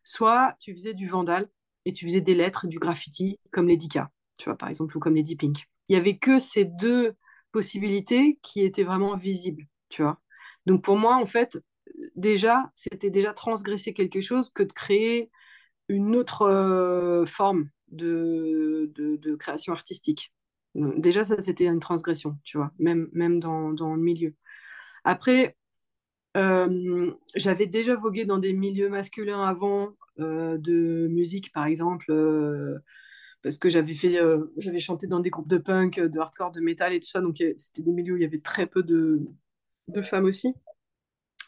soit 0.04 0.54
tu 0.60 0.74
faisais 0.74 0.94
du 0.94 1.08
vandal 1.08 1.48
et 1.86 1.94
tu 1.94 2.06
faisais 2.06 2.20
des 2.20 2.36
lettres, 2.36 2.68
du 2.68 2.80
graffiti, 2.80 3.40
comme 3.52 3.70
Lady 3.70 3.88
K, 3.88 4.00
tu 4.38 4.50
vois, 4.50 4.58
par 4.58 4.68
exemple, 4.68 4.98
ou 4.98 5.00
comme 5.00 5.16
Lady 5.16 5.38
Pink. 5.38 5.70
Il 5.88 5.94
n'y 5.94 5.96
avait 5.96 6.18
que 6.18 6.38
ces 6.38 6.66
deux 6.66 7.14
possibilités 7.54 8.40
qui 8.42 8.66
étaient 8.66 8.84
vraiment 8.84 9.16
visibles, 9.16 9.66
tu 9.88 10.02
vois. 10.02 10.20
Donc 10.66 10.84
pour 10.84 10.98
moi, 10.98 11.16
en 11.18 11.26
fait, 11.26 11.60
déjà, 12.16 12.72
c'était 12.76 13.10
déjà 13.10 13.34
transgresser 13.34 13.94
quelque 13.94 14.22
chose 14.22 14.50
que 14.50 14.64
de 14.64 14.72
créer 14.72 15.30
une 15.90 16.16
autre 16.16 16.44
euh, 16.44 17.26
forme 17.26 17.70
de, 17.90 18.92
de, 18.96 19.36
création 19.36 19.74
artistique. 19.74 20.34
Déjà, 20.76 21.24
ça, 21.24 21.40
c'était 21.40 21.66
une 21.66 21.80
transgression, 21.80 22.38
tu 22.44 22.58
vois, 22.58 22.72
même, 22.80 23.10
même 23.14 23.40
dans, 23.40 23.72
dans 23.74 23.94
le 23.96 24.02
milieu. 24.02 24.34
Après, 25.04 25.56
euh, 26.38 27.14
j'avais 27.36 27.68
déjà 27.68 27.96
vogué 27.96 28.26
dans 28.26 28.40
des 28.40 28.54
milieux 28.54 28.90
masculins 28.90 29.44
avant, 29.44 29.92
euh, 30.20 30.58
de 30.58 31.08
musique, 31.08 31.52
par 31.52 31.66
exemple, 31.66 32.12
parce 33.44 33.58
que 33.58 33.70
j'avais 33.70 33.94
fait, 33.94 34.20
j'avais 34.58 34.80
chanté 34.80 35.06
dans 35.06 35.20
des 35.20 35.30
groupes 35.30 35.50
de 35.50 35.58
punk, 35.58 36.00
de 36.00 36.20
hardcore, 36.20 36.52
de 36.52 36.62
métal 36.62 36.94
et 36.94 37.00
tout 37.00 37.10
ça, 37.10 37.22
donc 37.22 37.36
c'était 37.56 37.84
des 37.84 37.92
milieux 37.92 38.14
où 38.14 38.18
il 38.18 38.24
y 38.24 38.26
avait 38.26 38.40
très 38.40 38.66
peu 38.66 38.82
de, 38.82 39.22
de 39.88 40.02
femmes 40.02 40.26
aussi. 40.26 40.54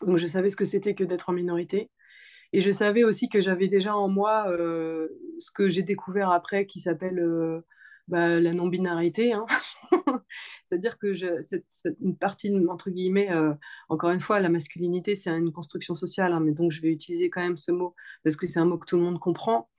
Donc 0.01 0.17
je 0.17 0.25
savais 0.25 0.49
ce 0.49 0.55
que 0.55 0.65
c'était 0.65 0.95
que 0.95 1.03
d'être 1.03 1.29
en 1.29 1.33
minorité. 1.33 1.89
Et 2.53 2.61
je 2.61 2.71
savais 2.71 3.03
aussi 3.03 3.29
que 3.29 3.41
j'avais 3.41 3.67
déjà 3.67 3.95
en 3.95 4.07
moi 4.07 4.49
euh, 4.49 5.09
ce 5.39 5.51
que 5.51 5.69
j'ai 5.69 5.83
découvert 5.83 6.31
après 6.31 6.65
qui 6.65 6.79
s'appelle 6.79 7.19
euh, 7.19 7.61
bah, 8.07 8.39
la 8.39 8.53
non-binarité. 8.53 9.33
Hein. 9.33 9.45
C'est-à-dire 10.63 10.97
que 10.97 11.13
je, 11.13 11.27
une 12.01 12.17
partie, 12.17 12.55
entre 12.69 12.89
guillemets, 12.91 13.31
euh, 13.31 13.53
encore 13.89 14.11
une 14.11 14.21
fois, 14.21 14.39
la 14.39 14.49
masculinité, 14.49 15.15
c'est 15.15 15.29
une 15.31 15.51
construction 15.51 15.95
sociale, 15.95 16.33
hein, 16.33 16.39
mais 16.39 16.51
donc 16.51 16.71
je 16.71 16.81
vais 16.81 16.91
utiliser 16.91 17.29
quand 17.29 17.41
même 17.41 17.57
ce 17.57 17.71
mot 17.71 17.95
parce 18.23 18.35
que 18.35 18.47
c'est 18.47 18.59
un 18.59 18.65
mot 18.65 18.77
que 18.77 18.85
tout 18.85 18.97
le 18.97 19.03
monde 19.03 19.19
comprend. 19.19 19.69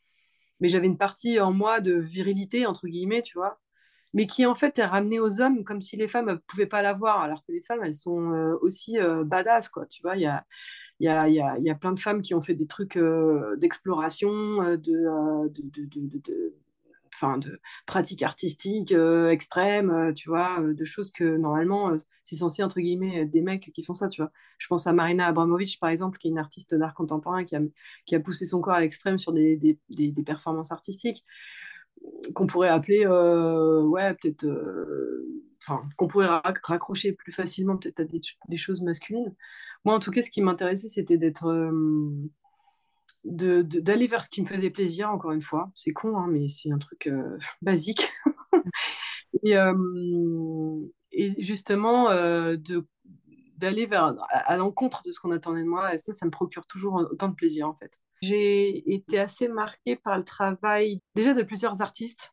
Mais 0.61 0.69
j'avais 0.69 0.87
une 0.87 0.99
partie 0.99 1.41
en 1.41 1.53
moi 1.53 1.81
de 1.81 1.95
virilité, 1.95 2.67
entre 2.67 2.89
guillemets, 2.89 3.23
tu 3.23 3.39
vois, 3.39 3.61
mais 4.15 4.27
qui 4.27 4.47
en 4.47 4.55
fait 4.55 4.79
est 4.79 4.85
ramenée 4.85 5.21
aux 5.21 5.41
hommes 5.41 5.65
comme 5.65 5.83
si 5.83 5.97
les 5.97 6.09
femmes 6.09 6.31
ne 6.31 6.35
pouvaient 6.37 6.67
pas 6.67 6.83
l'avoir, 6.83 7.21
alors 7.21 7.45
que 7.45 7.53
les 7.53 7.61
femmes, 7.61 7.81
elles 7.85 7.95
sont 7.95 8.33
euh, 8.33 8.57
aussi 8.63 8.99
euh, 8.99 9.25
badass, 9.25 9.69
quoi. 9.69 9.87
Tu 9.87 10.03
vois, 10.03 10.17
il 10.17 10.23
y 10.23 10.27
a, 10.27 10.45
y, 11.01 11.09
a, 11.09 11.29
y, 11.29 11.41
a, 11.41 11.59
y 11.59 11.71
a, 11.71 11.75
plein 11.75 11.93
de 11.93 12.01
femmes 12.01 12.23
qui 12.23 12.35
ont 12.35 12.43
fait 12.43 12.55
des 12.55 12.67
trucs 12.67 12.97
euh, 12.97 13.57
d'exploration, 13.57 14.31
de, 14.31 14.79
de, 14.79 15.63
de, 15.75 16.19
de, 16.19 16.55
enfin, 17.15 17.39
de 17.39 17.61
pratiques 17.87 18.23
artistiques 18.23 18.93
extrêmes, 19.31 20.13
tu 20.15 20.29
vois, 20.29 20.61
de 20.61 20.85
choses 20.85 21.11
que 21.13 21.37
normalement, 21.37 21.93
c'est 22.25 22.37
censé, 22.37 22.63
entre 22.63 22.81
guillemets, 22.81 23.23
être 23.23 23.31
des 23.31 23.43
mecs 23.43 23.71
qui 23.73 23.83
font 23.85 23.95
ça, 23.95 24.09
tu 24.09 24.23
vois. 24.23 24.31
Je 24.59 24.67
pense 24.69 24.87
à 24.87 24.93
Marina 24.93 25.27
Abramovic, 25.27 25.79
par 25.81 25.91
exemple, 25.91 26.19
qui 26.19 26.29
est 26.29 26.31
une 26.31 26.39
artiste 26.39 26.75
d'art 26.75 26.95
contemporain 26.95 27.45
qui 27.45 27.57
a, 27.57 27.61
qui 28.07 28.15
a 28.15 28.21
poussé 28.21 28.47
son 28.47 28.61
corps 28.61 28.75
à 28.75 28.81
l'extrême 28.81 29.19
sur 29.19 29.33
des, 29.33 29.57
des 29.57 30.23
performances 30.25 30.73
artistiques 30.73 31.25
qu'on 32.35 32.47
pourrait 32.47 32.69
appeler, 32.69 33.05
euh, 33.07 33.83
ouais, 33.83 34.15
peut-être, 34.15 34.45
euh, 34.45 35.27
enfin, 35.63 35.83
qu'on 35.97 36.09
pourrait 36.09 36.29
raccrocher 36.63 37.13
plus 37.13 37.33
facilement 37.33 37.77
peut-être 37.77 38.01
à 38.01 38.05
des, 38.05 38.57
choses 38.57 38.83
masculines. 38.83 39.35
Moi, 39.85 39.95
en 39.95 40.01
tout 40.01 40.11
cas, 40.11 40.23
ce 40.23 40.31
qui 40.31 40.43
m'intéressait, 40.43 40.89
c'était 40.89 41.19
d'être, 41.19 41.47
euh, 41.47 42.11
d'aller 43.25 44.07
vers 44.07 44.25
ce 44.25 44.31
qui 44.31 44.43
me 44.43 44.47
faisait 44.47 44.71
plaisir, 44.71 45.11
encore 45.11 45.33
une 45.33 45.43
fois. 45.43 45.71
C'est 45.75 45.93
con, 45.93 46.17
hein, 46.17 46.29
mais 46.29 46.49
c'est 46.49 46.71
un 46.71 46.79
truc 46.79 47.09
basique. 47.63 48.13
et, 49.43 49.55
justement, 51.39 52.11
d'aller 53.57 53.87
vers 53.87 54.15
à, 54.31 54.57
l'encontre 54.57 55.03
de 55.05 55.13
ce 55.13 55.21
qu'on 55.21 55.31
attendait 55.31 55.63
de 55.63 55.69
moi, 55.69 55.97
ça, 55.99 56.13
ça 56.15 56.27
me 56.27 56.31
procure 56.31 56.67
toujours 56.67 56.95
autant 57.11 57.29
de 57.29 57.35
plaisir 57.35 57.69
en 57.69 57.75
fait. 57.75 58.01
J'ai 58.23 58.95
été 58.95 59.19
assez 59.19 59.49
marquée 59.49 59.97
par 59.97 60.17
le 60.17 60.25
travail 60.25 61.01
déjà 61.15 61.35
de 61.35 61.43
plusieurs 61.43 61.83
artistes. 61.83 62.33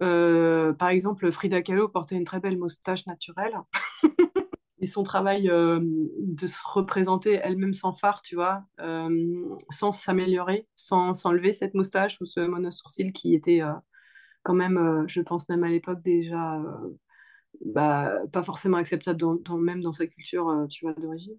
par 0.00 0.88
exemple, 0.88 1.30
Frida 1.32 1.62
Kahlo 1.62 1.88
portait 1.88 2.16
une 2.16 2.24
très 2.24 2.40
belle 2.40 2.58
moustache 2.58 3.06
naturelle. 3.06 3.56
et 4.84 4.86
son 4.86 5.02
travail 5.02 5.48
euh, 5.48 5.80
de 5.82 6.46
se 6.46 6.58
représenter 6.62 7.40
elle-même 7.42 7.72
sans 7.72 7.94
phare, 7.94 8.20
tu 8.20 8.34
vois, 8.34 8.64
euh, 8.80 9.56
sans 9.70 9.92
s'améliorer, 9.92 10.68
sans 10.76 11.14
s'enlever 11.14 11.54
cette 11.54 11.72
moustache 11.72 12.20
ou 12.20 12.26
ce 12.26 12.40
mono-sourcil 12.40 13.12
qui 13.14 13.34
était 13.34 13.62
euh, 13.62 13.72
quand 14.42 14.52
même, 14.52 15.04
je 15.08 15.22
pense 15.22 15.48
même 15.48 15.64
à 15.64 15.68
l'époque 15.68 16.02
déjà, 16.02 16.62
bah, 17.64 18.12
pas 18.30 18.42
forcément 18.42 18.76
acceptable 18.76 19.24
même 19.58 19.80
dans 19.80 19.92
sa 19.92 20.06
culture, 20.06 20.66
tu 20.68 20.84
vois, 20.84 20.92
d'origine. 20.92 21.38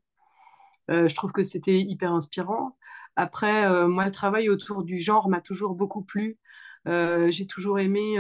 je 0.89 1.13
trouve 1.13 1.31
que 1.31 1.43
c'était 1.43 1.79
hyper 1.79 2.11
inspirant. 2.13 2.75
Après, 3.15 3.87
moi, 3.87 4.05
le 4.05 4.11
travail 4.11 4.49
autour 4.49 4.83
du 4.83 4.97
genre 4.97 5.29
m'a 5.29 5.41
toujours 5.41 5.75
beaucoup 5.75 6.01
plu. 6.03 6.37
j'ai 6.85 7.47
toujours 7.47 7.79
aimé 7.79 8.17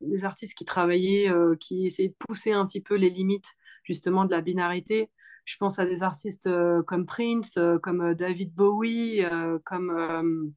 les 0.00 0.24
artistes 0.24 0.54
qui 0.54 0.64
travaillaient, 0.64 1.30
qui 1.58 1.86
essayaient 1.86 2.10
de 2.10 2.26
pousser 2.26 2.52
un 2.52 2.66
petit 2.66 2.80
peu 2.80 2.96
les 2.96 3.10
limites 3.10 3.56
justement 3.84 4.24
de 4.24 4.30
la 4.30 4.40
binarité. 4.40 5.10
Je 5.44 5.56
pense 5.56 5.78
à 5.78 5.86
des 5.86 6.02
artistes 6.02 6.46
euh, 6.46 6.82
comme 6.82 7.06
Prince, 7.06 7.56
euh, 7.56 7.78
comme 7.78 8.00
euh, 8.02 8.14
David 8.14 8.54
Bowie, 8.54 9.22
comme 9.64 10.52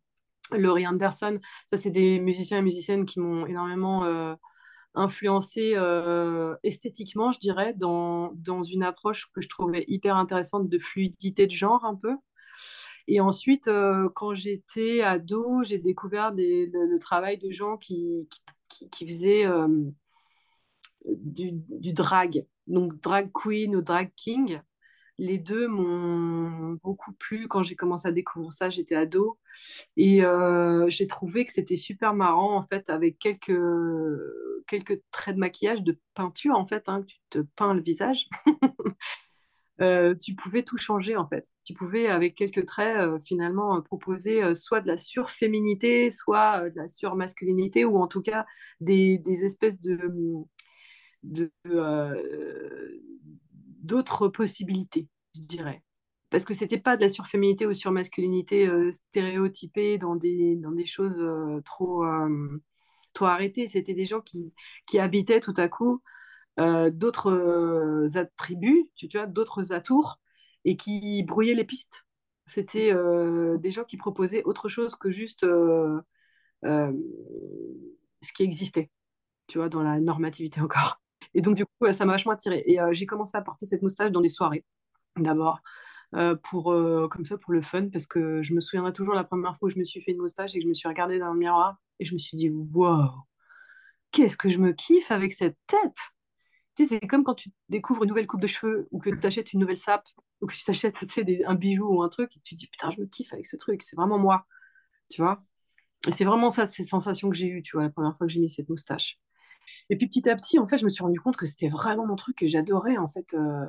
Laurie 0.52 0.88
Anderson. 0.88 1.40
Ça, 1.66 1.78
c'est 1.78 1.90
des 1.90 2.20
musiciens 2.20 2.60
et 2.60 2.62
musiciennes 2.62 3.06
qui 3.06 3.20
m'ont 3.20 3.46
énormément 3.48 4.38
influencé 4.94 5.76
esthétiquement, 6.64 7.32
je 7.32 7.40
dirais, 7.40 7.74
dans, 7.76 8.34
dans 8.36 8.62
une 8.62 8.84
approche 8.84 9.32
que 9.34 9.42
je 9.42 9.50
trouvais 9.50 9.86
hyper 9.88 10.16
intéressante 10.16 10.70
de 10.70 10.80
fluidité 10.80 11.48
de 11.48 11.52
genre 11.52 11.86
un 11.86 11.96
peu. 11.96 12.16
Et 13.08 13.20
ensuite, 13.20 13.70
quand 14.16 14.34
j'étais 14.34 15.02
ado, 15.02 15.64
j'ai 15.64 15.78
découvert 15.78 16.32
le, 16.36 16.98
travail 17.00 17.38
de 17.38 17.52
gens 17.52 17.78
qui, 17.78 18.28
faisaient 18.98 19.46
du, 21.06 21.52
du, 21.54 21.94
drag 21.94 22.46
donc 22.68 23.00
drag 23.02 23.32
queen 23.34 23.76
ou 23.76 23.82
drag 23.82 24.12
king. 24.16 24.62
Les 25.20 25.38
deux 25.38 25.68
m'ont 25.68 26.80
beaucoup 26.84 27.14
plu 27.14 27.48
quand 27.48 27.62
j'ai 27.62 27.76
commencé 27.76 28.08
à 28.08 28.12
découvrir 28.12 28.52
ça, 28.52 28.70
j'étais 28.70 28.96
ado. 28.96 29.38
Et 29.96 30.26
euh, 30.26 30.90
j'ai 30.90 31.06
trouvé 31.06 31.46
que 31.46 31.52
c'était 31.52 31.78
super 31.78 32.16
marrant, 32.16 32.56
en 32.58 32.64
fait, 32.64 32.90
avec 32.90 33.20
quelques, 33.20 33.60
quelques 34.68 35.02
traits 35.12 35.36
de 35.36 35.40
maquillage, 35.40 35.84
de 35.84 36.00
peinture, 36.16 36.56
en 36.56 36.66
fait, 36.66 36.90
hein, 36.90 37.04
tu 37.04 37.18
te 37.30 37.40
peins 37.40 37.76
le 37.76 37.82
visage. 37.82 38.28
Euh, 39.82 40.14
tu 40.16 40.36
pouvais 40.36 40.64
tout 40.64 40.78
changer, 40.78 41.16
en 41.18 41.28
fait. 41.28 41.52
Tu 41.64 41.74
pouvais, 41.74 42.08
avec 42.08 42.36
quelques 42.36 42.66
traits, 42.66 42.98
euh, 42.98 43.20
finalement, 43.20 43.82
proposer 43.82 44.54
soit 44.56 44.82
de 44.82 44.88
la 44.88 44.98
surféminité, 44.98 46.12
soit 46.12 46.70
de 46.70 46.78
la 46.78 46.88
surmasculinité, 46.88 47.86
ou 47.86 47.98
en 47.98 48.08
tout 48.08 48.22
cas 48.22 48.46
des, 48.82 49.18
des 49.18 49.46
espèces 49.46 49.80
de 51.24 51.48
euh, 51.68 53.00
d'autres 53.82 54.28
possibilités, 54.28 55.08
je 55.36 55.42
dirais. 55.42 55.84
Parce 56.30 56.46
que 56.46 56.54
c'était 56.54 56.80
pas 56.80 56.98
de 56.98 57.02
la 57.02 57.10
surféminité 57.10 57.66
ou 57.68 57.74
surmasculinité 57.74 58.68
euh, 58.68 58.92
stéréotypée 58.92 59.98
dans 59.98 60.16
des, 60.16 60.56
dans 60.56 60.72
des 60.72 60.86
choses 60.86 61.20
euh, 61.20 61.62
trop, 61.64 62.04
trop 63.14 63.26
arrêtées. 63.26 63.68
C'était 63.68 63.94
des 63.94 64.06
gens 64.06 64.22
qui, 64.22 64.54
qui 64.88 65.00
habitaient 65.00 65.40
tout 65.40 65.54
à 65.58 65.68
coup 65.68 66.02
d'autres 66.58 68.06
attributs, 68.16 68.90
tu, 68.96 69.08
d'autres 69.28 69.74
atours, 69.74 70.20
et 70.66 70.78
qui 70.78 71.24
brouillaient 71.24 71.56
les 71.56 71.66
pistes. 71.66 72.06
C'était 72.46 72.94
des 73.58 73.72
gens 73.72 73.84
qui 73.84 73.98
proposaient 73.98 74.44
autre 74.44 74.70
chose 74.70 74.96
que 74.96 75.12
juste 75.12 75.46
ce 78.24 78.34
qui 78.34 78.44
existait, 78.44 78.90
tu 79.48 79.58
vois, 79.58 79.70
dans 79.70 79.84
la 79.84 80.00
normativité 80.00 80.62
encore. 80.62 81.02
Et 81.34 81.42
donc, 81.42 81.56
du 81.56 81.66
coup, 81.66 81.92
ça 81.92 82.06
m'a 82.06 82.14
vachement 82.14 82.34
attirée. 82.34 82.64
Et 82.66 82.80
euh, 82.80 82.94
j'ai 82.94 83.06
commencé 83.06 83.38
à 83.38 83.42
porter 83.42 83.66
cette 83.66 83.82
moustache 83.82 84.12
dans 84.12 84.22
des 84.22 84.30
soirées, 84.30 84.66
d'abord. 85.18 85.60
Euh, 86.16 86.36
pour 86.36 86.72
euh, 86.72 87.08
comme 87.08 87.26
ça 87.26 87.40
pour 87.40 87.54
le 87.54 87.64
fun 87.64 87.90
parce 87.90 88.06
que 88.06 88.44
je 88.44 88.54
me 88.54 88.62
souviendrai 88.62 88.94
toujours 88.94 89.16
la 89.16 89.24
première 89.24 89.58
fois 89.58 89.66
où 89.66 89.70
je 89.70 89.80
me 89.80 89.84
suis 89.84 90.00
fait 90.00 90.12
une 90.12 90.20
moustache 90.20 90.54
et 90.54 90.60
que 90.60 90.64
je 90.64 90.68
me 90.68 90.74
suis 90.74 90.88
regardée 90.88 91.18
dans 91.18 91.34
le 91.34 91.40
miroir 91.40 91.78
et 92.00 92.06
je 92.06 92.14
me 92.14 92.20
suis 92.20 92.38
dit 92.38 92.52
waouh 92.52 93.10
qu'est-ce 94.12 94.38
que 94.38 94.48
je 94.50 94.60
me 94.60 94.74
kiffe 94.74 95.10
avec 95.10 95.34
cette 95.34 95.58
tête 95.66 95.98
c'est 96.76 97.00
comme 97.02 97.24
quand 97.24 97.36
tu 97.36 97.50
découvres 97.70 98.04
une 98.04 98.10
nouvelle 98.10 98.28
coupe 98.28 98.42
de 98.42 98.48
cheveux 98.48 98.88
ou 98.92 99.00
que 99.00 99.10
tu 99.10 99.28
achètes 99.28 99.54
une 99.54 99.60
nouvelle 99.60 99.78
sape 99.78 100.08
ou 100.42 100.48
que 100.48 100.54
tu 100.54 100.64
t'achètes 100.64 100.98
un 101.46 101.56
bijou 101.56 101.88
ou 101.88 102.04
un 102.04 102.10
truc 102.10 102.36
et 102.36 102.40
que 102.40 102.44
tu 102.44 102.56
te 102.56 102.60
dis 102.60 102.68
putain 102.68 102.90
je 102.92 103.00
me 103.00 103.06
kiffe 103.06 103.34
avec 103.34 103.46
ce 103.46 103.58
truc 103.58 103.84
c'est 103.84 103.96
vraiment 103.96 104.18
moi 104.18 104.46
tu 105.10 105.22
vois 105.22 105.44
et 106.08 106.12
c'est 106.12 106.26
vraiment 106.26 106.50
ça 106.50 106.68
cette 106.68 106.88
sensation 106.88 107.30
que 107.30 107.36
j'ai 107.36 107.48
eue 107.48 107.62
tu 107.62 107.78
vois 107.78 107.84
la 107.84 107.90
première 107.90 108.18
fois 108.18 108.28
que 108.28 108.34
j'ai 108.34 108.40
mis 108.40 108.50
cette 108.50 108.70
moustache 108.70 109.20
et 109.90 109.98
puis 109.98 110.08
petit 110.08 110.30
à 110.30 110.36
petit, 110.36 110.60
en 110.60 110.68
fait, 110.68 110.78
je 110.78 110.86
me 110.86 110.90
suis 110.90 111.04
rendu 111.04 111.20
compte 111.20 111.38
que 111.38 111.46
c'était 111.46 111.70
vraiment 111.70 112.06
mon 112.06 112.16
truc, 112.16 112.38
que 112.38 112.48
j'adorais 112.48 112.98
en 112.98 113.08
fait 113.08 113.34
euh, 113.34 113.66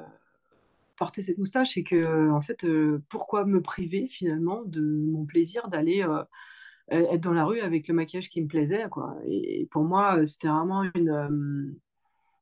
porter 0.97 1.23
cette 1.23 1.39
moustache 1.39 1.77
et 1.77 1.85
que 1.85 2.31
en 2.31 2.41
fait, 2.41 2.65
euh, 2.65 3.03
pourquoi 3.09 3.45
me 3.45 3.61
priver 3.61 4.09
finalement 4.09 4.63
de 4.65 4.81
mon 4.81 5.25
plaisir 5.25 5.69
d'aller 5.69 6.03
euh, 6.03 6.25
être 6.89 7.21
dans 7.21 7.33
la 7.33 7.45
rue 7.45 7.61
avec 7.61 7.89
le 7.89 7.95
maquillage 7.95 8.29
qui 8.31 8.43
me 8.43 8.49
plaisait, 8.49 8.87
quoi. 8.91 9.17
Et, 9.27 9.67
pour 9.71 9.85
moi, 9.85 10.25
c'était 10.27 10.49
vraiment 10.49 10.83
une, 10.95 11.77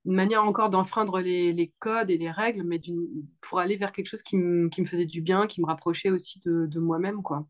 une, 0.04 0.14
manière 0.14 0.44
encore 0.44 0.70
d'enfreindre 0.70 1.20
les, 1.20 1.72
codes 1.78 2.10
et 2.10 2.18
les 2.18 2.30
règles, 2.30 2.62
mais 2.64 2.80
pour 3.40 3.58
aller 3.60 3.76
vers 3.76 3.92
quelque 3.92 4.06
chose 4.06 4.22
qui, 4.22 4.36
me 4.36 4.68
faisait 4.84 5.06
du 5.06 5.20
bien, 5.20 5.46
qui 5.46 5.60
me 5.60 5.66
rapprochait 5.66 6.10
aussi 6.10 6.40
de, 6.44 6.66
de 6.66 6.80
moi-même, 6.80 7.22
quoi. 7.22 7.46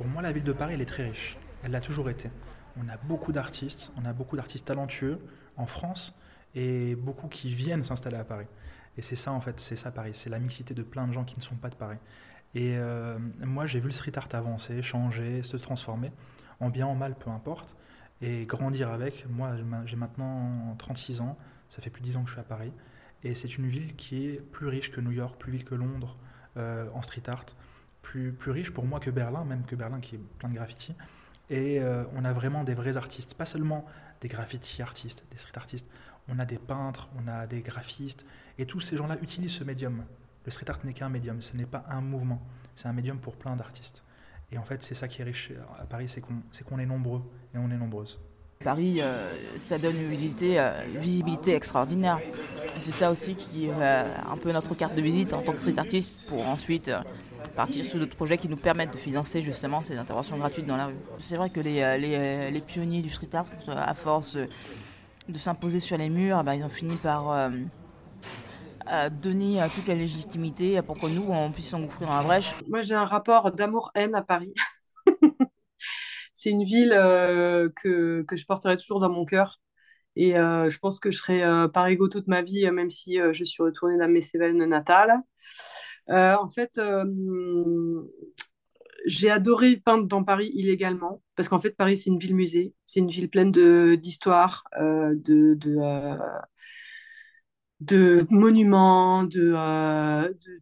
Pour 0.00 0.08
moi, 0.08 0.22
la 0.22 0.32
ville 0.32 0.44
de 0.44 0.52
Paris, 0.52 0.72
elle 0.72 0.80
est 0.80 0.86
très 0.86 1.10
riche. 1.10 1.36
Elle 1.62 1.72
l'a 1.72 1.80
toujours 1.82 2.08
été. 2.08 2.30
On 2.78 2.88
a 2.88 2.96
beaucoup 2.96 3.32
d'artistes, 3.32 3.92
on 3.98 4.06
a 4.06 4.14
beaucoup 4.14 4.34
d'artistes 4.34 4.66
talentueux 4.66 5.18
en 5.58 5.66
France 5.66 6.14
et 6.54 6.94
beaucoup 6.94 7.28
qui 7.28 7.54
viennent 7.54 7.84
s'installer 7.84 8.16
à 8.16 8.24
Paris. 8.24 8.46
Et 8.96 9.02
c'est 9.02 9.14
ça, 9.16 9.30
en 9.30 9.40
fait, 9.40 9.60
c'est 9.60 9.76
ça 9.76 9.90
Paris. 9.90 10.12
C'est 10.14 10.30
la 10.30 10.38
mixité 10.38 10.72
de 10.72 10.82
plein 10.82 11.06
de 11.06 11.12
gens 11.12 11.24
qui 11.24 11.36
ne 11.36 11.42
sont 11.42 11.54
pas 11.54 11.68
de 11.68 11.74
Paris. 11.74 11.98
Et 12.54 12.76
euh, 12.76 13.18
moi, 13.40 13.66
j'ai 13.66 13.80
vu 13.80 13.86
le 13.86 13.92
street 13.92 14.16
art 14.16 14.28
avancer, 14.32 14.82
changer, 14.82 15.42
se 15.42 15.56
transformer, 15.56 16.10
en 16.58 16.70
bien, 16.70 16.86
en 16.86 16.94
mal, 16.94 17.14
peu 17.14 17.30
importe, 17.30 17.76
et 18.20 18.44
grandir 18.46 18.90
avec. 18.90 19.26
Moi, 19.28 19.52
j'ai 19.84 19.96
maintenant 19.96 20.74
36 20.78 21.20
ans, 21.20 21.38
ça 21.68 21.80
fait 21.80 21.90
plus 21.90 22.02
de 22.02 22.06
10 22.06 22.16
ans 22.16 22.22
que 22.22 22.28
je 22.28 22.34
suis 22.34 22.40
à 22.40 22.44
Paris. 22.44 22.72
Et 23.22 23.34
c'est 23.34 23.56
une 23.56 23.66
ville 23.66 23.94
qui 23.96 24.26
est 24.26 24.40
plus 24.40 24.66
riche 24.66 24.90
que 24.90 25.00
New 25.00 25.12
York, 25.12 25.38
plus 25.38 25.52
riche 25.52 25.64
que 25.64 25.74
Londres 25.74 26.16
euh, 26.56 26.88
en 26.94 27.02
street 27.02 27.28
art 27.28 27.46
plus, 28.02 28.32
plus 28.32 28.50
riche 28.50 28.70
pour 28.70 28.86
moi 28.86 28.98
que 28.98 29.10
Berlin, 29.10 29.44
même 29.44 29.64
que 29.64 29.76
Berlin 29.76 30.00
qui 30.00 30.16
est 30.16 30.20
plein 30.38 30.48
de 30.48 30.54
graffiti. 30.54 30.94
Et 31.50 31.80
euh, 31.80 32.04
on 32.14 32.24
a 32.24 32.32
vraiment 32.32 32.64
des 32.64 32.74
vrais 32.74 32.96
artistes, 32.96 33.34
pas 33.34 33.44
seulement 33.44 33.84
des 34.20 34.28
graffiti 34.28 34.82
artistes, 34.82 35.24
des 35.30 35.36
street 35.36 35.56
artistes. 35.56 35.86
On 36.28 36.38
a 36.38 36.44
des 36.44 36.58
peintres, 36.58 37.10
on 37.16 37.28
a 37.28 37.46
des 37.46 37.60
graphistes, 37.60 38.24
et 38.58 38.66
tous 38.66 38.80
ces 38.80 38.96
gens-là 38.96 39.16
utilisent 39.20 39.52
ce 39.52 39.64
médium. 39.64 40.04
Le 40.44 40.50
street 40.50 40.66
art 40.68 40.78
n'est 40.84 40.92
qu'un 40.92 41.08
médium, 41.08 41.40
ce 41.40 41.56
n'est 41.56 41.66
pas 41.66 41.84
un 41.88 42.00
mouvement, 42.00 42.40
c'est 42.74 42.88
un 42.88 42.92
médium 42.92 43.18
pour 43.18 43.36
plein 43.36 43.56
d'artistes. 43.56 44.02
Et 44.52 44.58
en 44.58 44.62
fait, 44.62 44.82
c'est 44.82 44.94
ça 44.94 45.06
qui 45.06 45.20
est 45.20 45.24
riche 45.24 45.52
à 45.78 45.84
Paris, 45.84 46.08
c'est 46.08 46.64
qu'on 46.64 46.78
est 46.78 46.86
nombreux 46.86 47.22
et 47.54 47.58
on 47.58 47.70
est 47.70 47.76
nombreuses. 47.76 48.18
Paris, 48.64 49.00
euh, 49.00 49.32
ça 49.60 49.78
donne 49.78 49.96
une 49.96 50.10
visibilité, 50.10 50.58
euh, 50.58 51.56
extraordinaire. 51.56 52.18
C'est 52.78 52.90
ça 52.90 53.10
aussi 53.10 53.34
qui 53.34 53.66
est 53.66 53.72
un 53.72 54.36
peu 54.36 54.52
notre 54.52 54.74
carte 54.74 54.94
de 54.94 55.00
visite 55.00 55.32
en 55.32 55.42
tant 55.42 55.52
que 55.52 55.58
street 55.58 55.78
artiste 55.78 56.14
pour 56.28 56.46
ensuite 56.46 56.90
partir 57.50 57.84
sur 57.84 57.98
d'autres 57.98 58.16
projets 58.16 58.38
qui 58.38 58.48
nous 58.48 58.56
permettent 58.56 58.92
de 58.92 58.98
financer 58.98 59.42
justement 59.42 59.82
ces 59.82 59.96
interventions 59.96 60.36
gratuites 60.38 60.66
dans 60.66 60.76
la 60.76 60.86
rue. 60.86 60.96
C'est 61.18 61.36
vrai 61.36 61.50
que 61.50 61.60
les, 61.60 61.82
euh, 61.82 61.98
euh, 62.00 62.50
les, 62.50 62.60
pionniers 62.60 63.02
du 63.02 63.10
street 63.10 63.28
art, 63.32 63.46
à 63.68 63.94
force 63.94 64.36
de 64.36 65.38
s'imposer 65.38 65.80
sur 65.80 65.96
les 65.96 66.08
murs, 66.08 66.42
bah, 66.44 66.54
ils 66.54 66.64
ont 66.64 66.70
fini 66.70 66.96
par 66.96 67.50
euh, 68.90 69.10
donner 69.10 69.66
toute 69.74 69.86
la 69.86 69.94
légitimité 69.94 70.80
pour 70.82 70.98
que 70.98 71.06
nous, 71.06 71.26
on 71.28 71.50
puisse 71.50 71.68
s'engouffrer 71.68 72.06
dans 72.06 72.16
la 72.16 72.22
brèche. 72.22 72.54
Moi, 72.68 72.82
j'ai 72.82 72.94
un 72.94 73.04
rapport 73.04 73.52
d'amour-haine 73.52 74.14
à 74.14 74.22
Paris. 74.22 74.54
C'est 76.32 76.50
une 76.50 76.64
ville 76.64 76.90
que, 76.90 78.22
que, 78.22 78.36
je 78.36 78.46
porterai 78.46 78.76
toujours 78.76 79.00
dans 79.00 79.10
mon 79.10 79.26
cœur. 79.26 79.60
Et 80.16 80.32
je 80.32 80.78
pense 80.78 80.98
que 80.98 81.10
je 81.10 81.18
serai 81.18 81.42
Paris-Go 81.68 82.08
toute 82.08 82.28
ma 82.28 82.40
vie, 82.40 82.70
même 82.70 82.88
si 82.88 83.18
je 83.32 83.44
suis 83.44 83.62
retournée 83.62 83.98
dans 83.98 84.08
mes 84.08 84.22
Cévennes 84.22 84.64
natales. 84.64 85.20
Euh, 86.10 86.34
en 86.34 86.48
fait, 86.48 86.78
euh, 86.78 87.04
j'ai 89.06 89.30
adoré 89.30 89.76
peindre 89.76 90.06
dans 90.06 90.24
Paris 90.24 90.50
illégalement, 90.54 91.22
parce 91.36 91.48
qu'en 91.48 91.60
fait, 91.60 91.76
Paris, 91.76 91.96
c'est 91.96 92.10
une 92.10 92.18
ville 92.18 92.34
musée, 92.34 92.74
c'est 92.84 93.00
une 93.00 93.10
ville 93.10 93.30
pleine 93.30 93.52
d'histoire, 93.96 94.64
euh, 94.80 95.14
de, 95.14 95.54
de, 95.54 95.76
de, 97.80 98.26
monuments, 98.30 99.24
de, 99.24 99.52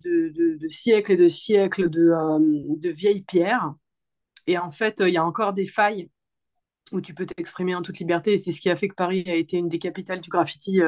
de, 0.04 0.56
de, 0.56 0.68
siècles 0.68 1.12
et 1.12 1.16
de 1.16 1.28
siècles 1.28 1.90
de, 1.90 2.78
de 2.80 2.88
vieilles 2.90 3.22
pierres. 3.22 3.74
Et 4.46 4.58
en 4.58 4.70
fait, 4.70 5.00
il 5.00 5.12
y 5.12 5.18
a 5.18 5.24
encore 5.24 5.52
des 5.52 5.66
failles 5.66 6.10
où 6.92 7.00
tu 7.00 7.14
peux 7.14 7.26
t'exprimer 7.26 7.74
en 7.74 7.82
toute 7.82 7.98
liberté. 7.98 8.38
C'est 8.38 8.52
ce 8.52 8.60
qui 8.60 8.70
a 8.70 8.76
fait 8.76 8.88
que 8.88 8.94
Paris 8.94 9.24
a 9.26 9.34
été 9.34 9.58
une 9.58 9.68
des 9.68 9.78
capitales 9.78 10.20
du 10.20 10.30
graffiti 10.30 10.80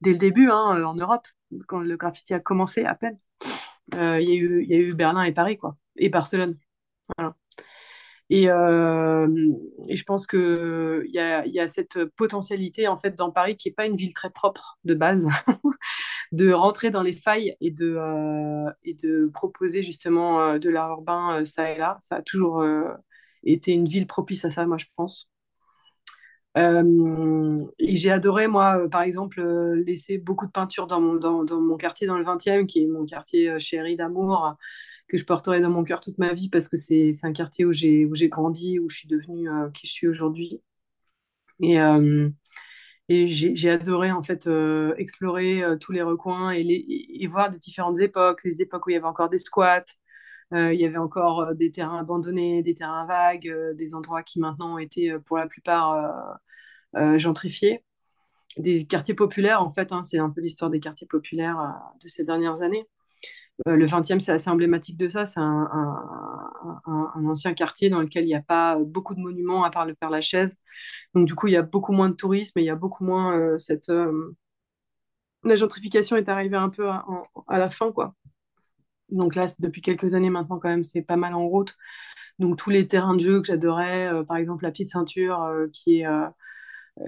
dès 0.00 0.12
le 0.12 0.18
début 0.18 0.50
hein, 0.50 0.84
en 0.84 0.94
Europe, 0.94 1.26
quand 1.66 1.80
le 1.80 1.96
graffiti 1.96 2.34
a 2.34 2.40
commencé 2.40 2.84
à 2.84 2.94
peine. 2.94 3.16
Il 3.94 4.20
y, 4.20 4.36
y, 4.36 4.74
a 4.74 4.78
eu 4.78 4.94
Berlin 4.94 5.24
et 5.24 5.32
Paris, 5.32 5.58
quoi, 5.58 5.76
et 5.96 6.08
Barcelone. 6.08 6.56
Voilà. 7.16 7.34
Et, 8.32 8.48
euh, 8.48 9.28
je 9.90 10.02
pense 10.04 10.26
qu'il 10.26 11.10
y 11.12 11.18
a, 11.18 11.46
y 11.46 11.60
a 11.60 11.68
cette 11.68 12.02
potentialité 12.16 12.88
en 12.88 12.96
fait 12.96 13.14
dans 13.14 13.30
Paris 13.30 13.58
qui 13.58 13.68
n'est 13.68 13.74
pas 13.74 13.84
une 13.84 13.94
ville 13.94 14.14
très 14.14 14.30
propre 14.30 14.78
de 14.84 14.94
base, 14.94 15.26
de 16.32 16.50
rentrer 16.50 16.90
dans 16.90 17.02
les 17.02 17.12
failles 17.12 17.54
et 17.60 17.70
de, 17.70 17.94
euh, 17.98 19.30
proposer 19.34 19.82
justement 19.82 20.40
euh, 20.40 20.58
de 20.58 20.70
l'art 20.70 20.92
urbain 20.92 21.44
ça 21.44 21.72
et 21.72 21.76
là. 21.76 21.98
Ça 22.00 22.16
a 22.16 22.22
toujours 22.22 22.64
été 23.44 23.72
une 23.72 23.86
ville 23.86 24.06
propice 24.06 24.46
à 24.46 24.50
ça, 24.50 24.64
moi 24.64 24.78
je 24.78 24.86
pense. 24.96 25.28
et 26.56 27.96
j'ai 27.96 28.10
adoré, 28.10 28.46
moi, 28.46 28.88
par 28.90 29.02
exemple, 29.02 29.42
laisser 29.86 30.16
beaucoup 30.16 30.46
de 30.46 30.52
peinture 30.52 30.86
dans 30.86 31.02
mon, 31.02 31.16
dans 31.16 31.60
mon 31.60 31.76
quartier, 31.76 32.06
dans 32.06 32.16
le 32.16 32.24
20e, 32.24 32.64
qui 32.64 32.82
est 32.82 32.86
mon 32.86 33.04
quartier 33.04 33.58
chéri 33.58 33.96
d'amour 33.96 34.56
que 35.12 35.18
je 35.18 35.26
porterai 35.26 35.60
dans 35.60 35.68
mon 35.68 35.84
cœur 35.84 36.00
toute 36.00 36.16
ma 36.16 36.32
vie 36.32 36.48
parce 36.48 36.70
que 36.70 36.78
c'est 36.78 37.12
un 37.22 37.34
quartier 37.34 37.66
où 37.66 37.72
j'ai 37.72 38.08
grandi, 38.30 38.78
où 38.78 38.88
je 38.88 38.96
suis 38.96 39.08
devenue 39.08 39.50
euh, 39.50 39.68
qui 39.68 39.86
je 39.86 39.92
suis 39.92 40.08
aujourd'hui. 40.08 40.62
Et, 41.60 41.78
euh, 41.78 42.30
et 43.10 43.28
j'ai 43.28 43.70
adoré 43.70 44.10
en 44.10 44.22
fait 44.22 44.46
euh, 44.46 44.94
explorer 44.96 45.62
tous 45.80 45.92
les 45.92 46.00
recoins 46.00 46.52
et, 46.52 47.26
voir 47.30 47.50
des 47.50 47.58
différentes 47.58 48.00
époques, 48.00 48.42
les 48.44 48.62
époques 48.62 48.86
où 48.86 48.90
il 48.90 48.94
y 48.94 48.96
avait 48.96 49.06
encore 49.06 49.28
des 49.28 49.38
squats, 49.38 49.84
il 50.52 50.80
y 50.80 50.86
avait 50.86 50.98
encore 50.98 51.54
des 51.54 51.70
terrains 51.70 51.98
abandonnés, 51.98 52.62
des 52.62 52.74
terrains 52.74 53.06
vagues, 53.06 53.54
des 53.74 53.94
endroits 53.94 54.22
qui 54.22 54.40
maintenant 54.40 54.74
ont 54.74 54.78
été 54.78 55.18
pour 55.26 55.36
la 55.36 55.46
plupart 55.46 56.40
gentrifiés. 57.18 57.84
Des 58.58 58.86
quartiers 58.86 59.14
populaires, 59.14 59.62
en 59.62 59.70
fait, 59.70 59.92
hein, 59.92 60.04
c'est 60.04 60.18
un 60.18 60.30
peu 60.30 60.40
l'histoire 60.40 60.70
des 60.70 60.80
quartiers 60.80 61.06
populaires 61.06 61.80
de 62.02 62.08
ces 62.08 62.24
dernières 62.24 62.62
années. 62.62 62.86
Euh, 63.68 63.76
le 63.76 63.86
20e, 63.86 64.20
c'est 64.20 64.32
assez 64.32 64.50
emblématique 64.50 64.96
de 64.96 65.08
ça. 65.08 65.26
C'est 65.26 65.40
un, 65.40 66.00
ancien 67.26 67.54
quartier 67.54 67.90
dans 67.90 68.00
lequel 68.00 68.24
il 68.24 68.28
n'y 68.28 68.34
a 68.34 68.42
pas 68.42 68.78
beaucoup 68.78 69.14
de 69.14 69.20
monuments 69.20 69.64
à 69.64 69.70
part 69.70 69.86
le 69.86 69.94
Père-Lachaise. 69.94 70.58
Donc, 71.14 71.26
du 71.26 71.34
coup, 71.34 71.46
il 71.48 71.52
y 71.52 71.56
a 71.56 71.62
beaucoup 71.62 71.92
moins 71.92 72.08
de 72.08 72.14
tourisme 72.14 72.58
et 72.58 72.62
il 72.62 72.66
y 72.66 72.70
a 72.70 72.76
beaucoup 72.76 73.04
moins 73.04 73.36
euh, 73.38 73.58
cette. 73.58 73.88
Euh, 73.90 74.36
la 75.44 75.56
gentrification 75.56 76.16
est 76.16 76.28
arrivée 76.28 76.56
un 76.56 76.68
peu 76.68 76.88
à, 76.88 77.58
la 77.58 77.70
fin, 77.70 77.92
quoi. 77.92 78.14
Donc 79.08 79.34
là, 79.34 79.46
depuis 79.58 79.82
quelques 79.82 80.14
années 80.14 80.30
maintenant, 80.30 80.58
quand 80.58 80.68
même, 80.68 80.84
c'est 80.84 81.02
pas 81.02 81.16
mal 81.16 81.34
en 81.34 81.46
route. 81.46 81.76
Donc, 82.38 82.58
tous 82.58 82.70
les 82.70 82.88
terrains 82.88 83.14
de 83.14 83.20
jeu 83.20 83.40
que 83.40 83.46
j'adorais, 83.48 84.10
par 84.26 84.36
exemple, 84.36 84.64
la 84.64 84.70
petite 84.70 84.88
ceinture 84.88 85.50
qui 85.72 86.00
est 86.00 86.06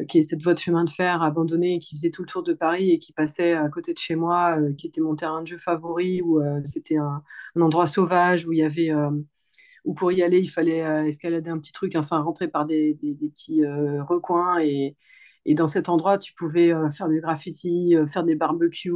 qui 0.08 0.18
est 0.18 0.22
cette 0.22 0.42
voie 0.42 0.54
de 0.54 0.58
chemin 0.58 0.84
de 0.84 0.90
fer 0.90 1.22
abandonnée 1.22 1.78
qui 1.78 1.96
faisait 1.96 2.10
tout 2.10 2.22
le 2.22 2.28
tour 2.28 2.42
de 2.42 2.54
Paris 2.54 2.90
et 2.92 2.98
qui 2.98 3.12
passait 3.12 3.52
à 3.52 3.68
côté 3.68 3.92
de 3.92 3.98
chez 3.98 4.16
moi, 4.16 4.58
euh, 4.58 4.72
qui 4.74 4.86
était 4.86 5.00
mon 5.00 5.14
terrain 5.16 5.42
de 5.42 5.46
jeu 5.46 5.58
favori, 5.58 6.22
où 6.22 6.40
euh, 6.40 6.60
c'était 6.64 6.96
un, 6.96 7.22
endroit 7.60 7.86
sauvage, 7.86 8.46
où 8.46 8.52
il 8.52 8.58
y 8.58 8.64
avait 8.64 8.92
où 9.84 9.94
pour 9.94 10.12
y 10.12 10.22
aller, 10.22 10.38
il 10.40 10.48
fallait 10.48 10.80
escalader 11.08 11.50
un 11.50 11.58
petit 11.58 11.72
truc, 11.72 11.94
enfin 11.96 12.20
rentrer 12.20 12.48
par 12.48 12.66
des, 12.66 12.94
des, 12.94 13.14
petits 13.28 13.64
recoins. 13.66 14.60
Et, 14.60 14.96
et, 15.44 15.54
dans 15.54 15.66
cet 15.66 15.88
endroit, 15.88 16.18
tu 16.18 16.32
pouvais 16.34 16.72
faire 16.90 17.08
du 17.08 17.20
graffiti, 17.20 17.94
faire 18.08 18.24
des 18.24 18.34
barbecues, 18.34 18.92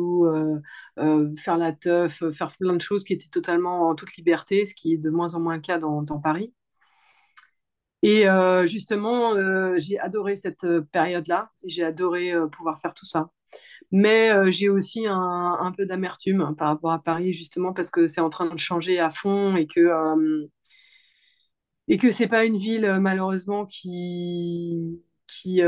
faire 1.36 1.58
la 1.58 1.72
teuf, 1.72 2.22
faire 2.32 2.50
plein 2.58 2.74
de 2.74 2.80
choses 2.80 3.04
qui 3.04 3.12
étaient 3.12 3.28
totalement 3.28 3.88
en 3.88 3.94
toute 3.94 4.16
liberté, 4.16 4.64
ce 4.66 4.74
qui 4.74 4.94
est 4.94 4.98
de 4.98 5.10
moins 5.10 5.34
en 5.34 5.40
moins 5.40 5.56
le 5.56 5.60
cas 5.60 5.78
dans 5.78 6.20
Paris. 6.20 6.52
Et 8.02 8.28
euh, 8.28 8.66
justement, 8.66 9.34
euh, 9.34 9.74
j'ai 9.78 9.98
adoré 9.98 10.36
cette 10.36 10.64
euh, 10.64 10.82
période-là. 10.92 11.50
J'ai 11.64 11.84
adoré 11.84 12.32
pouvoir 12.52 12.78
faire 12.78 12.94
tout 12.94 13.06
ça. 13.06 13.30
Mais 13.90 14.30
j'ai 14.52 14.68
aussi 14.68 15.06
un, 15.08 15.72
peu 15.76 15.86
d'amertume 15.86 16.54
par 16.58 16.68
rapport 16.68 16.92
à 16.92 17.02
Paris, 17.02 17.32
justement, 17.32 17.72
parce 17.72 17.90
que 17.90 18.06
c'est 18.06 18.20
en 18.20 18.30
train 18.30 18.46
de 18.46 18.58
changer 18.58 18.98
à 18.98 19.10
fond 19.10 19.56
et 19.56 19.66
que 19.66 19.88
et 21.88 21.96
que 21.96 22.10
c'est 22.10 22.28
pas 22.28 22.44
une 22.44 22.58
ville 22.58 22.98
malheureusement 23.00 23.64
qui 23.64 25.02
qui 25.26 25.62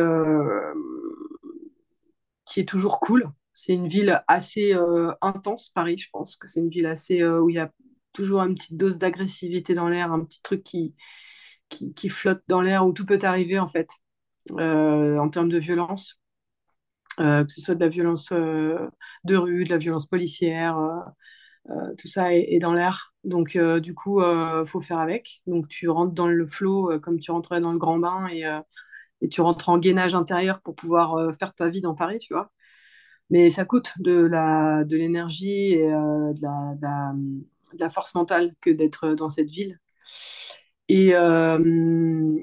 qui 2.44 2.60
est 2.60 2.68
toujours 2.68 3.00
cool. 3.00 3.30
C'est 3.54 3.72
une 3.72 3.88
ville 3.88 4.22
assez 4.28 4.74
intense, 5.22 5.70
Paris. 5.70 5.96
Je 5.98 6.10
pense 6.12 6.36
que 6.36 6.46
c'est 6.46 6.60
une 6.60 6.70
ville 6.70 6.86
assez 6.86 7.24
où 7.26 7.48
il 7.48 7.56
y 7.56 7.58
a 7.58 7.72
toujours 8.12 8.42
une 8.42 8.54
petite 8.54 8.76
dose 8.76 8.98
d'agressivité 8.98 9.74
dans 9.74 9.88
l'air, 9.88 10.12
un 10.12 10.24
petit 10.24 10.42
truc 10.42 10.62
qui 10.62 10.94
qui, 11.70 12.08
flotte 12.10 12.42
dans 12.48 12.60
l'air 12.60 12.86
où 12.86 12.92
tout 12.92 13.06
peut 13.06 13.18
arriver 13.22 13.58
en 13.58 13.68
fait 13.68 13.88
euh, 14.52 15.18
en 15.18 15.28
termes 15.28 15.48
de 15.48 15.58
violence, 15.58 16.18
euh, 17.20 17.44
que 17.44 17.52
ce 17.52 17.60
soit 17.60 17.74
de 17.74 17.80
la 17.80 17.88
violence 17.88 18.30
euh, 18.32 18.88
de 19.24 19.36
rue, 19.36 19.64
de 19.64 19.70
la 19.70 19.78
violence 19.78 20.06
policière, 20.06 20.78
tout 21.98 22.08
ça 22.08 22.34
est, 22.34 22.58
dans 22.58 22.74
l'air. 22.74 23.14
Donc 23.24 23.56
du 23.56 23.94
coup, 23.94 24.22
il 24.22 24.64
faut 24.66 24.80
faire 24.80 24.98
avec. 24.98 25.42
Donc 25.46 25.68
tu 25.68 25.88
rentres 25.88 26.14
dans 26.14 26.26
le 26.26 26.46
flot 26.46 26.98
comme 27.00 27.20
tu 27.20 27.30
rentrais 27.30 27.60
dans 27.60 27.72
le 27.72 27.78
grand 27.78 27.98
bain 27.98 28.26
et, 28.28 28.44
tu 29.30 29.42
rentres 29.42 29.68
en 29.68 29.78
gainage 29.78 30.14
intérieur 30.14 30.62
pour 30.62 30.74
pouvoir 30.74 31.34
faire 31.38 31.54
ta 31.54 31.68
vie 31.68 31.82
dans 31.82 31.94
Paris, 31.94 32.18
tu 32.18 32.32
vois. 32.32 32.50
Mais 33.30 33.50
ça 33.50 33.64
coûte 33.64 33.92
de 33.98 34.26
l'énergie 34.96 35.74
et 35.74 35.86
de 35.86 37.78
la 37.78 37.90
force 37.90 38.14
mentale 38.14 38.54
que 38.60 38.70
d'être 38.70 39.14
dans 39.14 39.30
cette 39.30 39.48
ville. 39.50 39.78
Euh, 40.90 42.36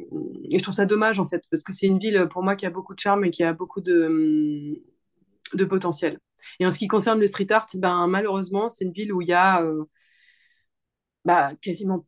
et, 0.50 0.58
je 0.58 0.64
trouve 0.64 0.74
ça 0.74 0.86
dommage, 0.86 1.20
en 1.20 1.28
fait, 1.28 1.44
parce 1.52 1.64
que 1.64 1.74
c'est 1.74 1.88
une 1.88 2.00
ville, 2.00 2.28
pour 2.30 2.44
moi, 2.44 2.56
qui 2.56 2.66
a 2.66 2.70
beaucoup 2.70 2.94
de 2.94 3.00
charme 3.00 3.26
et 3.26 3.32
qui 3.32 3.44
a 3.44 3.54
beaucoup 3.54 3.82
de, 3.82 4.82
de 5.54 5.66
potentiel. 5.66 6.20
Et 6.60 6.66
en 6.66 6.72
ce 6.72 6.78
qui 6.78 6.88
concerne 6.88 7.20
le 7.20 7.28
street 7.28 7.52
art, 7.52 7.68
ben, 7.76 8.08
malheureusement, 8.08 8.70
c'est 8.70 8.86
une 8.86 8.92
ville 8.92 9.14
où 9.14 9.22
il 9.22 9.28
y 9.28 9.34
a 9.34 9.62
euh, 9.64 9.86
bah, 11.26 11.52
quasiment 11.62 12.06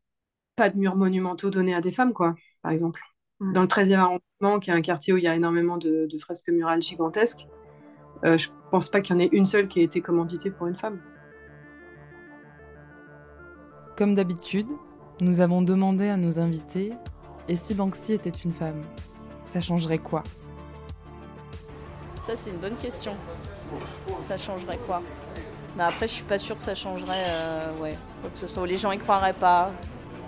pas 0.55 0.69
de 0.69 0.77
murs 0.77 0.95
monumentaux 0.95 1.49
donnés 1.49 1.75
à 1.75 1.81
des 1.81 1.91
femmes, 1.91 2.13
quoi, 2.13 2.35
par 2.61 2.71
exemple. 2.71 3.01
Mm. 3.39 3.53
Dans 3.53 3.61
le 3.61 3.67
13e 3.67 3.95
arrondissement, 3.95 4.59
qui 4.59 4.69
est 4.69 4.73
un 4.73 4.81
quartier 4.81 5.13
où 5.13 5.17
il 5.17 5.23
y 5.23 5.27
a 5.27 5.35
énormément 5.35 5.77
de, 5.77 6.07
fresques 6.19 6.49
murales 6.49 6.81
gigantesques, 6.81 7.47
euh, 8.25 8.37
je 8.37 8.49
pense 8.71 8.89
pas 8.89 9.01
qu'il 9.01 9.15
y 9.15 9.17
en 9.17 9.21
ait 9.21 9.29
une 9.31 9.45
seule 9.45 9.67
qui 9.67 9.79
ait 9.79 9.83
été 9.83 10.01
commanditée 10.01 10.51
pour 10.51 10.67
une 10.67 10.75
femme. 10.75 11.01
Comme 13.97 14.15
d'habitude, 14.15 14.67
nous 15.21 15.41
avons 15.41 15.61
demandé 15.61 16.07
à 16.07 16.17
nos 16.17 16.39
invités 16.39 16.93
et 17.47 17.55
si 17.55 17.73
Banksy 17.73 18.13
était 18.13 18.29
une 18.29 18.53
femme, 18.53 18.81
ça 19.45 19.59
changerait 19.59 19.97
quoi? 19.97 20.23
Ça, 22.25 22.33
c'est 22.35 22.51
une 22.51 22.57
bonne 22.57 22.75
question. 22.75 23.13
Ça 24.27 24.37
changerait 24.37 24.79
quoi? 24.85 25.01
Mais 25.75 25.83
après, 25.83 26.07
je 26.07 26.13
suis 26.13 26.23
pas 26.23 26.39
sûre 26.39 26.57
que 26.57 26.63
ça 26.63 26.75
changerait, 26.75 27.25
euh, 27.27 27.77
ouais, 27.81 27.97
quoi 28.21 28.29
que 28.29 28.37
ce 28.37 28.47
soit. 28.47 28.65
Les 28.65 28.77
gens 28.77 28.91
y 28.91 28.97
croiraient 28.97 29.33
pas. 29.33 29.71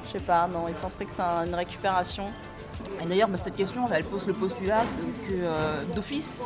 Je 0.08 0.14
sais 0.14 0.26
pas, 0.26 0.48
non, 0.48 0.68
ils 0.68 0.74
penseraient 0.74 1.06
que 1.06 1.12
c'est 1.12 1.22
une 1.22 1.56
récupération. 1.56 2.26
Et 3.02 3.06
d'ailleurs, 3.06 3.30
bah, 3.30 3.38
cette 3.38 3.56
question, 3.56 3.88
elle 3.92 4.04
pose 4.04 4.26
le 4.28 4.34
postulat 4.34 4.84
que 5.28 5.34
euh, 5.34 5.84
d'office, 5.96 6.42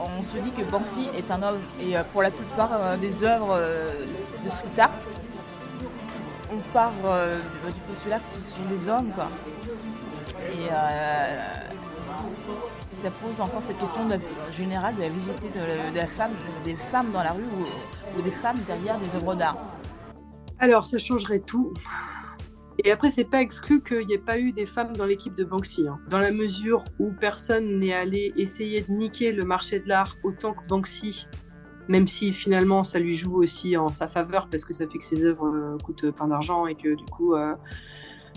on 0.00 0.22
se 0.22 0.38
dit 0.38 0.50
que 0.52 0.62
Banksy 0.62 1.08
est 1.16 1.30
un 1.30 1.42
homme. 1.42 1.60
Et 1.80 1.96
euh, 1.96 2.02
pour 2.12 2.22
la 2.22 2.30
plupart 2.30 2.96
des 2.98 3.24
œuvres 3.24 3.60
de 4.44 4.50
street 4.50 4.80
art, 4.80 4.90
on 6.52 6.58
part 6.72 6.92
euh, 7.04 7.38
du 7.72 7.80
postulat 7.80 8.18
que 8.18 8.28
ce 8.28 8.40
sont 8.40 8.64
des 8.68 8.88
hommes. 8.88 9.10
Quoi. 9.14 9.28
Et 10.52 10.68
euh, 10.70 11.68
ça 12.92 13.10
pose 13.10 13.40
encore 13.40 13.62
cette 13.62 13.78
question 13.78 14.08
générale 14.56 14.94
de 14.96 15.96
la 15.96 16.06
femme, 16.06 16.32
des 16.64 16.74
femmes 16.74 17.10
dans 17.12 17.22
la 17.22 17.32
rue 17.32 17.44
ou, 18.16 18.22
des 18.22 18.30
femmes 18.30 18.58
derrière 18.66 18.98
des 18.98 19.16
œuvres 19.16 19.34
d'art. 19.34 19.56
Alors, 20.58 20.84
ça 20.84 20.98
changerait 20.98 21.38
tout. 21.40 21.72
Et 22.84 22.90
après, 22.90 23.10
c'est 23.10 23.24
pas 23.24 23.40
exclu 23.40 23.82
qu'il 23.82 24.06
n'y 24.06 24.14
ait 24.14 24.18
pas 24.18 24.38
eu 24.38 24.52
des 24.52 24.66
femmes 24.66 24.96
dans 24.96 25.04
l'équipe 25.04 25.34
de 25.34 25.44
Banksy. 25.44 25.86
Hein. 25.86 25.98
Dans 26.08 26.18
la 26.18 26.32
mesure 26.32 26.84
où 26.98 27.10
personne 27.10 27.78
n'est 27.78 27.94
allé 27.94 28.32
essayer 28.36 28.82
de 28.82 28.92
niquer 28.92 29.32
le 29.32 29.44
marché 29.44 29.80
de 29.80 29.88
l'art 29.88 30.16
autant 30.24 30.52
que 30.52 30.66
Banksy 30.66 31.26
même 31.88 32.06
si 32.06 32.32
finalement 32.32 32.84
ça 32.84 32.98
lui 32.98 33.14
joue 33.14 33.42
aussi 33.42 33.76
en 33.76 33.88
sa 33.88 34.08
faveur 34.08 34.48
parce 34.50 34.64
que 34.64 34.72
ça 34.72 34.86
fait 34.86 34.98
que 34.98 35.04
ses 35.04 35.24
œuvres 35.24 35.46
euh, 35.46 35.78
coûtent 35.82 36.10
plein 36.10 36.28
d'argent 36.28 36.66
et 36.66 36.74
que 36.74 36.94
du 36.94 37.04
coup 37.06 37.34
euh, 37.34 37.54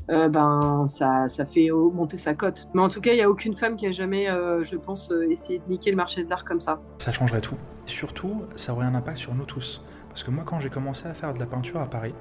euh, 0.10 0.30
ben 0.30 0.86
ça, 0.88 1.28
ça 1.28 1.46
fait 1.46 1.70
monter 1.70 2.18
sa 2.18 2.34
cote. 2.34 2.68
Mais 2.74 2.82
en 2.82 2.90
tout 2.90 3.00
cas, 3.02 3.12
il 3.12 3.18
n'y 3.18 3.22
a 3.22 3.30
aucune 3.30 3.56
femme 3.56 3.76
qui 3.76 3.86
a 3.86 3.92
jamais, 3.92 4.26
je 4.26 4.76
pense, 4.76 5.14
essayé 5.30 5.60
de 5.60 5.72
niquer 5.72 5.92
le 5.92 5.96
marché 5.96 6.24
de 6.24 6.30
l'art 6.30 6.44
comme 6.44 6.60
ça. 6.60 6.82
Ça 6.98 7.12
changerait 7.12 7.40
tout. 7.40 7.56
Surtout, 7.86 8.42
ça 8.56 8.74
aurait 8.74 8.88
un 8.88 8.96
impact 8.96 9.20
sur 9.20 9.36
nous 9.36 9.46
tous. 9.46 9.82
Parce 10.10 10.24
que 10.24 10.32
moi, 10.32 10.44
quand 10.44 10.60
j'ai 10.60 10.70
commencé 10.70 11.06
à 11.08 11.14
faire 11.14 11.34
de 11.34 11.40
la 11.40 11.46
peinture 11.46 11.80
à 11.80 11.86
Paris, 11.86 12.16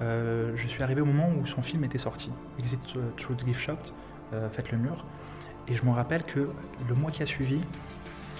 je 0.00 0.66
suis 0.66 0.82
arrivé 0.82 1.02
au 1.02 1.06
moment 1.06 1.28
où 1.38 1.44
son 1.44 1.60
film 1.60 1.84
était 1.84 1.98
sorti, 1.98 2.30
Exit 2.58 2.80
Through 3.16 3.36
the 3.36 3.44
Gift 3.44 3.60
Shop, 3.60 3.78
Faites 4.52 4.70
le 4.70 4.78
mur. 4.78 5.04
Et 5.68 5.74
je 5.74 5.84
me 5.84 5.90
rappelle 5.90 6.22
que 6.22 6.48
le 6.88 6.94
mois 6.94 7.10
qui 7.10 7.22
a 7.22 7.26
suivi, 7.26 7.60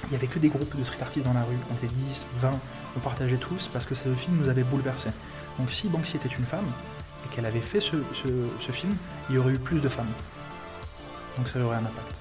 il 0.06 0.10
n'y 0.10 0.16
avait 0.16 0.26
que 0.26 0.38
des 0.38 0.48
groupes 0.48 0.76
de 0.76 0.84
street 0.84 1.02
artistes 1.02 1.24
dans 1.24 1.32
la 1.32 1.42
rue. 1.42 1.56
On 1.70 1.74
était 1.74 1.92
10, 1.94 2.26
20, 2.40 2.50
on 2.96 3.00
partageait 3.00 3.36
tous 3.36 3.68
parce 3.68 3.86
que 3.86 3.94
ce 3.94 4.12
film 4.14 4.38
nous 4.40 4.48
avait 4.48 4.64
bouleversés. 4.64 5.10
Donc 5.58 5.70
si 5.70 5.88
Banksy 5.88 6.16
était 6.16 6.28
une 6.28 6.44
femme, 6.44 6.66
et 7.24 7.34
qu'elle 7.34 7.46
avait 7.46 7.60
fait 7.60 7.80
ce, 7.80 7.96
ce 8.60 8.72
film, 8.72 8.94
il 9.30 9.36
y 9.36 9.38
aurait 9.38 9.52
eu 9.52 9.58
plus 9.58 9.80
de 9.80 9.88
femmes. 9.88 10.12
Donc 11.38 11.48
ça 11.48 11.58
aurait 11.60 11.76
un 11.76 11.80
impact. 11.80 12.20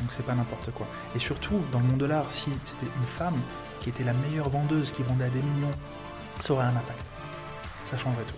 Donc 0.00 0.08
c'est 0.10 0.24
pas 0.24 0.34
n'importe 0.34 0.70
quoi. 0.72 0.86
Et 1.14 1.18
surtout, 1.18 1.60
dans 1.72 1.80
le 1.80 1.86
monde 1.86 1.98
de 1.98 2.06
l'art, 2.06 2.30
si 2.30 2.50
c'était 2.64 2.86
une 2.86 3.06
femme 3.06 3.38
qui 3.80 3.90
était 3.90 4.04
la 4.04 4.12
meilleure 4.14 4.48
vendeuse, 4.48 4.92
qui 4.92 5.02
vendait 5.02 5.24
à 5.24 5.28
des 5.28 5.42
millions, 5.42 5.72
ça 6.40 6.52
aurait 6.52 6.66
un 6.66 6.76
impact. 6.76 7.04
Ça 7.84 7.96
changerait 7.96 8.24
tout. 8.24 8.34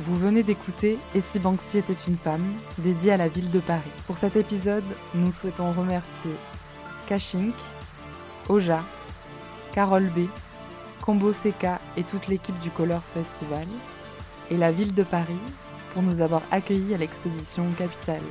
Vous 0.00 0.16
venez 0.16 0.42
d'écouter 0.42 0.98
Et 1.14 1.20
si 1.20 1.38
Banksy 1.38 1.78
était 1.78 1.96
une 2.08 2.18
femme, 2.18 2.44
dédié 2.78 3.12
à 3.12 3.16
la 3.16 3.28
ville 3.28 3.50
de 3.50 3.60
Paris. 3.60 3.82
Pour 4.06 4.16
cet 4.16 4.34
épisode, 4.34 4.84
nous 5.14 5.30
souhaitons 5.30 5.72
remercier 5.72 6.32
Kashink, 7.06 7.54
Oja, 8.48 8.80
Carole 9.72 10.08
B, 10.10 10.28
Combo 11.02 11.32
CK 11.32 11.66
et 11.96 12.04
toute 12.04 12.28
l'équipe 12.28 12.58
du 12.60 12.70
Colors 12.70 13.04
Festival, 13.04 13.66
et 14.50 14.56
la 14.56 14.72
ville 14.72 14.94
de 14.94 15.02
Paris 15.02 15.40
pour 15.92 16.02
nous 16.02 16.20
avoir 16.20 16.42
accueillis 16.50 16.94
à 16.94 16.98
l'exposition 16.98 17.64
Capitale. 17.78 18.22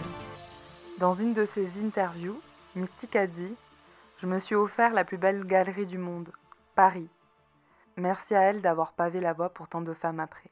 Dans 1.00 1.16
une 1.16 1.34
de 1.34 1.46
ses 1.54 1.68
interviews, 1.84 2.40
Mystique 2.76 3.16
a 3.16 3.28
dit 3.28 3.56
Je 4.22 4.28
me 4.28 4.40
suis 4.40 4.56
offert 4.56 4.94
la 4.94 5.04
plus 5.04 5.18
belle 5.18 5.46
galerie 5.46 5.86
du 5.86 5.98
monde, 5.98 6.30
Paris. 6.76 7.08
Merci 7.98 8.34
à 8.36 8.42
elle 8.42 8.62
d'avoir 8.62 8.94
pavé 8.94 9.20
la 9.20 9.34
voie 9.34 9.50
pour 9.50 9.68
tant 9.68 9.82
de 9.82 9.94
femmes 9.94 10.20
après. 10.20 10.50